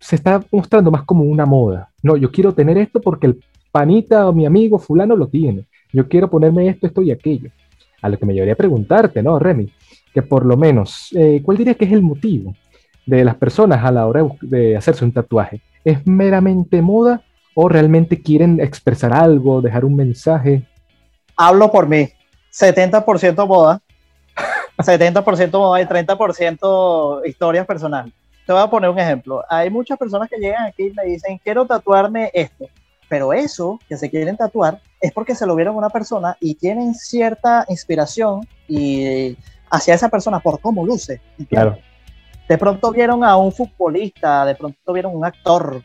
se 0.00 0.16
está 0.16 0.42
mostrando 0.50 0.90
más 0.90 1.04
como 1.04 1.22
una 1.22 1.46
moda. 1.46 1.92
No, 2.02 2.16
yo 2.16 2.32
quiero 2.32 2.54
tener 2.54 2.76
esto 2.76 3.00
porque 3.00 3.28
el 3.28 3.40
panita 3.70 4.28
o 4.28 4.32
mi 4.32 4.46
amigo 4.46 4.80
fulano 4.80 5.14
lo 5.14 5.28
tiene. 5.28 5.66
Yo 5.92 6.08
quiero 6.08 6.28
ponerme 6.28 6.66
esto, 6.66 6.88
esto 6.88 7.02
y 7.02 7.12
aquello. 7.12 7.50
A 8.02 8.08
lo 8.08 8.18
que 8.18 8.26
me 8.26 8.34
llevaría 8.34 8.54
a 8.54 8.56
preguntarte, 8.56 9.22
¿no, 9.22 9.38
Remy? 9.38 9.70
Que 10.12 10.22
por 10.22 10.44
lo 10.44 10.56
menos, 10.56 11.10
eh, 11.14 11.40
¿cuál 11.44 11.58
diría 11.58 11.74
que 11.74 11.84
es 11.84 11.92
el 11.92 12.02
motivo 12.02 12.54
de 13.06 13.24
las 13.24 13.36
personas 13.36 13.84
a 13.84 13.90
la 13.90 14.06
hora 14.06 14.24
de, 14.40 14.76
hacerse 14.76 15.04
un 15.04 15.12
tatuaje? 15.12 15.60
¿Es 15.84 16.06
meramente 16.06 16.82
moda 16.82 17.22
o 17.54 17.68
realmente 17.68 18.20
quieren 18.20 18.60
expresar 18.60 19.12
algo, 19.12 19.60
dejar 19.60 19.84
un 19.84 19.96
mensaje? 19.96 20.62
Hablo 21.36 21.70
por 21.70 21.88
mí, 21.88 22.08
70% 22.52 23.46
moda, 23.46 23.80
70% 24.78 25.50
moda 25.52 25.80
y 25.80 25.84
30% 25.84 27.26
historias 27.26 27.66
personales. 27.66 28.12
Te 28.46 28.52
voy 28.52 28.62
a 28.62 28.70
poner 28.70 28.90
un 28.90 28.98
ejemplo. 28.98 29.44
Hay 29.48 29.70
muchas 29.70 29.96
personas 29.96 30.28
que 30.28 30.36
llegan 30.36 30.66
aquí 30.66 30.88
y 30.88 30.92
me 30.92 31.04
dicen, 31.04 31.40
quiero 31.42 31.66
tatuarme 31.66 32.30
esto, 32.34 32.66
pero 33.08 33.32
eso 33.32 33.78
que 33.88 33.96
se 33.96 34.10
quieren 34.10 34.36
tatuar 34.36 34.80
es 35.00 35.12
porque 35.12 35.34
se 35.34 35.46
lo 35.46 35.54
vieron 35.56 35.74
a 35.74 35.78
una 35.78 35.90
persona 35.90 36.36
y 36.40 36.54
tienen 36.54 36.94
cierta 36.94 37.64
inspiración 37.68 38.46
y 38.68 39.36
hacia 39.70 39.94
esa 39.94 40.08
persona 40.08 40.40
por 40.40 40.60
cómo 40.60 40.84
luce. 40.84 41.20
Claro. 41.48 41.78
De 42.48 42.58
pronto 42.58 42.90
vieron 42.90 43.22
a 43.24 43.36
un 43.36 43.52
futbolista, 43.52 44.44
de 44.44 44.56
pronto 44.56 44.92
vieron 44.92 45.12
a 45.12 45.16
un 45.16 45.24
actor, 45.24 45.82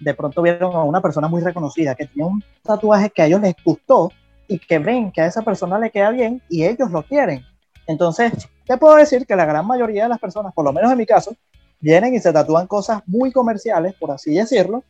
de 0.00 0.14
pronto 0.14 0.42
vieron 0.42 0.74
a 0.74 0.82
una 0.82 1.00
persona 1.00 1.28
muy 1.28 1.40
reconocida 1.40 1.94
que 1.94 2.06
tenía 2.06 2.26
un 2.26 2.42
tatuaje 2.62 3.10
que 3.10 3.22
a 3.22 3.26
ellos 3.26 3.40
les 3.40 3.54
gustó 3.64 4.10
y 4.48 4.58
que 4.58 4.78
ven 4.78 5.12
que 5.12 5.20
a 5.20 5.26
esa 5.26 5.42
persona 5.42 5.78
le 5.78 5.90
queda 5.90 6.10
bien 6.10 6.42
y 6.48 6.64
ellos 6.64 6.90
lo 6.90 7.02
quieren. 7.02 7.44
Entonces, 7.86 8.48
te 8.66 8.76
puedo 8.76 8.96
decir 8.96 9.26
que 9.26 9.36
la 9.36 9.44
gran 9.44 9.66
mayoría 9.66 10.04
de 10.04 10.08
las 10.08 10.18
personas, 10.18 10.52
por 10.52 10.64
lo 10.64 10.72
menos 10.72 10.90
en 10.90 10.98
mi 10.98 11.06
caso, 11.06 11.36
vienen 11.80 12.14
y 12.14 12.18
se 12.18 12.32
tatúan 12.32 12.66
cosas 12.66 13.02
muy 13.06 13.30
comerciales, 13.30 13.94
por 13.94 14.10
así 14.10 14.34
decirlo, 14.34 14.84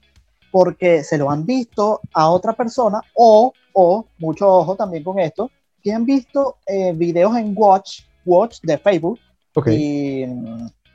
porque 0.51 1.05
se 1.05 1.19
lo 1.19 1.31
han 1.31 1.45
visto 1.45 2.01
a 2.15 2.31
otra 2.31 2.55
persona 2.55 3.01
o, 3.15 3.53
o 3.73 4.07
mucho 4.19 4.49
ojo 4.49 4.77
también 4.77 5.05
con 5.05 5.19
esto, 5.19 5.51
que 5.83 5.93
han 5.93 6.05
visto 6.05 6.57
eh, 6.67 6.93
videos 6.93 7.37
en 7.37 7.53
Watch 7.57 8.03
Watch 8.29 8.61
de 8.63 8.79
Facebook 8.79 9.19
y 9.67 10.23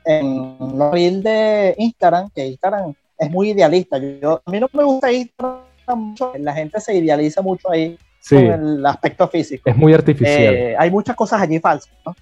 en 0.06 0.56
los 0.58 0.92
reels 0.92 1.22
de 1.22 1.74
Instagram, 1.78 2.30
que 2.34 2.46
Instagram 2.46 2.94
es 3.18 3.30
muy 3.30 3.50
idealista. 3.50 3.98
Yo, 3.98 4.42
a 4.44 4.50
mí 4.50 4.60
no 4.60 4.68
me 4.72 4.84
gusta 4.84 5.12
Instagram 5.12 5.64
mucho, 5.96 6.32
la 6.38 6.54
gente 6.54 6.80
se 6.80 6.94
idealiza 6.94 7.42
mucho 7.42 7.70
ahí 7.70 7.98
con 8.28 8.38
el 8.38 8.86
aspecto 8.86 9.28
físico. 9.28 9.68
Es 9.68 9.76
muy 9.76 9.92
artificial. 9.92 10.54
Eh, 10.54 10.76
hay 10.78 10.90
muchas 10.90 11.14
cosas 11.14 11.42
allí 11.42 11.58
falsas, 11.58 11.92
¿no? 12.06 12.14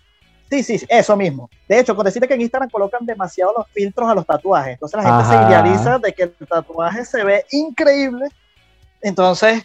Sí, 0.50 0.62
sí, 0.62 0.84
eso 0.88 1.16
mismo. 1.16 1.48
De 1.66 1.78
hecho, 1.78 1.96
con 1.96 2.04
decirte 2.04 2.28
que 2.28 2.34
en 2.34 2.42
Instagram 2.42 2.68
colocan 2.68 3.06
demasiado 3.06 3.54
los 3.56 3.66
filtros 3.68 4.08
a 4.08 4.14
los 4.14 4.26
tatuajes. 4.26 4.74
Entonces 4.74 5.02
la 5.02 5.22
gente 5.22 5.30
se 5.30 5.48
idealiza 5.48 5.98
de 5.98 6.12
que 6.12 6.22
el 6.24 6.32
tatuaje 6.46 7.04
se 7.06 7.24
ve 7.24 7.44
increíble. 7.52 8.26
Entonces 9.00 9.62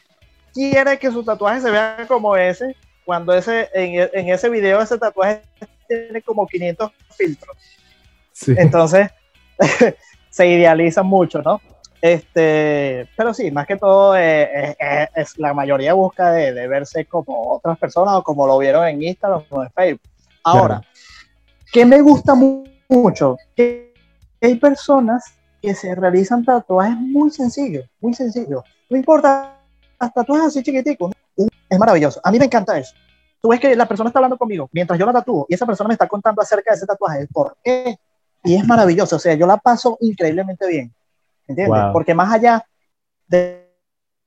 quiere 0.54 0.98
que 0.98 1.12
su 1.12 1.24
tatuaje 1.24 1.62
se 1.62 1.72
vea 1.72 2.06
como 2.08 2.36
ese 2.36 2.76
cuando 3.08 3.34
ese, 3.34 3.70
en, 3.74 4.28
ese 4.28 4.50
video 4.50 4.82
ese 4.82 4.98
tatuaje 4.98 5.42
tiene 5.88 6.22
como 6.22 6.46
500 6.46 6.92
filtros. 7.16 7.56
Entonces, 8.48 9.10
se 10.30 10.48
idealiza 10.48 11.04
mucho, 11.04 11.42
¿no? 11.42 11.62
Este, 12.02 13.08
pero 13.16 13.34
sí, 13.34 13.50
más 13.50 13.66
que 13.66 13.78
todo, 13.78 14.14
eh, 14.18 14.42
eh, 14.42 14.76
eh, 14.78 15.08
es, 15.16 15.40
la 15.40 15.54
mayoría 15.54 15.94
busca 15.94 16.34
de, 16.34 16.68
verse 16.68 17.06
como 17.06 17.54
otras 17.54 17.78
personas 17.78 18.16
o 18.16 18.24
como 18.24 18.46
lo 18.46 18.58
vieron 18.58 18.86
en 18.86 19.02
Instagram 19.02 19.44
o 19.52 19.64
en 19.64 19.72
Facebook. 19.72 20.02
Ahora, 20.44 20.82
¿qué 21.72 21.86
me 21.86 22.02
gusta 22.02 22.36
mucho? 22.36 23.38
Que 23.56 23.94
hay 24.42 24.56
personas 24.56 25.24
que 25.62 25.74
se 25.74 25.96
realizan 25.96 26.44
tatuajes 26.44 26.98
muy 26.98 27.32
sencillos, 27.32 27.86
muy 28.02 28.14
sencillos. 28.14 28.66
No 28.90 28.98
importa, 28.98 29.62
hasta 29.98 30.22
tatuajes 30.22 30.48
así 30.48 30.62
chiquiticos 30.62 31.12
es 31.70 31.80
maravilloso. 31.80 32.20
A 32.24 32.32
mí 32.32 32.40
me 32.40 32.46
encanta 32.46 32.78
eso. 32.78 32.94
Tú 33.42 33.50
ves 33.50 33.60
que 33.60 33.76
la 33.76 33.88
persona 33.88 34.10
está 34.10 34.20
hablando 34.20 34.38
conmigo 34.38 34.70
mientras 34.72 35.00
yo 35.00 35.06
la 35.06 35.14
tatúo 35.14 35.46
y 35.48 35.54
esa 35.54 35.66
persona 35.66 35.90
me 35.90 35.94
está 35.94 36.08
contando 36.08 36.42
acerca 36.42 36.72
de 36.72 36.78
ese 36.78 36.86
tatuaje, 36.86 37.28
por 37.28 37.58
qué. 37.64 37.98
Y 38.44 38.56
es 38.56 38.66
maravilloso. 38.66 39.18
O 39.18 39.20
sea, 39.20 39.34
yo 39.36 39.46
la 39.46 39.58
paso 39.58 39.98
increíblemente 40.02 40.68
bien. 40.68 40.94
¿Entiendes? 41.48 41.84
Porque 41.94 42.14
más 42.14 42.34
allá 42.34 42.66
de 43.28 43.68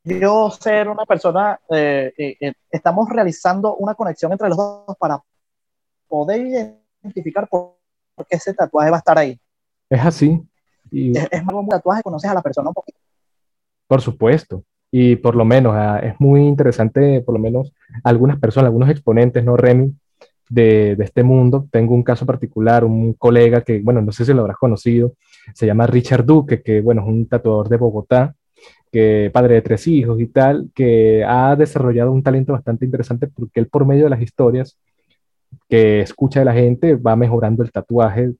yo 0.04 0.50
ser 0.50 0.88
una 0.88 1.04
persona, 1.04 1.60
eh, 1.68 2.12
eh, 2.16 2.36
eh, 2.40 2.52
estamos 2.70 3.08
realizando 3.08 3.76
una 3.76 3.94
conexión 3.94 4.32
entre 4.32 4.48
los 4.48 4.56
dos 4.56 4.96
para 4.98 5.22
poder 6.08 6.72
identificar 7.02 7.48
por, 7.48 7.76
qué 8.28 8.36
ese 8.36 8.54
tatuaje 8.54 8.90
va 8.90 8.96
a 8.96 8.98
estar 8.98 9.18
ahí. 9.18 9.38
Es 9.88 10.04
así. 10.04 10.42
Y... 10.90 11.16
Es, 11.16 11.28
es 11.30 11.44
más 11.44 11.54
un 11.54 11.68
tatuaje, 11.68 12.02
conoces 12.02 12.30
a 12.30 12.34
la 12.34 12.42
persona 12.42 12.68
un 12.68 12.74
poquito. 12.74 12.98
Por 13.86 14.00
supuesto. 14.00 14.64
Y 14.90 15.16
por 15.16 15.36
lo 15.36 15.44
menos 15.44 15.74
ah, 15.76 16.00
es 16.00 16.14
muy 16.18 16.42
interesante, 16.42 17.20
por 17.20 17.34
lo 17.34 17.40
menos 17.40 17.72
algunas 18.02 18.38
personas, 18.38 18.68
algunos 18.68 18.90
exponentes, 18.90 19.44
¿no, 19.44 19.56
Remy? 19.56 19.92
De, 20.48 20.96
de, 20.96 21.04
este 21.04 21.22
mundo. 21.22 21.68
Tengo 21.70 21.94
un 21.94 22.02
caso 22.02 22.26
particular, 22.26 22.84
un 22.84 23.12
colega 23.14 23.60
que, 23.62 23.80
bueno, 23.80 24.02
no 24.02 24.10
sé 24.10 24.24
si 24.24 24.34
lo 24.34 24.40
habrás 24.40 24.56
conocido, 24.56 25.14
se 25.54 25.66
llama 25.66 25.86
Richard 25.86 26.24
Duque, 26.24 26.60
que, 26.60 26.80
bueno, 26.80 27.02
es 27.02 27.08
un 27.08 27.26
tatuador 27.28 27.68
de 27.68 27.76
Bogotá, 27.76 28.34
que 28.90 29.30
padre 29.32 29.54
de 29.54 29.62
tres 29.62 29.86
hijos 29.86 30.20
y 30.20 30.26
tal, 30.26 30.70
que 30.74 31.24
ha 31.24 31.54
desarrollado 31.56 32.10
un 32.12 32.22
talento 32.22 32.52
bastante 32.52 32.84
interesante 32.84 33.28
porque 33.28 33.60
él 33.60 33.68
por 33.68 33.86
medio 33.86 34.04
de 34.04 34.10
las 34.10 34.20
historias 34.20 34.76
que 35.68 36.00
escucha 36.00 36.40
de 36.40 36.46
la 36.46 36.52
gente 36.52 36.96
va 36.96 37.16
mejorando 37.16 37.62
el 37.62 37.70
tatuaje 37.70 38.32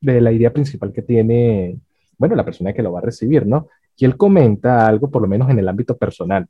de 0.00 0.20
la 0.20 0.32
idea 0.32 0.52
principal 0.52 0.92
que 0.92 1.02
tiene, 1.02 1.78
bueno, 2.16 2.34
la 2.34 2.44
persona 2.44 2.72
que 2.72 2.82
lo 2.82 2.92
va 2.92 3.00
a 3.00 3.02
recibir, 3.02 3.46
¿no? 3.46 3.68
Y 3.98 4.04
él 4.04 4.16
comenta 4.16 4.86
algo, 4.86 5.10
por 5.10 5.20
lo 5.20 5.28
menos 5.28 5.50
en 5.50 5.58
el 5.58 5.68
ámbito 5.68 5.96
personal, 5.96 6.46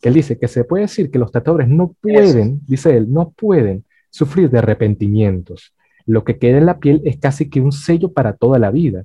que 0.00 0.08
él 0.08 0.14
dice 0.14 0.38
que 0.38 0.48
se 0.48 0.64
puede 0.64 0.82
decir 0.82 1.10
que 1.10 1.18
los 1.18 1.30
tatuadores 1.30 1.68
no 1.68 1.94
pueden, 2.00 2.60
dice 2.66 2.96
él, 2.96 3.12
no 3.12 3.30
pueden 3.30 3.84
sufrir 4.10 4.48
de 4.50 4.58
arrepentimientos. 4.58 5.74
Lo 6.06 6.24
que 6.24 6.38
queda 6.38 6.58
en 6.58 6.66
la 6.66 6.78
piel 6.78 7.02
es 7.04 7.18
casi 7.18 7.50
que 7.50 7.60
un 7.60 7.72
sello 7.72 8.12
para 8.12 8.34
toda 8.34 8.58
la 8.58 8.70
vida. 8.70 9.04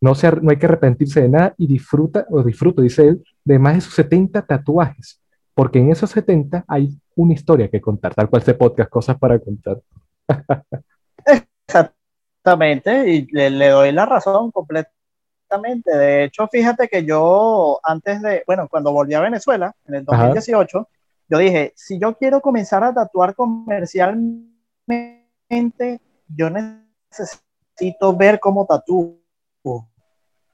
No, 0.00 0.16
se, 0.16 0.30
no 0.32 0.50
hay 0.50 0.56
que 0.58 0.66
arrepentirse 0.66 1.22
de 1.22 1.28
nada 1.28 1.54
y 1.56 1.68
disfruta, 1.68 2.26
o 2.28 2.42
disfruto, 2.42 2.82
dice 2.82 3.06
él, 3.06 3.24
de 3.44 3.58
más 3.58 3.76
de 3.76 3.80
sus 3.82 3.94
70 3.94 4.42
tatuajes, 4.42 5.20
porque 5.54 5.78
en 5.78 5.90
esos 5.90 6.10
70 6.10 6.64
hay 6.66 6.98
una 7.14 7.34
historia 7.34 7.68
que 7.68 7.80
contar, 7.80 8.14
tal 8.14 8.28
cual 8.28 8.40
este 8.40 8.54
podcast, 8.54 8.90
cosas 8.90 9.16
para 9.18 9.38
contar. 9.38 9.80
Exactamente, 11.66 13.10
y 13.10 13.26
le, 13.30 13.68
doy 13.68 13.92
la 13.92 14.06
razón 14.06 14.50
completamente. 15.52 15.96
De 15.96 16.24
hecho, 16.24 16.48
fíjate 16.48 16.88
que 16.88 17.04
yo 17.04 17.80
antes 17.82 18.22
de, 18.22 18.42
bueno, 18.46 18.68
cuando 18.68 18.92
volví 18.92 19.14
a 19.14 19.20
Venezuela, 19.20 19.74
en 19.86 19.96
el 19.96 20.04
2018, 20.04 20.88
yo 21.28 21.38
dije, 21.38 21.72
si 21.76 21.98
yo 21.98 22.16
quiero 22.16 22.40
comenzar 22.40 22.82
a 22.84 22.94
tatuar 22.94 23.34
comercialmente, 23.34 26.00
yo 26.28 26.50
necesito 26.50 28.16
ver 28.16 28.40
cómo 28.40 28.66
tatúo. 28.66 29.18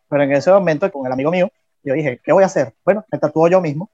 Pero 0.08 0.22
en 0.22 0.32
ese 0.32 0.50
momento, 0.50 0.90
con 0.90 1.06
el 1.06 1.12
amigo 1.12 1.30
mío, 1.30 1.50
yo 1.82 1.94
dije, 1.94 2.20
¿qué 2.22 2.32
voy 2.32 2.42
a 2.42 2.46
hacer? 2.46 2.74
Bueno, 2.84 3.04
me 3.10 3.18
tatúo 3.18 3.48
yo 3.48 3.60
mismo. 3.60 3.90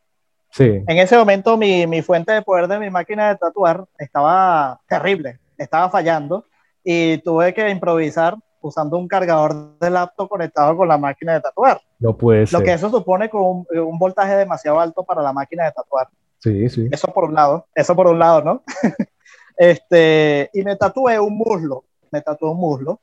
Sí. 0.50 0.82
En 0.86 0.98
ese 0.98 1.16
momento 1.16 1.56
mi, 1.56 1.86
mi 1.86 2.00
fuente 2.00 2.32
de 2.32 2.42
poder 2.42 2.68
de 2.68 2.78
mi 2.78 2.88
máquina 2.88 3.28
de 3.28 3.36
tatuar 3.36 3.84
estaba 3.98 4.80
terrible, 4.86 5.40
estaba 5.58 5.90
fallando 5.90 6.44
y 6.84 7.18
tuve 7.18 7.52
que 7.52 7.68
improvisar 7.70 8.36
usando 8.64 8.96
un 8.98 9.06
cargador 9.06 9.78
de 9.78 9.90
laptop 9.90 10.28
conectado 10.28 10.76
con 10.76 10.88
la 10.88 10.98
máquina 10.98 11.34
de 11.34 11.40
tatuar. 11.40 11.80
No 11.98 12.16
puede 12.16 12.46
ser. 12.46 12.58
Lo 12.58 12.64
que 12.64 12.72
eso 12.72 12.90
supone 12.90 13.28
con 13.28 13.42
un, 13.42 13.66
un, 13.78 13.98
voltaje 13.98 14.36
demasiado 14.36 14.80
alto 14.80 15.04
para 15.04 15.22
la 15.22 15.32
máquina 15.32 15.64
de 15.64 15.72
tatuar. 15.72 16.08
Sí, 16.38 16.68
sí. 16.68 16.88
Eso 16.90 17.08
por 17.08 17.24
un 17.24 17.34
lado, 17.34 17.66
eso 17.74 17.94
por 17.94 18.06
un 18.06 18.18
lado, 18.18 18.42
¿no? 18.42 18.62
este, 19.56 20.50
y 20.52 20.62
me 20.62 20.76
tatué 20.76 21.18
un 21.20 21.36
muslo, 21.36 21.84
me 22.10 22.20
tatué 22.20 22.50
un 22.50 22.58
muslo, 22.58 23.00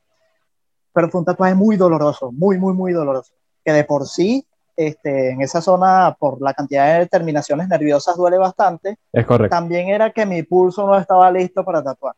pero 0.92 1.08
fue 1.08 1.20
un 1.20 1.24
tatuaje 1.24 1.54
muy 1.54 1.76
doloroso, 1.76 2.32
muy, 2.32 2.58
muy, 2.58 2.74
muy 2.74 2.92
doloroso, 2.92 3.32
que 3.64 3.72
de 3.72 3.84
por 3.84 4.06
sí 4.06 4.46
este, 4.76 5.30
en 5.30 5.42
esa 5.42 5.60
zona, 5.60 6.16
por 6.18 6.40
la 6.40 6.54
cantidad 6.54 6.98
de 6.98 7.06
terminaciones 7.06 7.68
nerviosas, 7.68 8.16
duele 8.16 8.38
bastante. 8.38 8.98
Es 9.12 9.26
correcto. 9.26 9.54
También 9.54 9.88
era 9.88 10.10
que 10.10 10.26
mi 10.26 10.42
pulso 10.42 10.86
no 10.86 10.96
estaba 10.98 11.30
listo 11.30 11.64
para 11.64 11.82
tatuar. 11.82 12.14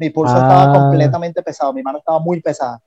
Mi 0.00 0.08
pulso 0.08 0.34
estaba 0.34 0.64
Ah. 0.64 0.72
completamente 0.72 1.42
pesado, 1.42 1.74
mi 1.74 1.82
mano 1.82 1.98
estaba 1.98 2.18
muy 2.18 2.40
pesada. 2.40 2.80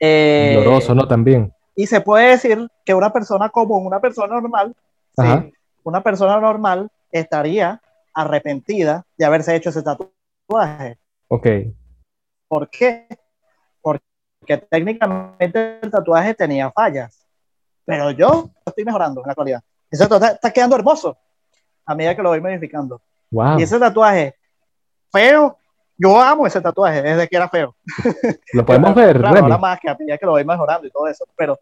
Eh, 0.00 0.54
Doloroso, 0.56 0.94
¿no? 0.94 1.06
También. 1.06 1.52
Y 1.74 1.86
se 1.86 2.00
puede 2.00 2.30
decir 2.30 2.66
que 2.84 2.94
una 2.94 3.12
persona 3.12 3.50
común, 3.50 3.86
una 3.86 4.00
persona 4.00 4.40
normal, 4.40 4.74
sí, 5.16 5.52
una 5.84 6.02
persona 6.02 6.40
normal 6.40 6.88
estaría 7.12 7.80
arrepentida 8.14 9.04
de 9.16 9.24
haberse 9.26 9.54
hecho 9.54 9.68
ese 9.68 9.82
tatuaje. 9.82 10.98
Ok. 11.28 11.46
¿Por 12.48 12.70
qué? 12.70 13.06
Porque 13.82 14.56
técnicamente 14.70 15.78
el 15.82 15.90
tatuaje 15.90 16.32
tenía 16.34 16.70
fallas. 16.70 17.26
Pero 17.84 18.10
yo 18.12 18.48
estoy 18.64 18.84
mejorando 18.84 19.20
en 19.20 19.26
la 19.26 19.32
actualidad. 19.32 19.62
Ese 19.90 20.06
tatuaje 20.08 20.34
está 20.34 20.50
quedando 20.50 20.76
hermoso 20.76 21.16
a 21.84 21.94
medida 21.94 22.16
que 22.16 22.22
lo 22.22 22.30
voy 22.30 22.40
modificando. 22.40 23.02
Wow. 23.30 23.58
Y 23.58 23.62
ese 23.64 23.78
tatuaje 23.78 24.34
feo, 25.12 25.57
yo 25.98 26.20
amo 26.20 26.46
ese 26.46 26.60
tatuaje 26.60 27.02
desde 27.02 27.26
que 27.28 27.36
era 27.36 27.48
feo. 27.48 27.74
Lo 28.54 28.64
podemos 28.64 28.94
ver, 28.94 29.18
Claro, 29.18 29.34
Remy. 29.34 29.44
ahora 29.44 29.58
más 29.58 29.80
que 29.80 29.90
a 29.90 29.96
medida 29.98 30.16
que 30.16 30.24
lo 30.26 30.32
voy 30.32 30.44
mejorando 30.44 30.86
y 30.86 30.90
todo 30.90 31.06
eso. 31.08 31.24
Pero 31.36 31.58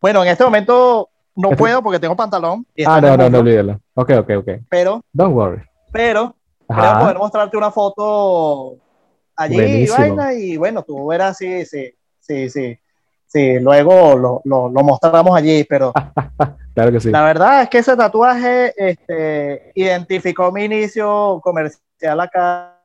bueno, 0.00 0.22
en 0.22 0.28
este 0.30 0.44
momento 0.44 1.08
no 1.36 1.50
Este- 1.50 1.58
puedo 1.58 1.82
porque 1.82 1.98
tengo 2.00 2.16
pantalón. 2.16 2.66
y 2.74 2.84
Ah, 2.84 3.00
no, 3.00 3.16
no, 3.16 3.30
no, 3.30 3.38
olvídalo. 3.38 3.80
Ok, 3.94 4.10
ok, 4.18 4.30
ok. 4.38 4.48
Pero, 4.68 5.02
Don't 5.12 5.34
worry. 5.34 5.62
pero 5.92 6.34
creo 6.68 6.80
Ajá. 6.90 7.00
poder 7.00 7.18
mostrarte 7.18 7.56
una 7.56 7.70
foto 7.70 8.76
allí 9.36 9.54
y 9.54 9.56
Buenísimo. 9.56 9.98
vaina 10.16 10.34
y 10.34 10.56
bueno, 10.56 10.82
tú 10.82 11.06
verás 11.06 11.36
si, 11.38 11.64
sí, 11.64 11.94
sí, 12.20 12.50
sí, 12.50 12.78
sí, 13.26 13.58
luego 13.60 14.16
lo, 14.16 14.40
lo, 14.44 14.68
lo 14.68 14.82
mostramos 14.82 15.36
allí, 15.36 15.64
pero 15.64 15.92
Claro 16.74 16.92
que 16.92 17.00
sí. 17.00 17.10
la 17.10 17.22
verdad 17.24 17.62
es 17.62 17.68
que 17.68 17.78
ese 17.78 17.96
tatuaje 17.96 18.72
este, 18.76 19.72
identificó 19.74 20.50
mi 20.52 20.64
inicio 20.64 21.40
comercial 21.42 22.20
acá. 22.20 22.76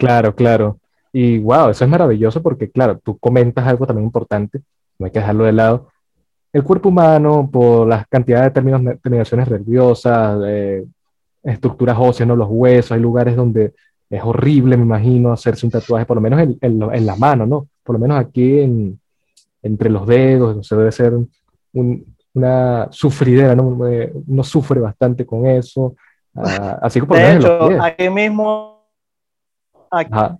Claro, 0.00 0.34
claro. 0.34 0.78
Y 1.12 1.38
wow, 1.38 1.70
eso 1.70 1.84
es 1.84 1.90
maravilloso 1.90 2.42
porque, 2.42 2.70
claro, 2.70 2.98
tú 3.02 3.18
comentas 3.18 3.66
algo 3.66 3.86
también 3.86 4.06
importante, 4.06 4.60
no 4.98 5.06
hay 5.06 5.12
que 5.12 5.18
dejarlo 5.20 5.44
de 5.44 5.52
lado. 5.52 5.88
El 6.52 6.64
cuerpo 6.64 6.88
humano, 6.88 7.48
por 7.52 7.86
las 7.86 8.06
cantidades 8.08 8.46
de 8.46 8.50
términos, 8.50 8.82
terminaciones 9.02 9.48
nerviosas, 9.50 10.40
eh, 10.46 10.84
estructuras 11.42 11.96
óseas, 11.98 12.26
¿no? 12.28 12.34
los 12.36 12.48
huesos, 12.50 12.92
hay 12.92 13.00
lugares 13.00 13.36
donde 13.36 13.72
es 14.08 14.22
horrible, 14.24 14.76
me 14.76 14.82
imagino, 14.84 15.32
hacerse 15.32 15.66
un 15.66 15.72
tatuaje, 15.72 16.04
por 16.06 16.16
lo 16.16 16.20
menos 16.20 16.40
en, 16.40 16.58
en, 16.60 16.82
en 16.92 17.06
la 17.06 17.14
mano, 17.16 17.46
¿no? 17.46 17.68
Por 17.84 17.94
lo 17.94 18.00
menos 18.00 18.18
aquí 18.18 18.58
en, 18.60 18.98
entre 19.62 19.88
los 19.90 20.06
dedos, 20.06 20.56
o 20.56 20.62
sea, 20.64 20.78
debe 20.78 20.90
ser 20.92 21.14
un- 21.72 22.04
una 22.34 22.88
sufridera, 22.90 23.54
¿no? 23.56 23.86
Eh, 23.88 24.12
Uno 24.28 24.42
sufre 24.44 24.80
bastante 24.80 25.24
con 25.26 25.46
eso. 25.46 25.94
ah, 26.36 26.78
así 26.82 27.00
que 27.00 27.06
por 27.06 27.16
lo 27.18 27.22
De 27.24 27.30
en 27.30 27.36
los 27.42 27.44
hecho, 27.44 27.68
pies. 27.68 27.80
aquí 27.82 28.08
mismo, 28.10 28.79
aquí, 29.90 30.10
Ajá. 30.12 30.38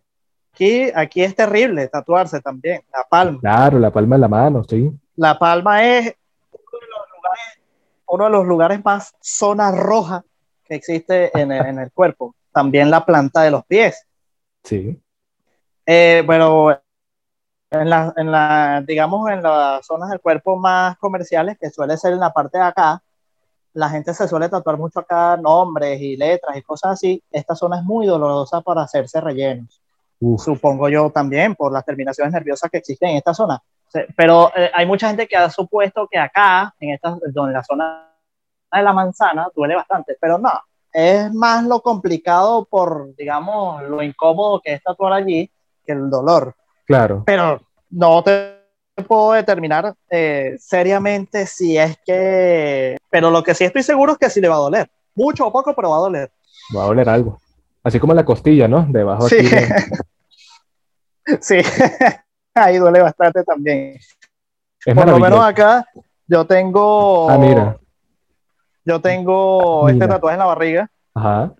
aquí 0.94 1.22
es 1.22 1.34
terrible 1.34 1.88
tatuarse 1.88 2.40
también, 2.40 2.82
la 2.92 3.04
palma. 3.08 3.40
Claro, 3.40 3.78
la 3.78 3.90
palma 3.90 4.16
de 4.16 4.20
la 4.20 4.28
mano, 4.28 4.64
sí. 4.64 4.90
La 5.16 5.38
Palma 5.38 5.84
es 5.84 6.14
uno 6.50 6.80
de 6.80 6.86
los 6.86 7.06
lugares, 7.14 7.60
uno 8.06 8.24
de 8.24 8.30
los 8.30 8.46
lugares 8.46 8.84
más 8.84 9.14
zona 9.20 9.70
roja 9.70 10.24
que 10.64 10.76
existe 10.76 11.30
en 11.38 11.52
el, 11.52 11.66
en 11.66 11.78
el 11.78 11.92
cuerpo. 11.92 12.34
También 12.52 12.90
la 12.90 13.04
planta 13.04 13.42
de 13.42 13.50
los 13.50 13.64
pies. 13.66 14.06
Sí. 14.64 14.98
Eh, 15.84 16.24
pero 16.26 16.70
en 17.70 17.90
la, 17.90 18.14
en 18.16 18.32
la, 18.32 18.82
digamos, 18.86 19.30
en 19.30 19.42
las 19.42 19.84
zonas 19.84 20.08
del 20.08 20.20
cuerpo 20.20 20.56
más 20.56 20.96
comerciales, 20.96 21.58
que 21.58 21.68
suele 21.70 21.96
ser 21.96 22.14
en 22.14 22.20
la 22.20 22.32
parte 22.32 22.56
de 22.56 22.64
acá, 22.64 23.02
la 23.72 23.88
gente 23.88 24.12
se 24.14 24.26
suele 24.26 24.48
tatuar 24.48 24.76
mucho 24.76 25.00
acá 25.00 25.36
nombres 25.36 26.00
y 26.00 26.16
letras 26.16 26.56
y 26.56 26.62
cosas 26.62 26.92
así. 26.92 27.22
Esta 27.30 27.54
zona 27.54 27.78
es 27.78 27.84
muy 27.84 28.06
dolorosa 28.06 28.60
para 28.60 28.82
hacerse 28.82 29.20
rellenos. 29.20 29.80
Uf, 30.18 30.42
supongo 30.42 30.88
yo 30.88 31.10
también, 31.10 31.54
por 31.54 31.72
las 31.72 31.84
terminaciones 31.84 32.32
nerviosas 32.32 32.70
que 32.70 32.78
existen 32.78 33.10
en 33.10 33.16
esta 33.16 33.32
zona. 33.32 33.62
Pero 34.16 34.52
eh, 34.54 34.70
hay 34.74 34.86
mucha 34.86 35.08
gente 35.08 35.26
que 35.26 35.36
ha 35.36 35.50
supuesto 35.50 36.06
que 36.10 36.18
acá, 36.18 36.74
en, 36.78 36.90
esta, 36.90 37.16
en 37.24 37.52
la 37.52 37.64
zona 37.64 38.08
de 38.72 38.82
la 38.82 38.92
manzana, 38.92 39.48
duele 39.54 39.74
bastante, 39.74 40.16
pero 40.20 40.38
no, 40.38 40.52
es 40.92 41.32
más 41.32 41.64
lo 41.64 41.80
complicado 41.80 42.64
por, 42.64 43.14
digamos, 43.16 43.82
lo 43.84 44.02
incómodo 44.02 44.60
que 44.60 44.74
es 44.74 44.82
tatuar 44.82 45.14
allí 45.14 45.50
que 45.84 45.92
el 45.92 46.10
dolor. 46.10 46.54
claro. 46.86 47.22
Pero 47.26 47.60
no 47.90 48.22
te 48.22 48.59
puedo 49.02 49.32
determinar 49.32 49.94
eh, 50.10 50.56
seriamente 50.58 51.46
si 51.46 51.76
es 51.78 51.96
que... 52.04 52.96
Pero 53.10 53.30
lo 53.30 53.42
que 53.42 53.54
sí 53.54 53.64
estoy 53.64 53.82
seguro 53.82 54.12
es 54.12 54.18
que 54.18 54.30
sí 54.30 54.40
le 54.40 54.48
va 54.48 54.56
a 54.56 54.58
doler. 54.58 54.90
Mucho 55.14 55.46
o 55.46 55.52
poco, 55.52 55.74
pero 55.74 55.90
va 55.90 55.96
a 55.96 56.00
doler. 56.00 56.30
Va 56.76 56.84
a 56.84 56.86
oler 56.86 57.08
algo. 57.08 57.38
Así 57.82 57.98
como 57.98 58.14
la 58.14 58.24
costilla, 58.24 58.68
¿no? 58.68 58.86
Debajo 58.88 59.28
Sí. 59.28 59.36
aquí. 59.38 59.48
de- 59.48 59.68
Sí, 61.40 61.56
ahí 62.54 62.78
duele 62.78 63.00
bastante 63.02 63.44
también. 63.44 63.96
Es 64.84 64.94
Por 64.94 65.06
lo 65.08 65.18
menos 65.18 65.44
acá 65.44 65.86
yo 66.26 66.44
tengo. 66.46 67.28
Ah, 67.30 67.38
mira. 67.38 67.76
Yo 68.84 69.00
tengo 69.00 69.84
Mira. 69.86 69.92
este 69.92 70.08
tatuaje 70.08 70.34
en 70.34 70.38
la 70.38 70.46
barriga 70.46 70.90
Ajá. 71.14 71.52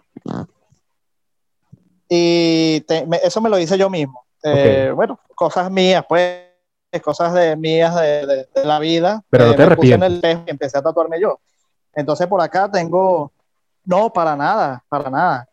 y 2.09 2.80
te- 2.82 3.07
me- 3.07 3.18
eso 3.22 3.41
me 3.41 3.51
lo 3.51 3.59
hice 3.59 3.76
yo 3.78 3.88
mismo. 3.91 4.24
Eh, 4.43 4.91
bueno, 4.95 5.20
cosas 5.34 5.70
mías, 5.70 6.05
pues, 6.09 6.41
cosas 6.99 7.32
de 7.34 7.55
mías 7.57 7.95
de, 7.95 8.26
de- 8.26 8.49
de 8.53 8.64
la 8.64 8.80
vida. 8.80 9.22
Pero 9.30 9.47
no 9.47 9.53
Eh, 9.53 9.57
te 9.57 9.66
me 9.66 9.76
puse 9.76 9.88
en 9.95 10.03
el 10.03 10.03
arrepientes. 10.03 10.30
espejo 10.30 10.43
y 10.47 10.51
empecé 10.51 10.78
a 10.78 10.82
tatuarme 10.82 11.20
yo. 11.20 11.38
Entonces 11.95 12.26
por 12.26 12.41
acá 12.41 12.68
tengo. 12.68 13.30
No, 13.84 14.12
para 14.12 14.34
nada, 14.34 14.82
para 14.88 15.09
nada. 15.09 15.49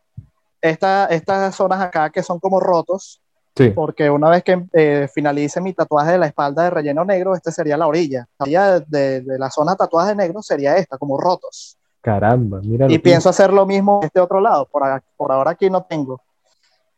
Esta, 0.62 1.06
estas 1.06 1.54
zonas 1.56 1.80
acá 1.82 2.10
que 2.10 2.24
son 2.24 2.40
como 2.40 2.60
rotos, 2.60 3.22
Sí. 3.56 3.70
porque 3.70 4.10
una 4.10 4.30
vez 4.30 4.44
que 4.44 4.66
eh, 4.74 5.08
finalice 5.14 5.60
mi 5.62 5.74
tatuaje 5.74 6.12
de 6.12 6.18
la 6.20 6.28
espalda 6.28 6.64
de 6.64 6.70
relleno 6.70 7.04
negro, 7.06 7.34
este 7.36 7.52
sería 7.52 7.76
la 7.78 7.88
orilla. 7.88 8.28
La 8.40 8.44
orilla 8.44 8.80
de, 8.82 9.22
de 9.22 9.40
la 9.40 9.50
zona 9.50 9.76
tatuaje 9.76 10.14
negro 10.16 10.42
sería 10.44 10.78
esta, 10.78 10.98
como 10.98 11.18
rotos. 11.20 11.76
Caramba, 12.02 12.60
mira. 12.64 12.86
Y 12.90 13.00
pienso 13.00 13.30
hacer 13.30 13.52
lo 13.52 13.66
mismo 13.66 14.00
en 14.02 14.08
este 14.08 14.20
otro 14.20 14.40
lado. 14.40 14.66
Por, 14.68 14.84
por 15.16 15.32
ahora 15.32 15.52
aquí 15.52 15.70
no 15.72 15.84
tengo. 15.84 16.22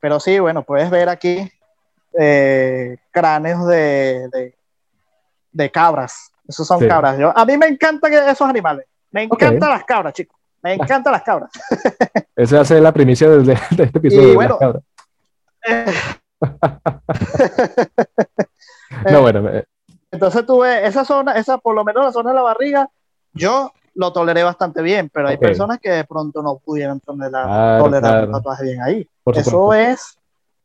Pero 0.02 0.20
sí, 0.20 0.38
bueno, 0.40 0.64
puedes 0.64 0.90
ver 0.90 1.08
aquí 1.10 1.50
eh, 2.18 2.97
cráneos 3.12 3.68
de, 3.68 4.30
de, 4.32 4.55
de 5.51 5.72
cabras. 5.72 6.32
Esos 6.47 6.66
son 6.66 6.80
Sí. 6.80 6.88
cabras. 6.88 7.18
Yo, 7.18 7.38
a 7.38 7.45
mí 7.45 7.57
me 7.57 7.68
encantan 7.68 8.14
esos 8.14 8.47
animales. 8.47 8.86
Me 9.12 9.24
encantan 9.24 9.70
las 9.70 9.84
cabras, 9.84 10.14
chicos. 10.14 10.38
Me 10.62 10.74
encantan 10.74 11.14
las 11.14 11.24
cabras. 11.24 11.51
Esa 12.36 12.66
ser 12.66 12.82
la 12.82 12.91
primicia 12.91 13.30
de, 13.30 13.53
este 13.53 13.84
episodio. 13.84 14.24
Y 14.24 14.30
de 14.30 14.36
bueno, 14.36 14.57
las. 14.60 14.76
Eh, 15.68 15.86
no, 19.12 19.22
bueno, 19.22 19.49
eh, 19.49 19.66
Entonces 20.12 20.45
tuve 20.45 20.86
esa 20.86 21.05
zona, 21.05 21.34
esa 21.34 21.57
por 21.57 21.76
lo 21.76 21.84
menos 21.84 22.05
la 22.05 22.12
zona 22.12 22.30
de 22.32 22.36
la 22.36 22.41
barriga, 22.41 22.89
yo 23.34 23.72
lo 23.95 24.14
toleré 24.14 24.43
bastante 24.43 24.82
bien, 24.82 25.10
pero 25.14 25.28
hay 25.28 25.38
personas 25.38 25.80
que 25.80 25.89
de 25.89 26.03
pronto 26.05 26.41
no 26.41 26.57
pudieron 26.57 26.99
tolerar, 26.99 27.45
Claro, 27.45 27.84
tolerar 27.84 28.28
claro. 28.28 28.43
bien 28.62 28.82
ahí. 28.82 29.07
por 29.24 29.38
Eso 29.38 29.74
es, 29.74 30.18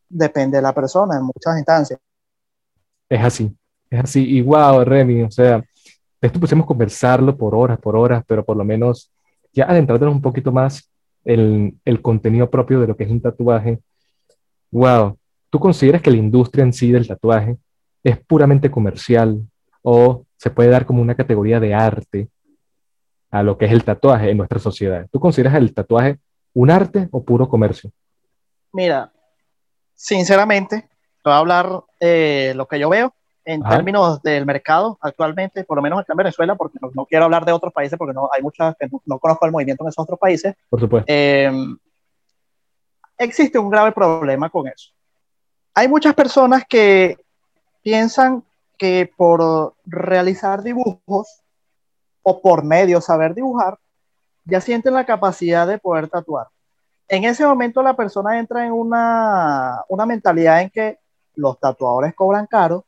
depende 0.09 0.59
de 0.59 0.63
la 0.63 0.73
persona 0.73 1.17
en 1.17 1.25
muchas 1.25 1.57
instancias. 1.57 1.99
Es 3.09 3.21
así, 3.23 3.57
es 3.91 4.01
así. 4.01 4.39
Y 4.39 4.43
wow, 4.43 4.85
Remy, 4.85 5.23
o 5.23 5.31
sea, 5.31 5.59
de 5.59 6.27
esto 6.29 6.41
pusimos 6.41 6.67
conversarlo 6.67 7.37
por 7.37 7.55
horas, 7.55 7.79
por 7.79 7.97
horas, 7.97 8.25
pero 8.27 8.45
por 8.45 8.57
lo 8.57 8.65
menos 8.65 9.13
ya 9.53 9.65
adentrándonos 9.65 10.15
un 10.15 10.23
poquito 10.23 10.53
más 10.53 10.91
el, 11.25 11.75
el 11.85 12.03
contenido 12.03 12.51
propio 12.51 12.81
de 12.81 12.87
lo 12.87 12.97
que 12.97 13.05
es 13.05 13.11
un 13.11 13.21
tatuaje. 13.21 13.81
Wow, 14.71 15.19
¿tú 15.51 15.61
consideras 15.61 16.03
que 16.03 16.11
la 16.11 16.17
industria 16.17 16.65
en 16.65 16.73
sí 16.73 16.91
del 16.91 17.07
tatuaje 17.07 17.57
es 18.03 18.19
puramente 18.19 18.71
comercial 18.71 19.41
o 19.83 20.27
se 20.37 20.51
puede 20.51 20.71
dar 20.71 20.85
como 20.87 21.01
una 21.01 21.15
categoría 21.15 21.61
de 21.61 21.75
arte 21.75 22.29
a 23.31 23.43
lo 23.43 23.57
que 23.57 23.65
es 23.67 23.73
el 23.73 23.85
tatuaje 23.85 24.31
en 24.31 24.37
nuestra 24.37 24.59
sociedad? 24.59 25.07
¿Tú 25.11 25.21
consideras 25.21 25.55
el 25.55 25.73
tatuaje 25.73 26.19
un 26.55 26.71
arte 26.71 27.09
o 27.11 27.23
puro 27.23 27.49
comercio? 27.49 27.91
Mira, 28.73 29.13
sinceramente, 29.95 30.81
te 30.81 30.89
voy 31.25 31.33
a 31.33 31.39
hablar 31.39 31.85
eh, 32.01 32.53
lo 32.55 32.67
que 32.67 32.79
yo 32.79 32.89
veo 32.89 33.15
en 33.45 33.65
Ajá. 33.65 33.77
términos 33.77 34.23
del 34.23 34.47
mercado 34.47 34.99
actualmente, 35.01 35.65
por 35.65 35.77
lo 35.77 35.83
menos 35.83 36.01
acá 36.01 36.13
en 36.13 36.19
Venezuela, 36.19 36.55
porque 36.55 36.79
no, 36.81 36.91
no 36.95 37.07
quiero 37.07 37.25
hablar 37.25 37.45
de 37.45 37.53
otros 37.53 37.73
países, 37.73 37.99
porque 37.99 38.15
no 38.15 38.29
hay 38.33 38.43
muchas 38.43 38.75
que 38.79 38.89
no, 38.89 39.03
no 39.05 39.19
conozco 39.19 39.47
el 39.47 39.53
movimiento 39.53 39.85
en 39.85 39.89
esos 39.89 40.03
otros 40.03 40.19
países. 40.19 40.55
Por 40.71 40.81
supuesto. 40.81 41.07
Eh, 41.13 41.51
existe 43.19 43.59
un 43.59 43.71
grave 43.71 43.93
problema 43.93 44.49
con 44.49 44.67
eso. 44.67 44.91
Hay 45.75 45.89
muchas 45.89 46.15
personas 46.15 46.65
que 46.69 47.19
piensan 47.83 48.45
que 48.79 49.11
por 49.17 49.75
realizar 49.85 50.63
dibujos 50.63 51.43
o 52.23 52.41
por 52.41 52.65
medio 52.65 53.01
saber 53.01 53.35
dibujar, 53.35 53.79
ya 54.45 54.61
sienten 54.61 54.95
la 54.95 55.05
capacidad 55.05 55.67
de 55.67 55.79
poder 55.79 56.09
tatuar. 56.09 56.49
En 57.09 57.25
ese 57.25 57.47
momento 57.47 57.83
la 57.83 57.95
persona 57.95 58.39
entra 58.39 58.67
en 58.67 58.73
una, 58.73 59.83
una 59.89 60.07
mentalidad 60.07 60.63
en 60.63 60.71
que 60.71 60.99
los 61.35 61.59
tatuadores 61.59 62.15
cobran 62.15 62.47
caro, 62.47 62.85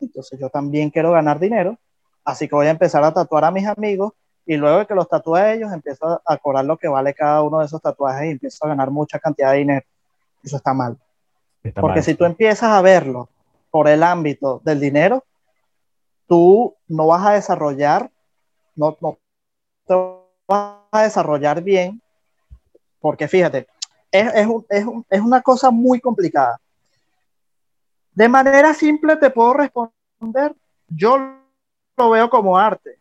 entonces 0.00 0.38
yo 0.38 0.48
también 0.48 0.90
quiero 0.90 1.12
ganar 1.12 1.38
dinero, 1.38 1.78
así 2.24 2.48
que 2.48 2.54
voy 2.54 2.66
a 2.66 2.70
empezar 2.70 3.04
a 3.04 3.12
tatuar 3.12 3.44
a 3.44 3.50
mis 3.50 3.66
amigos 3.66 4.12
y 4.44 4.56
luego 4.56 4.78
de 4.78 4.86
que 4.86 4.94
los 4.94 5.08
tatúe 5.08 5.36
a 5.36 5.52
ellos, 5.52 5.72
empiezo 5.72 6.20
a 6.24 6.36
cobrar 6.36 6.64
lo 6.64 6.76
que 6.76 6.88
vale 6.88 7.14
cada 7.14 7.42
uno 7.42 7.60
de 7.60 7.66
esos 7.66 7.80
tatuajes 7.80 8.26
y 8.26 8.30
empiezo 8.32 8.64
a 8.64 8.68
ganar 8.68 8.90
mucha 8.90 9.18
cantidad 9.18 9.52
de 9.52 9.58
dinero. 9.58 9.86
Eso 10.42 10.56
está 10.56 10.74
mal. 10.74 10.98
Está 11.62 11.80
Porque 11.80 12.00
mal. 12.00 12.04
si 12.04 12.14
tú 12.14 12.24
empiezas 12.24 12.70
a 12.70 12.82
verlo 12.82 13.28
por 13.70 13.88
el 13.88 14.02
ámbito 14.02 14.60
del 14.64 14.80
dinero, 14.80 15.24
tú 16.26 16.74
no 16.88 17.06
vas 17.06 17.24
a 17.26 17.32
desarrollar, 17.34 18.10
no, 18.74 18.96
no 19.00 19.18
te 19.86 19.94
vas 20.48 20.78
a 20.90 21.02
desarrollar 21.02 21.62
bien, 21.62 22.01
porque 23.02 23.28
fíjate, 23.28 23.66
es, 24.10 24.32
es, 24.34 24.46
un- 24.46 24.64
es, 24.70 24.84
un- 24.86 25.04
es 25.10 25.20
una 25.20 25.42
cosa 25.42 25.70
muy 25.70 26.00
complicada. 26.00 26.58
De 28.14 28.28
manera 28.28 28.72
simple 28.74 29.16
te 29.16 29.28
puedo 29.30 29.54
responder, 29.54 30.54
yo 30.88 31.18
lo 31.96 32.10
veo 32.10 32.30
como 32.30 32.56
arte. 32.58 32.98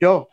Yo. 0.00 0.28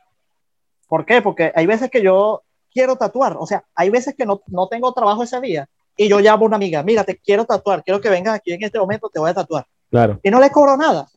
¿Por 0.88 1.06
qué? 1.06 1.22
Porque 1.22 1.52
hay 1.56 1.66
veces 1.66 1.90
que 1.90 2.02
yo 2.02 2.44
quiero 2.72 2.96
tatuar, 2.96 3.36
o 3.40 3.46
sea, 3.46 3.64
hay 3.76 3.90
veces 3.90 4.16
que 4.16 4.26
no, 4.26 4.42
no 4.48 4.68
tengo 4.68 4.94
trabajo 4.94 5.24
ese 5.24 5.40
día 5.42 5.68
y 5.98 6.08
yo 6.08 6.20
llamo 6.20 6.46
a 6.46 6.48
una 6.48 6.56
amiga, 6.58 6.84
mira, 6.84 7.04
te 7.04 7.18
quiero 7.18 7.46
tatuar, 7.46 7.84
quiero 7.84 8.00
que 8.00 8.10
vengas 8.10 8.36
aquí 8.36 8.54
en 8.54 8.64
este 8.64 8.80
momento, 8.80 9.10
te 9.10 9.20
voy 9.20 9.30
a 9.32 9.34
tatuar. 9.34 9.66
Claro, 9.90 10.20
Y 10.24 10.30
no 10.30 10.40
le 10.40 10.52
cobro 10.52 10.78
nada. 10.78 11.08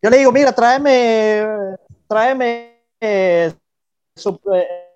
Yo 0.00 0.08
le 0.10 0.18
digo, 0.18 0.30
mira, 0.32 0.52
tráeme, 0.52 1.44
tráeme 2.06 2.78
eh, 3.00 3.52
eh, 4.54 4.87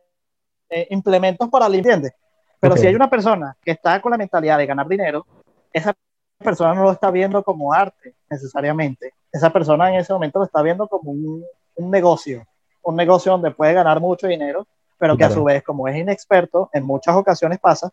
eh, 0.73 0.87
implementos 0.91 1.49
para 1.51 1.69
limpiar. 1.69 2.01
Pero 2.59 2.77
si 2.77 2.87
hay 2.87 2.95
una 2.95 3.11
persona 3.11 3.57
que 3.63 3.73
está 3.73 4.01
con 4.01 4.13
la 4.13 4.19
mentalidad 4.19 4.57
de 4.57 4.67
ganar 4.67 4.89
dinero, 4.89 5.27
esa 5.73 5.95
persona 6.39 6.75
no 6.75 6.85
lo 6.85 6.93
está 6.93 7.11
viendo 7.11 7.43
como 7.43 7.73
arte 7.73 8.15
necesariamente. 8.31 9.13
Esa 9.31 9.51
persona 9.51 9.89
en 9.93 10.01
ese 10.01 10.13
momento 10.13 10.39
lo 10.39 10.45
está 10.45 10.63
viendo 10.63 10.89
como 10.89 11.11
un, 11.11 11.45
un 11.75 11.91
negocio, 11.91 12.47
un 12.83 12.97
negocio 12.97 13.33
donde 13.33 13.51
puede 13.51 13.75
ganar 13.75 14.01
mucho 14.01 14.27
dinero, 14.27 14.67
pero 14.97 15.17
que 15.17 15.25
a 15.25 15.31
su 15.31 15.45
vez, 15.45 15.63
como 15.63 15.89
es 15.89 15.97
inexperto, 15.97 16.71
en 16.73 16.85
muchas 16.85 17.17
ocasiones 17.17 17.59
pasa, 17.59 17.93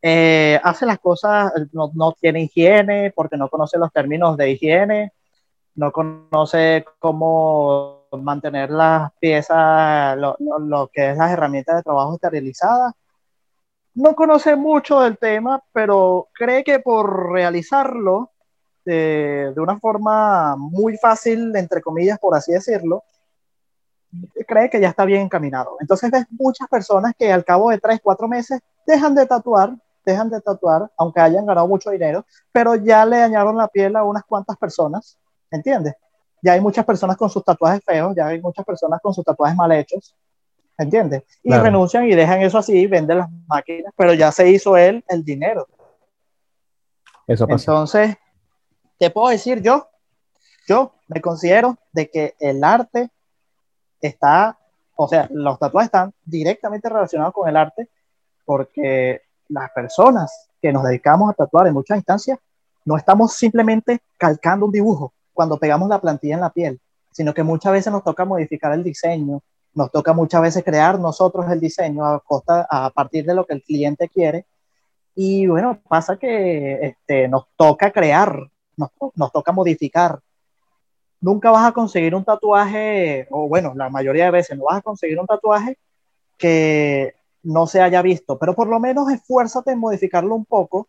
eh, 0.00 0.58
hace 0.62 0.86
las 0.86 0.98
cosas, 0.98 1.52
no, 1.72 1.90
no 1.92 2.12
tiene 2.12 2.42
higiene 2.42 3.12
porque 3.14 3.36
no 3.36 3.48
conoce 3.48 3.76
los 3.76 3.92
términos 3.92 4.36
de 4.36 4.50
higiene, 4.50 5.12
no 5.74 5.92
conoce 5.92 6.84
cómo 6.98 7.99
mantener 8.12 8.70
las 8.70 9.12
piezas, 9.20 10.16
lo, 10.18 10.36
lo- 10.40 10.58
lo 10.58 10.88
que 10.92 11.10
es 11.10 11.16
las 11.18 11.30
herramientas 11.32 11.76
de 11.76 11.82
trabajo 11.82 12.14
esterilizadas. 12.14 12.92
No 13.94 14.14
conoce 14.14 14.56
mucho 14.56 15.00
del 15.00 15.18
tema, 15.18 15.62
pero 15.72 16.28
cree 16.32 16.64
que 16.64 16.78
por 16.80 17.30
realizarlo 17.32 18.30
de, 18.84 19.52
de 19.54 19.60
una 19.60 19.78
forma 19.78 20.56
muy 20.56 20.96
fácil, 20.96 21.54
entre 21.56 21.82
comillas, 21.82 22.18
por 22.18 22.36
así 22.36 22.52
decirlo, 22.52 23.04
cree 24.46 24.70
que 24.70 24.80
ya 24.80 24.88
está 24.88 25.04
bien 25.04 25.22
encaminado. 25.22 25.76
Entonces 25.80 26.10
ves 26.10 26.24
muchas 26.30 26.68
personas 26.68 27.14
que 27.18 27.32
al 27.32 27.44
cabo 27.44 27.70
de 27.70 27.78
tres, 27.78 28.00
cuatro 28.02 28.28
meses 28.28 28.60
dejan 28.86 29.14
de 29.14 29.26
tatuar, 29.26 29.74
dejan 30.04 30.30
de 30.30 30.40
tatuar, 30.40 30.90
aunque 30.96 31.20
hayan 31.20 31.46
ganado 31.46 31.68
mucho 31.68 31.90
dinero, 31.90 32.24
pero 32.52 32.74
ya 32.76 33.04
le 33.06 33.18
dañaron 33.18 33.56
la 33.56 33.68
piel 33.68 33.96
a 33.96 34.04
unas 34.04 34.24
cuantas 34.24 34.56
personas, 34.56 35.18
¿entiendes? 35.50 35.94
Ya 36.42 36.52
hay 36.52 36.60
muchas 36.60 36.84
personas 36.84 37.16
con 37.16 37.28
sus 37.28 37.44
tatuajes 37.44 37.82
feos, 37.84 38.14
ya 38.16 38.26
hay 38.28 38.40
muchas 38.40 38.64
personas 38.64 39.00
con 39.02 39.12
sus 39.12 39.24
tatuajes 39.24 39.56
mal 39.56 39.70
hechos, 39.72 40.14
¿entiendes? 40.78 41.22
Y 41.42 41.48
Claro. 41.48 41.64
renuncian 41.64 42.04
y 42.06 42.14
dejan 42.14 42.42
eso 42.42 42.58
así, 42.58 42.86
venden 42.86 43.18
las 43.18 43.28
máquinas, 43.46 43.92
pero 43.96 44.14
ya 44.14 44.32
se 44.32 44.48
hizo 44.48 44.76
él 44.76 45.04
el 45.08 45.24
dinero. 45.24 45.66
eso 47.26 47.46
pasa. 47.46 47.70
Entonces, 47.70 48.16
te 48.98 49.10
puedo 49.10 49.28
decir 49.28 49.62
yo, 49.62 49.88
yo 50.66 50.94
me 51.08 51.20
considero 51.20 51.76
de 51.92 52.10
que 52.10 52.34
el 52.40 52.64
arte 52.64 53.10
está, 54.00 54.58
o 54.96 55.06
sea, 55.06 55.28
los 55.30 55.58
tatuajes 55.58 55.86
están 55.88 56.12
directamente 56.24 56.88
relacionados 56.88 57.34
con 57.34 57.48
el 57.48 57.56
arte 57.56 57.88
porque 58.44 59.22
las 59.48 59.70
personas 59.72 60.48
que 60.60 60.72
nos 60.72 60.82
dedicamos 60.84 61.30
a 61.30 61.34
tatuar 61.34 61.66
en 61.66 61.74
muchas 61.74 61.98
instancias 61.98 62.38
no 62.84 62.96
estamos 62.96 63.32
simplemente 63.34 64.00
calcando 64.16 64.66
un 64.66 64.72
dibujo 64.72 65.12
cuando 65.32 65.58
pegamos 65.58 65.88
la 65.88 66.00
plantilla 66.00 66.34
en 66.34 66.40
la 66.40 66.50
piel, 66.50 66.80
sino 67.10 67.34
que 67.34 67.42
muchas 67.42 67.72
veces 67.72 67.92
nos 67.92 68.04
toca 68.04 68.24
modificar 68.24 68.72
el 68.72 68.84
diseño, 68.84 69.42
nos 69.74 69.90
toca 69.90 70.12
muchas 70.12 70.42
veces 70.42 70.64
crear 70.64 70.98
nosotros 70.98 71.50
el 71.50 71.60
diseño 71.60 72.04
a, 72.04 72.20
costa, 72.20 72.66
a 72.68 72.90
partir 72.90 73.24
de 73.24 73.34
lo 73.34 73.46
que 73.46 73.54
el 73.54 73.62
cliente 73.62 74.08
quiere. 74.08 74.46
Y 75.14 75.46
bueno, 75.46 75.80
pasa 75.88 76.16
que 76.16 76.78
este, 76.82 77.28
nos 77.28 77.46
toca 77.56 77.90
crear, 77.90 78.48
nos, 78.76 78.90
nos 79.14 79.32
toca 79.32 79.52
modificar. 79.52 80.20
Nunca 81.20 81.50
vas 81.50 81.66
a 81.66 81.72
conseguir 81.72 82.14
un 82.14 82.24
tatuaje, 82.24 83.26
o 83.30 83.48
bueno, 83.48 83.72
la 83.76 83.90
mayoría 83.90 84.24
de 84.24 84.30
veces 84.30 84.56
no 84.56 84.64
vas 84.64 84.78
a 84.78 84.82
conseguir 84.82 85.18
un 85.20 85.26
tatuaje 85.26 85.78
que 86.38 87.14
no 87.42 87.66
se 87.66 87.80
haya 87.80 88.02
visto, 88.02 88.38
pero 88.38 88.54
por 88.54 88.68
lo 88.68 88.80
menos 88.80 89.10
esfuérzate 89.10 89.72
en 89.72 89.78
modificarlo 89.78 90.34
un 90.34 90.44
poco 90.44 90.88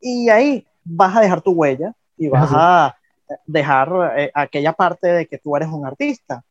y 0.00 0.28
ahí 0.28 0.66
vas 0.84 1.16
a 1.16 1.20
dejar 1.20 1.40
tu 1.40 1.52
huella 1.52 1.94
y 2.16 2.28
vas 2.28 2.50
a 2.52 2.97
dejar 3.46 4.14
eh, 4.16 4.30
aquella 4.34 4.72
parte 4.72 5.08
de 5.08 5.26
que 5.26 5.38
tú 5.38 5.56
eres 5.56 5.68
un 5.68 5.86
artista. 5.86 6.42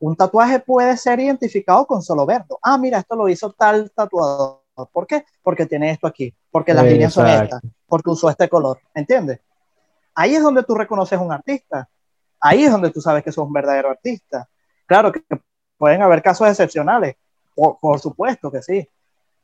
Un 0.00 0.14
tatuaje 0.16 0.60
puede 0.60 0.96
ser 0.96 1.20
identificado 1.20 1.86
con 1.86 2.02
solo 2.02 2.24
verlo. 2.24 2.58
Ah, 2.62 2.78
mira, 2.78 2.98
esto 2.98 3.16
lo 3.16 3.28
hizo 3.28 3.52
tal 3.52 3.90
tatuador. 3.90 4.62
¿Por 4.92 5.06
qué? 5.06 5.24
Porque 5.42 5.66
tiene 5.66 5.90
esto 5.90 6.06
aquí, 6.06 6.32
porque 6.52 6.72
las 6.72 6.84
líneas 6.84 7.12
son 7.12 7.26
Exacto. 7.26 7.56
estas, 7.56 7.72
porque 7.86 8.10
usó 8.10 8.30
este 8.30 8.48
color, 8.48 8.78
¿entiendes? 8.94 9.40
Ahí 10.14 10.36
es 10.36 10.42
donde 10.42 10.62
tú 10.62 10.74
reconoces 10.76 11.18
un 11.18 11.32
artista. 11.32 11.88
Ahí 12.40 12.62
es 12.62 12.70
donde 12.70 12.90
tú 12.90 13.00
sabes 13.00 13.24
que 13.24 13.32
sos 13.32 13.46
un 13.46 13.52
verdadero 13.52 13.90
artista. 13.90 14.48
Claro 14.86 15.10
que 15.10 15.22
pueden 15.76 16.02
haber 16.02 16.22
casos 16.22 16.48
excepcionales, 16.48 17.16
por, 17.54 17.78
por 17.80 17.98
supuesto 17.98 18.52
que 18.52 18.62
sí, 18.62 18.88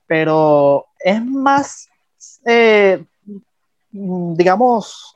pero 0.07 0.87
es 0.99 1.25
más, 1.25 1.89
eh, 2.45 3.05
digamos, 3.91 5.14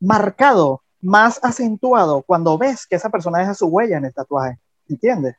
marcado, 0.00 0.82
más 1.00 1.38
acentuado 1.42 2.22
cuando 2.22 2.58
ves 2.58 2.86
que 2.86 2.96
esa 2.96 3.10
persona 3.10 3.38
deja 3.38 3.54
su 3.54 3.66
huella 3.66 3.98
en 3.98 4.06
el 4.06 4.14
tatuaje, 4.14 4.58
¿entiendes? 4.88 5.36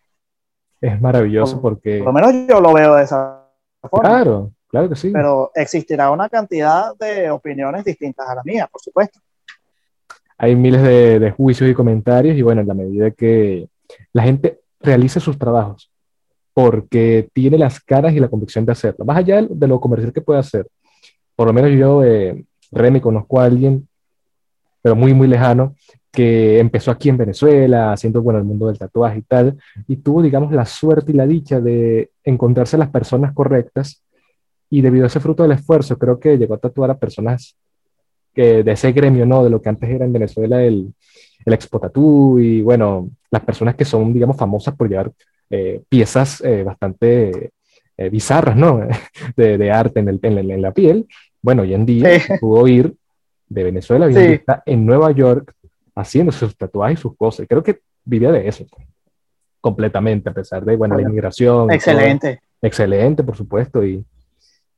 Es 0.79 0.99
maravilloso 1.01 1.61
porque, 1.61 1.97
Por 1.97 2.07
lo 2.07 2.13
menos 2.13 2.47
yo 2.47 2.61
lo 2.61 2.73
veo 2.73 2.95
de 2.95 3.03
esa 3.03 3.45
forma. 3.89 4.09
claro, 4.09 4.51
claro 4.67 4.89
que 4.89 4.95
sí. 4.95 5.11
Pero 5.11 5.51
existirá 5.53 6.11
una 6.11 6.29
cantidad 6.29 6.95
de 6.97 7.29
opiniones 7.29 7.83
distintas 7.83 8.27
a 8.29 8.35
la 8.35 8.43
mía, 8.43 8.67
por 8.71 8.81
supuesto. 8.81 9.19
hay 10.37 10.55
miles 10.55 10.81
de, 10.81 11.19
de, 11.19 11.31
juicios 11.31 11.69
y 11.69 11.73
comentarios 11.73 12.37
y 12.37 12.41
bueno, 12.41 12.61
en 12.61 12.67
la 12.67 12.73
medida 12.73 13.11
que 13.11 13.67
la 14.13 14.23
gente 14.23 14.61
realice 14.79 15.19
sus 15.19 15.37
trabajos 15.37 15.91
porque 16.53 17.29
tiene 17.33 17.57
las 17.57 17.79
caras 17.79 18.13
y 18.13 18.19
la 18.19 18.27
convicción 18.27 18.65
de 18.65 18.73
hacerlo, 18.73 19.05
más 19.05 19.17
allá 19.17 19.41
de 19.41 19.67
lo 19.67 19.79
comercial 19.79 20.11
que 20.11 20.21
puede 20.21 20.39
hacer. 20.39 20.67
Por 21.35 21.47
lo 21.47 21.53
menos 21.53 21.71
yo, 21.71 22.03
eh, 22.03 22.43
Remy, 22.71 22.99
conozco 22.99 23.39
a 23.39 23.45
alguien, 23.45 23.87
pero 24.81 24.95
muy, 24.95 25.13
muy 25.13 25.27
lejano, 25.27 25.75
que 26.11 26.59
empezó 26.59 26.91
aquí 26.91 27.09
en 27.09 27.17
Venezuela, 27.17 27.93
haciendo, 27.93 28.21
bueno, 28.21 28.39
el 28.39 28.45
mundo 28.45 28.67
del 28.67 28.79
tatuaje 28.79 29.19
y 29.19 29.21
tal, 29.21 29.57
y 29.87 29.97
tuvo, 29.97 30.21
digamos, 30.21 30.51
la 30.51 30.65
suerte 30.65 31.11
y 31.11 31.15
la 31.15 31.27
dicha 31.27 31.59
de 31.59 32.09
encontrarse 32.23 32.77
las 32.77 32.89
personas 32.89 33.33
correctas, 33.33 34.03
y 34.69 34.81
debido 34.81 35.05
a 35.05 35.07
ese 35.07 35.19
fruto 35.19 35.43
del 35.43 35.53
esfuerzo, 35.53 35.97
creo 35.97 36.19
que 36.19 36.37
llegó 36.37 36.55
a 36.55 36.59
tatuar 36.59 36.91
a 36.91 36.97
personas 36.97 37.55
que 38.33 38.63
de 38.63 38.71
ese 38.71 38.91
gremio, 38.91 39.25
¿no? 39.25 39.43
De 39.43 39.49
lo 39.49 39.61
que 39.61 39.69
antes 39.69 39.89
era 39.89 40.05
en 40.05 40.13
Venezuela 40.13 40.63
el, 40.63 40.93
el 41.45 41.53
Expo 41.53 41.79
Tattoo, 41.79 42.39
y 42.39 42.61
bueno, 42.61 43.09
las 43.31 43.43
personas 43.43 43.75
que 43.75 43.85
son, 43.85 44.13
digamos, 44.13 44.37
famosas 44.37 44.75
por 44.75 44.89
llevar 44.89 45.11
eh, 45.49 45.81
piezas 45.89 46.41
eh, 46.41 46.63
bastante 46.63 47.51
eh, 47.97 48.09
bizarras, 48.09 48.55
¿no? 48.55 48.87
De, 49.35 49.57
de 49.57 49.71
arte 49.71 49.99
en, 49.99 50.09
el, 50.09 50.19
en, 50.23 50.61
la 50.61 50.71
piel. 50.71 51.07
Bueno, 51.41 51.63
hoy 51.63 51.73
en 51.73 51.85
día 51.85 52.09
pudo 52.39 52.67
ir 52.67 52.93
de 53.49 53.63
Venezuela, 53.63 54.05
hoy 54.05 54.15
está 54.15 54.63
en 54.65 54.85
Nueva 54.85 55.11
York 55.11 55.53
haciendo 55.95 56.31
sus 56.31 56.55
tatuajes 56.55 56.99
y 56.99 57.01
sus 57.01 57.17
cosas. 57.17 57.45
Creo 57.49 57.63
que 57.63 57.81
vivía 58.05 58.31
de 58.31 58.47
eso 58.47 58.65
completamente, 59.59 60.29
a 60.29 60.33
pesar 60.33 60.63
de, 60.63 60.75
bueno, 60.75 60.95
la 60.95 61.01
inmigración. 61.01 61.71
Excelente. 61.71 62.41
Excelente, 62.61 63.23
por 63.23 63.35
supuesto, 63.35 63.85
y, 63.85 64.05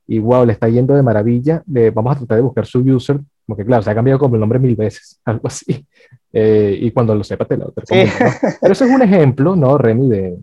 y 0.06 0.18
wow, 0.18 0.44
le 0.44 0.52
está 0.52 0.68
yendo 0.68 0.94
de 0.94 1.02
maravilla. 1.02 1.62
vamos 1.66 2.16
a 2.16 2.18
tratar 2.18 2.36
de 2.36 2.42
buscar 2.42 2.66
su 2.66 2.80
user, 2.80 3.20
porque 3.46 3.64
claro, 3.64 3.82
se 3.82 3.90
ha 3.90 3.94
cambiado 3.94 4.18
como 4.18 4.36
el 4.36 4.40
nombre 4.40 4.58
mil 4.58 4.76
veces, 4.76 5.20
algo 5.24 5.48
así. 5.48 5.86
y 6.32 6.90
cuando 6.92 7.14
lo 7.14 7.24
sepa, 7.24 7.44
te 7.44 7.56
lo 7.56 7.72
Pero 7.72 8.72
eso 8.72 8.84
es 8.84 8.90
un 8.90 9.02
ejemplo, 9.02 9.56
¿no, 9.56 9.78
Remy, 9.78 10.08
de, 10.08 10.38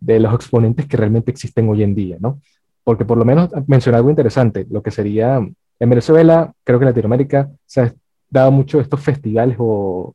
de 0.00 0.20
los 0.20 0.34
exponentes 0.34 0.86
que 0.86 0.96
realmente 0.96 1.30
existen 1.30 1.68
hoy 1.68 1.82
en 1.82 1.94
día, 1.94 2.16
¿no? 2.20 2.40
Porque 2.82 3.04
por 3.04 3.16
lo 3.16 3.24
menos 3.24 3.48
mencionar 3.66 3.98
algo 3.98 4.10
interesante, 4.10 4.66
lo 4.68 4.82
que 4.82 4.90
sería 4.90 5.40
en 5.84 5.90
Venezuela, 5.90 6.52
creo 6.64 6.78
que 6.78 6.84
en 6.84 6.90
Latinoamérica 6.90 7.50
se 7.66 7.82
ha 7.82 7.94
dado 8.28 8.50
mucho 8.50 8.80
estos 8.80 9.00
festivales 9.00 9.56
o 9.58 10.14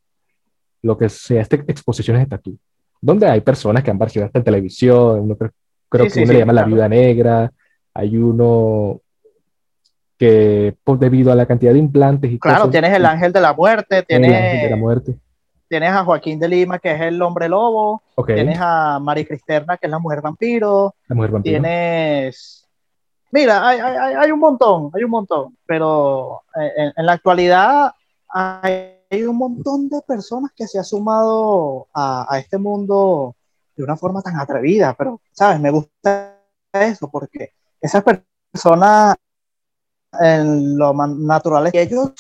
lo 0.81 0.97
que 0.97 1.09
sea, 1.09 1.41
este, 1.41 1.57
exposiciones 1.67 2.23
de 2.23 2.29
tatu, 2.29 2.57
donde 2.99 3.27
hay 3.27 3.41
personas 3.41 3.83
que 3.83 3.91
han 3.91 3.97
participado 3.97 4.27
hasta 4.27 4.39
en 4.39 4.45
televisión, 4.45 5.19
uno 5.21 5.35
creo, 5.37 5.51
que 5.89 6.23
uno 6.23 6.33
le 6.33 6.39
llama 6.39 6.53
La 6.53 6.63
Viuda 6.65 6.89
Negra, 6.89 7.51
hay 7.93 8.17
uno 8.17 9.01
que 10.17 10.75
por, 10.83 10.99
debido 10.99 11.31
a 11.31 11.35
la 11.35 11.45
cantidad 11.45 11.71
de 11.71 11.79
implantes 11.79 12.31
y 12.31 12.39
Claro, 12.39 12.69
tienes 12.69 12.93
el 12.93 13.05
ángel 13.05 13.31
de 13.31 13.41
la 13.41 13.53
muerte, 13.53 14.03
tienes... 14.03 14.29
El 14.29 14.35
ángel 14.35 14.61
de 14.61 14.69
la 14.69 14.75
muerte. 14.75 15.15
tienes 15.67 15.91
a 15.91 16.03
Joaquín 16.03 16.39
de 16.39 16.47
Lima, 16.47 16.79
que 16.79 16.91
es 16.91 17.01
el 17.01 17.21
hombre 17.21 17.47
lobo, 17.47 18.01
tienes 18.25 18.57
a 18.59 18.99
Mari 18.99 19.23
Cristerna, 19.23 19.77
que 19.77 19.85
es 19.85 19.91
la 19.91 19.99
mujer 19.99 20.21
vampiro, 20.21 20.95
la 21.07 21.15
mujer 21.15 21.31
vampiro. 21.31 21.53
tienes... 21.61 22.58
Mira, 23.31 23.67
hay, 23.67 23.79
hay, 23.79 24.13
hay, 24.15 24.31
un 24.31 24.39
montón, 24.39 24.91
hay 24.93 25.03
un 25.03 25.11
montón, 25.11 25.57
pero 25.65 26.41
en, 26.55 26.93
en, 26.95 27.05
la 27.05 27.13
actualidad 27.13 27.91
hay 28.29 29.23
un 29.23 29.37
montón 29.37 29.87
de 29.87 30.01
personas 30.01 30.51
que 30.55 30.67
se 30.67 30.79
han 30.79 30.85
sumado 30.85 31.87
a, 31.93 32.25
a 32.33 32.39
este 32.39 32.57
mundo 32.57 33.35
de 33.75 33.83
una 33.83 33.95
forma 33.95 34.21
tan 34.21 34.39
atrevida, 34.39 34.95
pero, 34.97 35.21
¿sabes? 35.31 35.59
Me 35.59 35.69
gusta 35.71 36.39
eso 36.73 37.09
porque 37.09 37.53
esas 37.79 38.03
personas 38.03 39.15
en 40.19 40.77
lo 40.77 40.93
natural 40.93 41.67
es 41.67 41.71
que 41.71 41.81
ellos 41.81 42.11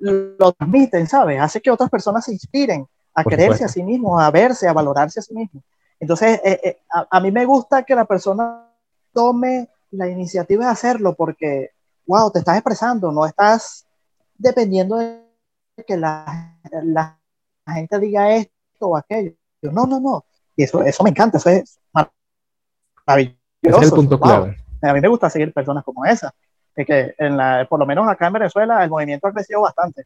lo 0.00 0.52
transmiten, 0.52 1.06
¿sabes? 1.06 1.40
Hace 1.40 1.60
que 1.60 1.70
otras 1.70 1.90
personas 1.90 2.24
se 2.24 2.32
inspiren 2.32 2.86
a 3.14 3.24
quererse 3.24 3.64
a 3.64 3.68
sí 3.68 3.82
mismos, 3.82 4.22
a 4.22 4.30
verse, 4.30 4.68
a 4.68 4.72
valorarse 4.72 5.20
a 5.20 5.22
sí 5.22 5.34
mismos. 5.34 5.64
Entonces, 6.00 6.40
eh, 6.44 6.60
eh, 6.62 6.78
a, 6.90 7.20
mí 7.20 7.32
me 7.32 7.44
gusta 7.44 7.82
que 7.82 7.94
la 7.94 8.04
persona 8.04 8.70
tome 9.12 9.68
la 9.90 10.08
iniciativa 10.08 10.66
de 10.66 10.70
hacerlo 10.70 11.14
porque, 11.14 11.70
wow, 12.06 12.30
te 12.30 12.40
estás 12.40 12.56
expresando, 12.56 13.12
no 13.12 13.26
estás 13.26 13.86
dependiendo 14.36 14.96
de 14.96 15.22
que 15.86 15.96
la, 15.96 16.58
la 16.84 17.18
gente 17.66 17.98
diga 17.98 18.34
esto 18.34 18.52
o 18.80 18.96
aquello. 18.96 19.34
No, 19.62 19.86
no, 19.86 20.00
no. 20.00 20.24
Y 20.56 20.64
eso, 20.64 20.82
eso 20.82 21.04
me 21.04 21.10
encanta, 21.10 21.38
eso 21.38 21.50
es 21.50 21.78
maravilloso. 23.06 23.36
es 23.62 23.82
el 23.82 23.90
punto 23.90 24.20
clave. 24.20 24.56
A 24.82 24.92
mí 24.92 25.00
me 25.00 25.08
gusta 25.08 25.30
seguir 25.30 25.52
personas 25.52 25.84
como 25.84 26.04
esa 26.04 26.32
que 26.84 27.14
en 27.18 27.36
la, 27.36 27.66
por 27.68 27.78
lo 27.78 27.86
menos 27.86 28.08
acá 28.08 28.26
en 28.26 28.34
Venezuela 28.34 28.82
el 28.82 28.90
movimiento 28.90 29.26
ha 29.26 29.32
crecido 29.32 29.62
bastante. 29.62 30.04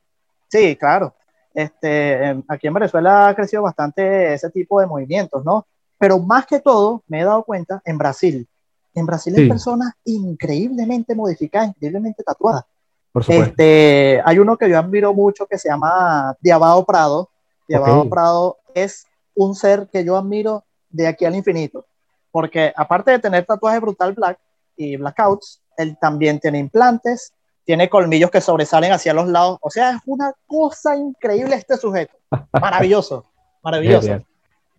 Sí, 0.48 0.76
claro. 0.76 1.14
Este, 1.54 2.42
aquí 2.48 2.66
en 2.66 2.74
Venezuela 2.74 3.28
ha 3.28 3.34
crecido 3.34 3.62
bastante 3.62 4.34
ese 4.34 4.50
tipo 4.50 4.80
de 4.80 4.86
movimientos, 4.86 5.44
¿no? 5.44 5.66
Pero 5.98 6.18
más 6.18 6.46
que 6.46 6.60
todo, 6.60 7.02
me 7.06 7.20
he 7.20 7.24
dado 7.24 7.44
cuenta 7.44 7.82
en 7.84 7.98
Brasil. 7.98 8.48
En 8.94 9.06
Brasil 9.06 9.34
hay 9.36 9.48
personas 9.48 9.94
increíblemente 10.04 11.14
modificadas, 11.14 11.68
increíblemente 11.68 12.22
tatuadas. 12.22 12.64
Por 13.12 13.24
supuesto. 13.24 13.50
Este, 13.50 14.20
hay 14.24 14.38
uno 14.38 14.56
que 14.56 14.68
yo 14.68 14.78
admiro 14.78 15.12
mucho 15.14 15.46
que 15.46 15.58
se 15.58 15.68
llama 15.68 16.36
Diabado 16.40 16.84
Prado. 16.84 17.30
Diabado 17.68 18.08
Prado 18.08 18.58
es 18.74 19.06
un 19.34 19.54
ser 19.54 19.88
que 19.90 20.04
yo 20.04 20.16
admiro 20.16 20.64
de 20.90 21.06
aquí 21.06 21.24
al 21.24 21.36
infinito. 21.36 21.84
Porque 22.30 22.72
aparte 22.74 23.10
de 23.10 23.18
tener 23.18 23.44
tatuajes 23.44 23.80
brutal 23.80 24.12
black 24.14 24.38
y 24.76 24.96
blackouts, 24.96 25.60
él 25.76 25.96
también 26.00 26.40
tiene 26.40 26.58
implantes, 26.58 27.32
tiene 27.64 27.88
colmillos 27.88 28.30
que 28.30 28.40
sobresalen 28.40 28.92
hacia 28.92 29.14
los 29.14 29.28
lados. 29.28 29.58
O 29.60 29.70
sea, 29.70 29.90
es 29.90 30.02
una 30.06 30.32
cosa 30.46 30.96
increíble 30.96 31.54
este 31.56 31.76
sujeto. 31.76 32.16
Maravilloso, 32.52 33.24
maravilloso. 33.62 34.22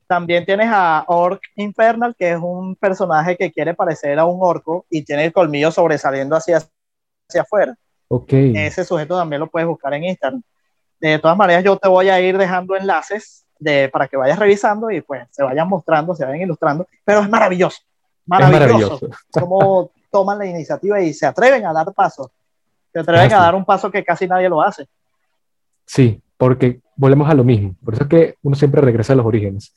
También 0.08 0.46
tienes 0.46 0.68
a 0.72 1.06
Orc 1.08 1.42
Infernal, 1.56 2.16
que 2.18 2.32
es 2.32 2.40
un 2.40 2.76
personaje 2.76 3.38
que 3.38 3.52
quiere 3.52 3.74
parecer 3.74 4.20
a 4.20 4.26
un 4.26 4.40
orco 4.42 4.86
y 4.90 5.04
tiene 5.04 5.26
el 5.26 5.34
colmillo 5.34 5.72
sobresaliendo 5.72 6.36
hacia, 6.36 6.58
hacia 6.58 7.42
afuera. 7.42 7.76
Okay. 8.08 8.54
Ese 8.56 8.84
sujeto 8.84 9.18
también 9.18 9.40
lo 9.40 9.48
puedes 9.48 9.68
buscar 9.68 9.94
en 9.94 10.04
Instagram. 10.04 10.42
De 11.00 11.20
todas 11.20 11.36
maneras, 11.36 11.64
yo 11.64 11.78
te 11.78 11.88
voy 11.88 12.10
a 12.10 12.20
ir 12.22 12.38
dejando 12.38 12.76
enlaces 12.76 13.46
de, 13.60 13.90
para 13.90 14.08
que 14.08 14.18
vayas 14.18 14.38
revisando 14.38 14.92
y 14.92 15.02
pues 15.02 15.28
se 15.32 15.44
vayan 15.44 15.68
mostrando, 15.68 16.16
se 16.16 16.26
vayan 16.26 16.42
ilustrando. 16.42 16.88
Pero 17.04 17.22
es 17.22 17.30
maravilloso. 17.30 17.80
Maravilloso. 18.26 18.64
Es 18.64 18.70
maravilloso. 18.70 19.10
Como 19.32 19.92
toman 20.12 20.38
la 20.38 20.46
iniciativa 20.46 21.02
y 21.02 21.14
se 21.14 21.26
atreven 21.26 21.66
a 21.66 21.74
dar 21.74 21.92
pasos. 21.94 22.28
Se 22.92 23.00
atreven 23.00 23.34
a 23.34 23.40
dar 23.40 23.56
un 23.56 23.66
paso 23.66 23.90
que 23.90 24.04
casi 24.04 24.28
nadie 24.28 24.48
lo 24.48 24.62
hace. 24.62 24.88
Sí, 25.86 26.22
porque 26.38 26.82
volvemos 26.96 27.30
a 27.30 27.34
lo 27.34 27.44
mismo. 27.44 27.76
Por 27.84 27.96
eso 27.96 28.04
es 28.04 28.10
que 28.10 28.36
uno 28.44 28.56
siempre 28.56 28.82
regresa 28.82 29.14
a 29.14 29.16
los 29.16 29.26
orígenes. 29.26 29.74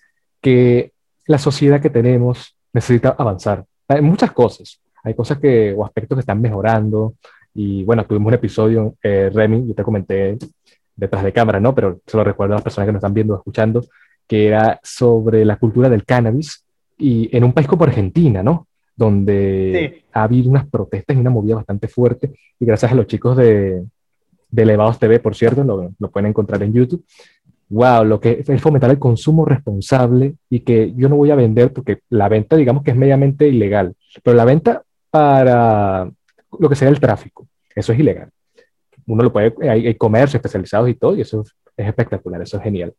Que 0.47 0.93
la 1.27 1.39
sociedad 1.39 1.81
que 1.81 1.91
tenemos 1.91 2.55
necesita 2.73 3.17
avanzar. 3.19 3.65
Hay 3.89 4.01
muchas 4.01 4.31
cosas. 4.31 4.81
Hay 5.03 5.15
cosas 5.15 5.39
que, 5.39 5.75
o 5.77 5.85
aspectos 5.85 6.15
que 6.15 6.21
están 6.21 6.41
mejorando. 6.41 7.15
Y 7.53 7.83
bueno, 7.83 8.07
tuvimos 8.07 8.29
un 8.29 8.35
episodio, 8.35 8.95
eh, 9.03 9.29
Remy, 9.35 9.67
yo 9.67 9.75
te 9.75 9.83
comenté 9.83 10.39
detrás 10.95 11.25
de 11.25 11.33
cámara, 11.33 11.59
¿no? 11.59 11.75
Pero 11.75 12.01
se 12.07 12.17
lo 12.17 12.23
recuerdo 12.23 12.55
a 12.55 12.59
las 12.59 12.63
personas 12.63 12.87
que 12.87 12.93
nos 12.93 13.01
están 13.01 13.15
viendo 13.15 13.35
escuchando, 13.35 13.85
que 14.29 14.47
era 14.47 14.79
sobre 14.85 15.45
la 15.45 15.57
cultura 15.57 15.89
del 15.89 16.05
cannabis 16.05 16.65
y 16.97 17.29
en 17.37 17.43
un 17.43 17.53
país 17.53 17.67
como 17.67 17.83
Argentina, 17.83 18.41
¿no? 18.43 18.69
donde 18.97 20.05
ha 20.13 20.23
habido 20.23 20.49
unas 20.49 20.67
protestas 20.67 21.17
y 21.17 21.21
una 21.21 21.29
movida 21.29 21.57
bastante 21.57 21.87
fuerte, 21.87 22.33
y 22.59 22.65
gracias 22.65 22.93
a 22.93 22.95
los 22.95 23.07
chicos 23.07 23.37
de, 23.37 23.85
de 24.51 24.63
Elevados 24.63 24.99
TV, 24.99 25.19
por 25.21 25.35
cierto, 25.35 25.63
lo, 25.63 25.93
lo, 25.99 26.11
pueden 26.11 26.31
encontrar 26.31 26.63
en 26.63 26.73
YouTube. 26.73 27.05
Wow, 27.69 28.05
lo 28.05 28.21
que 28.21 28.45
es 28.47 28.63
fomentar 28.63 28.91
el 28.91 28.99
consumo 28.99 29.45
responsable 29.45 30.35
y 30.49 30.61
que 30.61 30.93
yo 30.95 31.09
no 31.09 31.17
voy 31.17 31.31
a 31.31 31.35
vender 31.35 31.73
porque 31.73 32.01
la 32.11 32.29
venta, 32.29 32.57
digamos 32.57 32.85
que 32.85 32.93
es 32.93 32.97
mediamente 32.97 33.49
ilegal, 33.49 33.95
pero 34.23 34.37
la 34.37 34.45
venta 34.45 34.83
para 35.11 36.09
lo 36.59 36.69
que 36.69 36.77
sea 36.77 36.89
el 36.89 37.01
tráfico, 37.01 37.49
eso 37.75 37.93
es 37.93 37.99
ilegal. 37.99 38.31
Uno 39.07 39.25
lo 39.25 39.33
puede, 39.33 39.55
hay, 39.69 39.89
hay 39.89 39.95
comercios 39.97 40.37
especializados 40.37 40.89
y 40.89 40.95
todo, 40.95 41.17
y 41.17 41.23
eso 41.23 41.43
es, 41.43 41.55
espectacular, 41.77 42.41
eso 42.41 42.57
es 42.57 42.63
genial. 42.63 42.95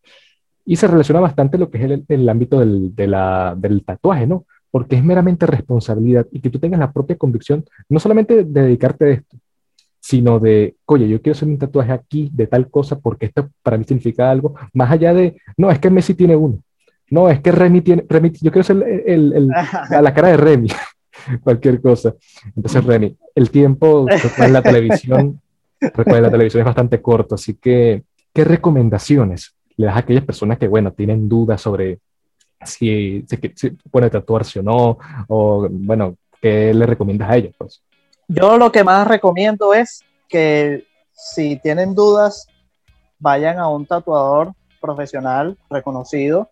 Y 0.66 0.76
se 0.76 0.88
relaciona 0.88 1.22
bastante 1.22 1.58
lo 1.58 1.70
que 1.70 1.78
es 1.78 1.84
el, 1.86 2.06
el 2.08 2.28
ámbito 2.28 2.60
del, 2.60 2.94
de 2.94 3.08
la, 3.08 3.56
del 3.58 3.86
tatuaje, 3.86 4.28
¿no? 4.28 4.46
porque 4.70 4.96
es 4.96 5.04
meramente 5.04 5.46
responsabilidad 5.46 6.28
y 6.32 6.40
que 6.42 6.50
tú 6.50 6.60
tengas 6.60 6.80
la 6.80 6.92
propia 6.92 7.18
convicción, 7.18 7.66
no 7.90 8.00
solamente 8.00 8.44
de 8.44 8.62
dedicarte 8.62 9.06
a 9.06 9.10
esto, 9.10 9.38
sino 10.08 10.40
de, 10.40 10.78
oye, 10.86 11.06
yo 11.10 11.22
quiero 11.22 11.36
hacer 11.36 11.50
un 11.50 11.58
tatuaje 11.58 11.92
aquí 11.92 12.30
de 12.32 12.48
tal 12.48 12.70
cosa 12.70 12.98
porque 12.98 13.26
esto 13.26 13.50
para 13.62 13.78
mí 13.78 13.84
significa 13.84 14.32
algo, 14.32 14.56
más 14.72 14.90
allá 14.90 15.14
de, 15.14 15.36
no, 15.58 15.70
es 15.70 15.80
que 15.80 15.90
Messi 15.90 16.14
tiene 16.14 16.34
uno, 16.34 16.60
no, 17.10 17.30
es 17.30 17.42
que 17.42 17.52
Remy 17.52 17.82
tiene, 17.82 18.06
Remy, 18.08 18.32
yo 18.40 18.50
quiero 18.50 18.64
ser 18.64 18.78
el, 19.06 19.34
el, 19.34 19.50
a 19.90 20.02
la 20.02 20.14
cara 20.14 20.30
de 20.30 20.38
Remy, 20.38 20.70
cualquier 21.44 21.82
cosa. 21.82 22.16
Entonces, 22.56 22.86
Remy, 22.86 23.18
el 23.36 23.50
tiempo 23.50 24.06
en 24.38 24.54
la 24.54 24.62
televisión, 24.62 25.42
recuerda, 25.82 26.22
la 26.22 26.32
televisión 26.32 26.62
es 26.62 26.66
bastante 26.66 27.02
corto, 27.02 27.36
así 27.36 27.56
que, 27.56 28.04
¿qué 28.34 28.46
recomendaciones 28.46 29.56
le 29.76 29.88
das 29.88 29.98
a 29.98 30.00
aquellas 30.00 30.24
personas 30.24 30.58
que, 30.58 30.70
bueno, 30.70 30.94
tienen 30.94 31.28
dudas 31.28 31.60
sobre 31.60 32.00
si, 32.64 33.26
si, 33.28 33.70
puede 33.92 34.10
tatuarse 34.10 34.62
o 34.62 34.64
no, 34.64 35.00
o 35.28 35.68
bueno, 35.70 36.16
¿qué 36.42 36.74
le 36.74 36.86
recomiendas 36.86 37.30
a 37.30 37.36
ellos? 37.36 37.56
Pues? 37.58 37.82
Yo 38.28 38.58
lo 38.58 38.72
que 38.72 38.84
más 38.84 39.08
recomiendo 39.08 39.74
es 39.74 40.04
que 40.28 40.86
si 41.14 41.58
tienen 41.58 41.96
dudas, 41.96 42.48
vayan 43.20 43.58
a 43.58 43.70
un 43.70 43.86
tatuador 43.86 44.54
profesional 44.82 45.58
reconocido. 45.70 46.50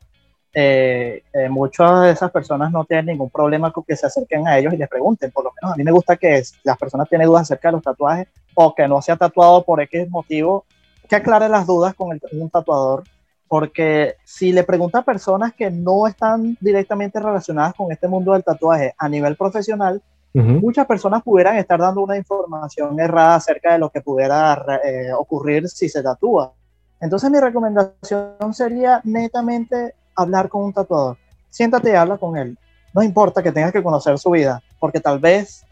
Eh, 0.54 1.24
eh, 1.34 1.50
muchas 1.50 2.04
de 2.04 2.12
esas 2.12 2.32
personas 2.32 2.72
no 2.72 2.86
tienen 2.86 3.08
ningún 3.08 3.30
problema 3.30 3.72
con 3.72 3.84
que 3.84 3.98
se 3.98 4.06
acerquen 4.06 4.48
a 4.48 4.58
ellos 4.58 4.74
y 4.74 4.78
les 4.78 4.88
pregunten. 4.88 5.32
Por 5.32 5.44
lo 5.44 5.52
menos 5.52 5.74
a 5.74 5.76
mí 5.76 5.84
me 5.84 5.92
gusta 5.92 6.16
que 6.16 6.42
las 6.64 6.78
personas 6.78 7.10
tienen 7.10 7.28
dudas 7.28 7.42
acerca 7.42 7.68
de 7.68 7.74
los 7.74 7.84
tatuajes 7.84 8.30
o 8.54 8.74
que 8.74 8.88
no 8.88 9.02
se 9.02 9.12
ha 9.12 9.18
tatuado 9.18 9.66
por 9.66 9.82
X 9.82 10.10
motivo, 10.10 10.64
que 11.10 11.18
aclare 11.18 11.50
las 11.50 11.68
dudas 11.68 11.94
con 11.94 12.18
un 12.32 12.50
tatuador. 12.50 13.04
Porque 13.50 14.16
si 14.24 14.54
le 14.54 14.64
pregunta 14.64 15.00
a 15.00 15.06
personas 15.06 15.54
que 15.54 15.70
no 15.70 16.08
están 16.08 16.58
directamente 16.62 17.20
relacionadas 17.20 17.74
con 17.74 17.92
este 17.92 18.08
mundo 18.08 18.32
del 18.32 18.46
tatuaje 18.46 18.96
a 18.98 19.10
nivel 19.10 19.36
profesional, 19.36 20.02
muchas 20.44 20.86
personas 20.86 21.24
pudieran 21.24 21.56
estar 21.58 21.80
dando 21.80 22.02
una 22.02 22.18
información 22.18 23.00
errada 23.00 23.36
acerca 23.36 23.74
de 23.74 23.80
lo 23.80 23.90
que 23.90 24.02
pudiera 24.02 24.82
eh, 24.84 25.14
ocurrir 25.14 25.70
si 25.70 25.88
se 25.88 26.04
tatúa. 26.04 26.54
Entonces 27.00 27.30
mi 27.32 27.40
recomendación 27.40 28.54
sería 28.54 29.02
netamente 29.04 29.96
hablar 30.16 30.50
con 30.50 30.64
un 30.64 30.74
tatuador. 30.74 31.18
Siéntate 31.50 31.92
y 31.92 31.96
habla 31.96 32.18
con 32.18 32.38
él. 32.38 32.58
No 32.94 33.02
importa 33.02 33.42
que 33.42 33.52
tengas 33.52 33.72
que 33.72 33.84
conocer 33.84 34.18
su 34.18 34.32
vida, 34.32 34.62
porque 34.80 35.00
tal 35.00 35.20
vez 35.20 35.66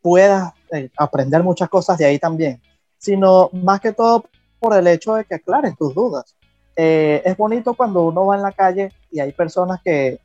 puedas 0.00 0.52
eh, 0.72 0.90
aprender 0.96 1.42
muchas 1.42 1.68
cosas 1.68 1.98
de 1.98 2.04
ahí 2.04 2.18
también, 2.18 2.60
sino 2.98 3.50
más 3.52 3.80
que 3.80 3.92
todo 3.92 4.24
por 4.60 4.76
el 4.76 4.86
hecho 4.86 5.14
de 5.14 5.24
que 5.24 5.36
aclares 5.36 5.76
tus 5.76 5.94
dudas. 5.94 6.36
Eh, 6.76 7.22
es 7.24 7.36
bonito 7.36 7.74
cuando 7.74 8.06
uno 8.06 8.26
va 8.26 8.36
en 8.36 8.42
la 8.42 8.52
calle 8.52 8.92
y 9.10 9.18
hay 9.18 9.32
personas 9.32 9.80
que 9.82 10.20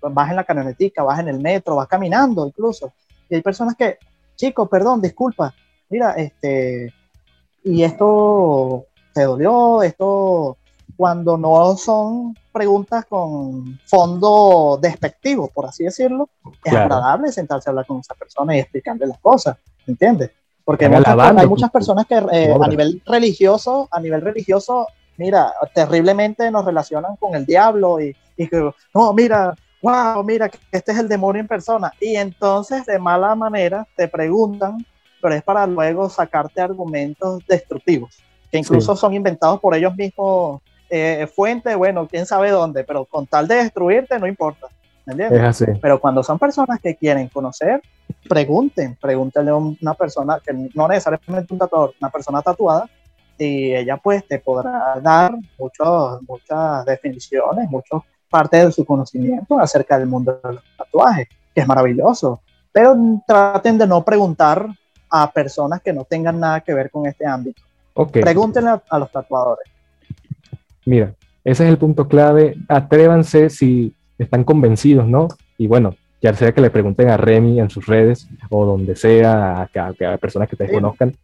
vas 0.00 0.30
en 0.30 0.36
la 0.36 0.44
camionetica, 0.44 1.02
vas 1.02 1.20
en 1.20 1.28
el 1.28 1.40
metro, 1.40 1.76
vas 1.76 1.88
caminando 1.88 2.46
incluso, 2.46 2.92
y 3.32 3.36
hay 3.36 3.40
personas 3.40 3.76
que, 3.76 3.96
chico, 4.36 4.68
perdón, 4.68 5.00
disculpa, 5.00 5.54
mira, 5.88 6.12
este, 6.12 6.92
y 7.64 7.82
esto 7.82 8.84
te 9.14 9.22
dolió, 9.22 9.82
esto, 9.82 10.58
cuando 10.98 11.38
no 11.38 11.74
son 11.78 12.36
preguntas 12.52 13.06
con 13.06 13.80
fondo 13.86 14.78
despectivo, 14.82 15.48
por 15.48 15.64
así 15.64 15.84
decirlo, 15.84 16.28
es 16.62 16.74
agradable 16.74 17.32
sentarse 17.32 17.68
a 17.68 17.70
hablar 17.70 17.86
con 17.86 18.00
esa 18.00 18.14
persona 18.14 18.54
y 18.54 18.60
explicarle 18.60 19.06
las 19.06 19.18
cosas, 19.18 19.56
¿entiendes? 19.86 20.30
Porque 20.62 20.84
hay 20.84 21.46
muchas, 21.46 21.70
personas 21.70 22.04
que 22.04 22.16
eh, 22.32 22.54
a 22.54 22.68
nivel 22.68 23.02
religioso, 23.06 23.88
a 23.90 23.98
nivel 23.98 24.20
religioso, 24.20 24.88
mira, 25.16 25.54
terriblemente 25.74 26.50
nos 26.50 26.66
relacionan 26.66 27.16
con 27.16 27.34
el 27.34 27.46
diablo 27.46 27.98
y, 27.98 28.14
y 28.36 28.46
que, 28.46 28.70
no, 28.94 29.12
mira, 29.14 29.54
wow, 29.82 30.22
mira, 30.22 30.50
este 30.70 30.92
es 30.92 30.98
el 30.98 31.08
demonio 31.08 31.40
en 31.40 31.48
persona. 31.48 31.92
Y 32.00 32.16
entonces 32.16 32.86
de 32.86 32.98
mala 32.98 33.34
manera 33.34 33.86
te 33.96 34.08
preguntan, 34.08 34.86
pero 35.20 35.34
es 35.34 35.42
para 35.42 35.66
luego 35.66 36.08
sacarte 36.08 36.60
argumentos 36.60 37.44
destructivos, 37.46 38.22
que 38.50 38.58
incluso 38.58 38.96
son 38.96 39.14
inventados 39.14 39.60
por 39.60 39.74
ellos 39.74 39.94
mismos, 39.96 40.62
eh, 40.88 41.26
fuente, 41.34 41.74
bueno, 41.74 42.06
quién 42.06 42.26
sabe 42.26 42.50
dónde, 42.50 42.84
pero 42.84 43.04
con 43.04 43.26
tal 43.26 43.48
de 43.48 43.56
destruirte 43.56 44.18
no 44.18 44.26
importa. 44.26 44.68
¿entiendes? 45.06 45.40
Es 45.40 45.44
así. 45.44 45.64
Pero 45.80 46.00
cuando 46.00 46.22
son 46.22 46.38
personas 46.38 46.80
que 46.80 46.94
quieren 46.94 47.28
conocer, 47.28 47.82
pregunten, 48.28 48.96
pregúntenle 49.00 49.50
a 49.50 49.56
una 49.56 49.94
persona, 49.94 50.40
que 50.44 50.52
no 50.74 50.88
necesariamente 50.88 51.52
un 51.52 51.58
tatuador, 51.58 51.94
una 52.00 52.10
persona 52.10 52.42
tatuada, 52.42 52.88
y 53.38 53.74
ella 53.74 53.96
pues 53.96 54.26
te 54.28 54.38
podrá 54.38 55.00
dar 55.02 55.34
muchos, 55.58 56.22
muchas 56.28 56.84
definiciones, 56.84 57.68
muchos 57.68 58.02
parte 58.32 58.64
de 58.64 58.72
su 58.72 58.84
conocimiento 58.86 59.60
acerca 59.60 59.98
del 59.98 60.08
mundo 60.08 60.40
del 60.42 60.58
tatuaje, 60.76 61.28
que 61.54 61.60
es 61.60 61.68
maravilloso. 61.68 62.40
Pero 62.72 62.96
traten 63.26 63.76
de 63.76 63.86
no 63.86 64.02
preguntar 64.02 64.66
a 65.10 65.30
personas 65.30 65.82
que 65.82 65.92
no 65.92 66.04
tengan 66.04 66.40
nada 66.40 66.62
que 66.62 66.72
ver 66.72 66.90
con 66.90 67.06
este 67.06 67.26
ámbito. 67.26 67.60
Pregúntenle 68.10 68.80
a, 68.88 68.98
los 68.98 69.12
tatuadores. 69.12 69.70
Mira, 70.86 71.12
ese 71.44 71.64
es 71.64 71.70
el 71.70 71.76
punto 71.76 72.08
clave. 72.08 72.56
Atrévanse 72.68 73.50
si 73.50 73.94
están 74.18 74.44
convencidos, 74.44 75.06
¿no? 75.06 75.28
Y 75.58 75.66
bueno, 75.66 75.94
ya 76.22 76.32
sea 76.32 76.52
que 76.52 76.62
le 76.62 76.70
pregunten 76.70 77.10
a 77.10 77.18
Remy 77.18 77.60
en 77.60 77.68
sus 77.68 77.86
redes 77.86 78.26
o 78.48 78.64
donde 78.64 78.96
sea, 78.96 79.68
a, 79.74 79.88
a, 79.88 80.16
personas 80.16 80.48
que 80.48 80.56
te 80.56 80.72
conozcan, 80.72 81.14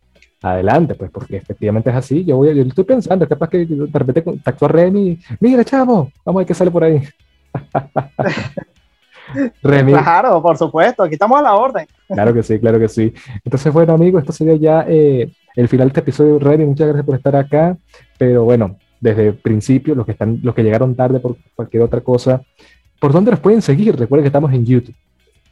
adelante, 0.43 0.95
pues, 0.95 1.11
porque 1.11 1.37
efectivamente 1.37 1.91
es 1.91 1.97
así. 1.97 2.25
Yo, 2.25 2.37
voy, 2.37 2.55
yo 2.55 2.63
estoy 2.63 2.85
pensando, 2.85 3.29
capaz 3.29 3.49
que 3.49 3.67
de 3.67 3.99
repente 3.99 4.23
contacto 4.23 4.67
a 4.67 4.69
Remy, 4.69 5.19
mira, 5.41 5.65
chavo, 5.65 6.11
vamos 6.25 6.39
a 6.39 6.41
ver 6.41 6.47
qué 6.47 6.55
sale 6.55 6.71
por 6.71 6.85
ahí. 6.85 7.03
Remy. 9.63 9.93
Claro, 9.93 10.41
por 10.41 10.57
supuesto, 10.57 11.03
aquí 11.03 11.15
estamos 11.15 11.39
a 11.39 11.43
la 11.43 11.55
orden. 11.55 11.87
Claro 12.07 12.33
que 12.33 12.43
sí, 12.43 12.59
claro 12.59 12.79
que 12.79 12.89
sí. 12.89 13.13
Entonces, 13.45 13.73
bueno, 13.73 13.93
amigos, 13.93 14.23
esto 14.23 14.33
sería 14.33 14.57
ya 14.57 14.87
eh, 14.89 15.31
el 15.55 15.69
final 15.69 15.89
de 15.89 15.91
este 15.91 16.01
episodio. 16.01 16.39
Remy, 16.39 16.65
muchas 16.65 16.87
gracias 16.87 17.05
por 17.05 17.17
estar 17.17 17.37
acá, 17.37 17.77
pero 18.17 18.45
bueno, 18.45 18.77
desde 19.01 19.29
el 19.29 19.35
principio, 19.35 19.95
los 19.95 20.07
que, 20.07 20.13
están, 20.13 20.41
los 20.43 20.55
que 20.55 20.63
llegaron 20.63 20.95
tarde 20.95 21.21
por 21.21 21.37
cualquier 21.55 21.83
otra 21.83 22.01
cosa, 22.01 22.41
¿por 22.99 23.13
dónde 23.13 23.33
nos 23.33 23.41
pueden 23.41 23.61
seguir? 23.61 23.97
Recuerden 23.97 24.25
que 24.25 24.29
estamos 24.29 24.53
en 24.53 24.65
YouTube 24.65 24.95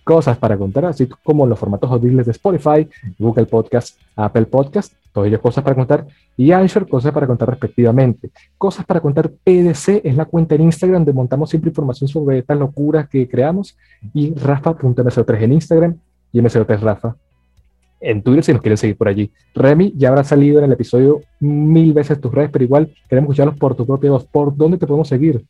cosas 0.06 0.38
para 0.38 0.56
contar, 0.56 0.84
así 0.84 1.08
como 1.24 1.48
los 1.48 1.58
formatos 1.58 1.90
audibles 1.90 2.26
de 2.26 2.30
Spotify, 2.30 2.88
Google 3.18 3.46
Podcast, 3.46 3.98
Apple 4.14 4.44
Podcast, 4.44 4.92
todas 5.12 5.26
ellas 5.26 5.40
cosas 5.40 5.64
para 5.64 5.74
contar, 5.74 6.06
y 6.36 6.52
Anchor, 6.52 6.88
cosas 6.88 7.10
para 7.12 7.26
contar 7.26 7.50
respectivamente. 7.50 8.30
Cosas 8.56 8.86
para 8.86 9.00
contar 9.00 9.28
PDC 9.30 10.02
es 10.04 10.14
la 10.14 10.26
cuenta 10.26 10.54
en 10.54 10.60
Instagram 10.60 11.00
donde 11.00 11.12
montamos 11.12 11.50
siempre 11.50 11.70
información 11.70 12.06
sobre 12.06 12.38
estas 12.38 12.56
locuras 12.56 13.08
que 13.08 13.26
creamos, 13.26 13.76
y 14.14 14.32
rafa.mco3 14.32 15.42
en 15.42 15.52
Instagram 15.54 15.98
y 16.32 16.40
mco3 16.40 16.78
Rafa 16.78 17.16
en 17.98 18.22
Twitter 18.22 18.44
si 18.44 18.52
nos 18.52 18.62
quieren 18.62 18.76
seguir 18.76 18.96
por 18.96 19.08
allí. 19.08 19.32
Remy, 19.56 19.92
ya 19.96 20.10
habrá 20.10 20.22
salido 20.22 20.60
en 20.60 20.66
el 20.66 20.72
episodio 20.72 21.22
mil 21.40 21.92
veces 21.92 22.20
tus 22.20 22.32
redes, 22.32 22.50
pero 22.52 22.64
igual 22.64 22.94
queremos 23.08 23.30
escucharlos 23.30 23.58
por 23.58 23.74
tu 23.74 23.84
propia 23.84 24.12
voz. 24.12 24.24
¿Por 24.24 24.56
dónde 24.56 24.78
te 24.78 24.86
podemos 24.86 25.08
seguir? 25.08 25.44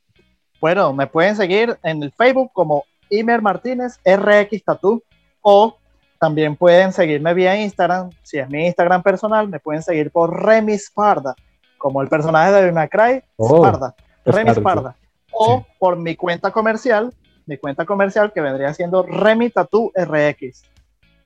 Bueno, 0.62 0.94
me 0.94 1.06
pueden 1.06 1.36
seguir 1.36 1.76
en 1.82 2.02
el 2.02 2.10
Facebook 2.12 2.50
como 2.54 2.84
Imer 3.10 3.42
Martínez, 3.42 3.98
RX 4.04 4.64
Tattoo, 4.64 5.02
o 5.42 5.76
también 6.18 6.56
pueden 6.56 6.92
seguirme 6.92 7.34
vía 7.34 7.60
Instagram, 7.60 8.10
si 8.22 8.38
es 8.38 8.48
mi 8.48 8.66
Instagram 8.66 9.02
personal, 9.02 9.48
me 9.48 9.60
pueden 9.60 9.82
seguir 9.82 10.10
por 10.10 10.44
Remy 10.44 10.74
Sparda, 10.78 11.34
como 11.78 12.02
el 12.02 12.08
personaje 12.08 12.52
de 12.52 12.72
Macray, 12.72 13.22
oh, 13.36 13.58
Sparda, 13.58 13.94
Remy 14.24 14.50
Sparda, 14.54 14.96
o 15.30 15.64
por 15.78 15.96
mi 15.96 16.16
cuenta 16.16 16.50
comercial, 16.50 17.12
mi 17.44 17.58
cuenta 17.58 17.84
comercial 17.84 18.32
que 18.32 18.40
vendría 18.40 18.72
siendo 18.74 19.02
Remy 19.02 19.50
Tattoo 19.50 19.92
RX. 19.94 20.64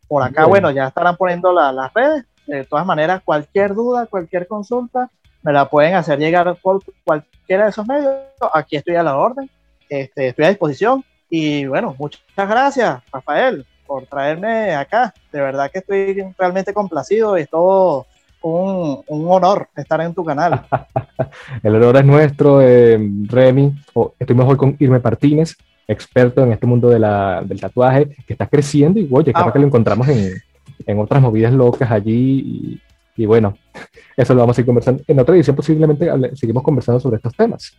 Por 0.08 0.22
acá, 0.22 0.44
bueno, 0.46 0.70
ya 0.72 0.88
estarán 0.88 1.16
poniendo 1.16 1.52
las 1.52 1.94
redes. 1.94 2.24
De 2.46 2.64
todas 2.64 2.84
maneras, 2.84 3.22
cualquier 3.24 3.74
duda, 3.74 4.06
cualquier 4.06 4.48
consulta, 4.48 5.08
me 5.42 5.52
la 5.52 5.68
pueden 5.68 5.94
hacer 5.94 6.18
llegar 6.18 6.56
por 6.60 6.82
cualquiera 7.04 7.64
de 7.64 7.70
esos 7.70 7.86
medios. 7.86 8.12
Aquí 8.52 8.74
estoy 8.74 8.96
a 8.96 9.04
la 9.04 9.16
orden, 9.16 9.48
este, 9.88 10.28
estoy 10.28 10.46
a 10.46 10.48
disposición 10.48 11.04
y 11.30 11.64
bueno, 11.66 11.94
muchas 11.96 12.20
gracias, 12.36 13.00
Rafael, 13.12 13.64
por 13.86 14.04
traerme 14.06 14.74
acá. 14.74 15.14
De 15.32 15.40
verdad 15.40 15.70
que 15.70 15.78
estoy 15.78 16.34
realmente 16.36 16.74
complacido 16.74 17.38
y 17.38 17.42
es 17.42 17.48
todo 17.48 18.06
un, 18.42 19.02
un 19.06 19.30
honor 19.30 19.68
estar 19.76 20.00
en 20.00 20.12
tu 20.12 20.24
canal. 20.24 20.66
El 21.62 21.76
honor 21.76 21.98
es 21.98 22.04
nuestro, 22.04 22.60
eh, 22.60 22.98
Remy. 23.26 23.72
Estuvimos 24.18 24.48
hoy 24.50 24.56
con 24.56 24.76
Irme 24.80 24.98
Martínez, 24.98 25.56
experto 25.86 26.42
en 26.42 26.52
este 26.52 26.66
mundo 26.66 26.88
de 26.88 26.98
la, 26.98 27.42
del 27.44 27.60
tatuaje, 27.60 28.08
que 28.26 28.34
está 28.34 28.48
creciendo 28.48 28.98
y 28.98 29.08
oye, 29.10 29.32
ah, 29.34 29.52
que 29.52 29.58
lo 29.60 29.66
encontramos 29.66 30.08
en, 30.08 30.34
en, 30.84 30.98
otras 30.98 31.22
movidas 31.22 31.52
locas 31.52 31.90
allí. 31.90 32.80
Y, 33.16 33.22
y, 33.22 33.26
bueno, 33.26 33.56
eso 34.16 34.34
lo 34.34 34.40
vamos 34.40 34.58
a 34.58 34.60
ir 34.60 34.66
conversando. 34.66 35.02
En 35.06 35.20
otra 35.20 35.36
edición 35.36 35.54
posiblemente 35.54 36.10
seguimos 36.34 36.64
conversando 36.64 36.98
sobre 36.98 37.16
estos 37.16 37.36
temas. 37.36 37.72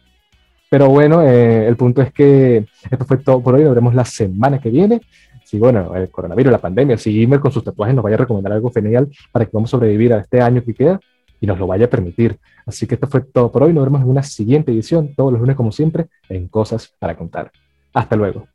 Pero 0.72 0.88
bueno, 0.88 1.22
eh, 1.22 1.67
el 1.67 1.76
punto 1.76 2.01
es 2.01 2.13
que 2.13 2.65
esto 2.89 3.03
fue 3.03 3.17
todo 3.17 3.43
por 3.43 3.55
hoy. 3.55 3.63
Nos 3.65 3.76
vemos 3.76 3.93
la 3.93 4.05
semana 4.05 4.57
que 4.57 4.69
viene. 4.69 5.01
Si, 5.43 5.59
bueno, 5.59 5.93
el 5.93 6.09
coronavirus, 6.09 6.49
la 6.49 6.59
pandemia, 6.59 6.97
si 6.97 7.22
Imer 7.22 7.41
con 7.41 7.51
sus 7.51 7.61
tatuajes 7.61 7.93
nos 7.93 8.01
vaya 8.01 8.15
a 8.15 8.19
recomendar 8.19 8.53
algo 8.53 8.72
genial 8.72 9.09
para 9.34 9.45
que 9.45 9.57
a 9.57 9.67
sobrevivir 9.67 10.13
a 10.13 10.19
este 10.19 10.39
año 10.39 10.63
que 10.63 10.74
queda 10.74 11.01
y 11.41 11.45
nos 11.45 11.59
lo 11.59 11.67
vaya 11.67 11.88
a 11.88 11.89
permitir. 11.89 12.38
Así 12.65 12.88
que 12.88 12.95
esto 12.95 13.07
fue 13.07 13.19
todo 13.19 13.51
por 13.51 13.63
hoy. 13.63 13.74
Nos 13.74 13.84
vemos 13.84 14.01
en 14.01 14.09
una 14.09 14.24
siguiente 14.24 14.72
edición, 14.72 15.13
todos 15.13 15.34
los 15.34 15.41
lunes 15.41 15.57
como 15.57 15.74
siempre, 15.74 16.07
en 16.30 16.47
Cosas 16.47 16.95
para 16.97 17.17
Contar. 17.17 17.51
Hasta 17.93 18.15
luego. 18.15 18.47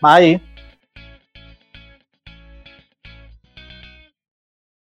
Bye. 0.00 0.55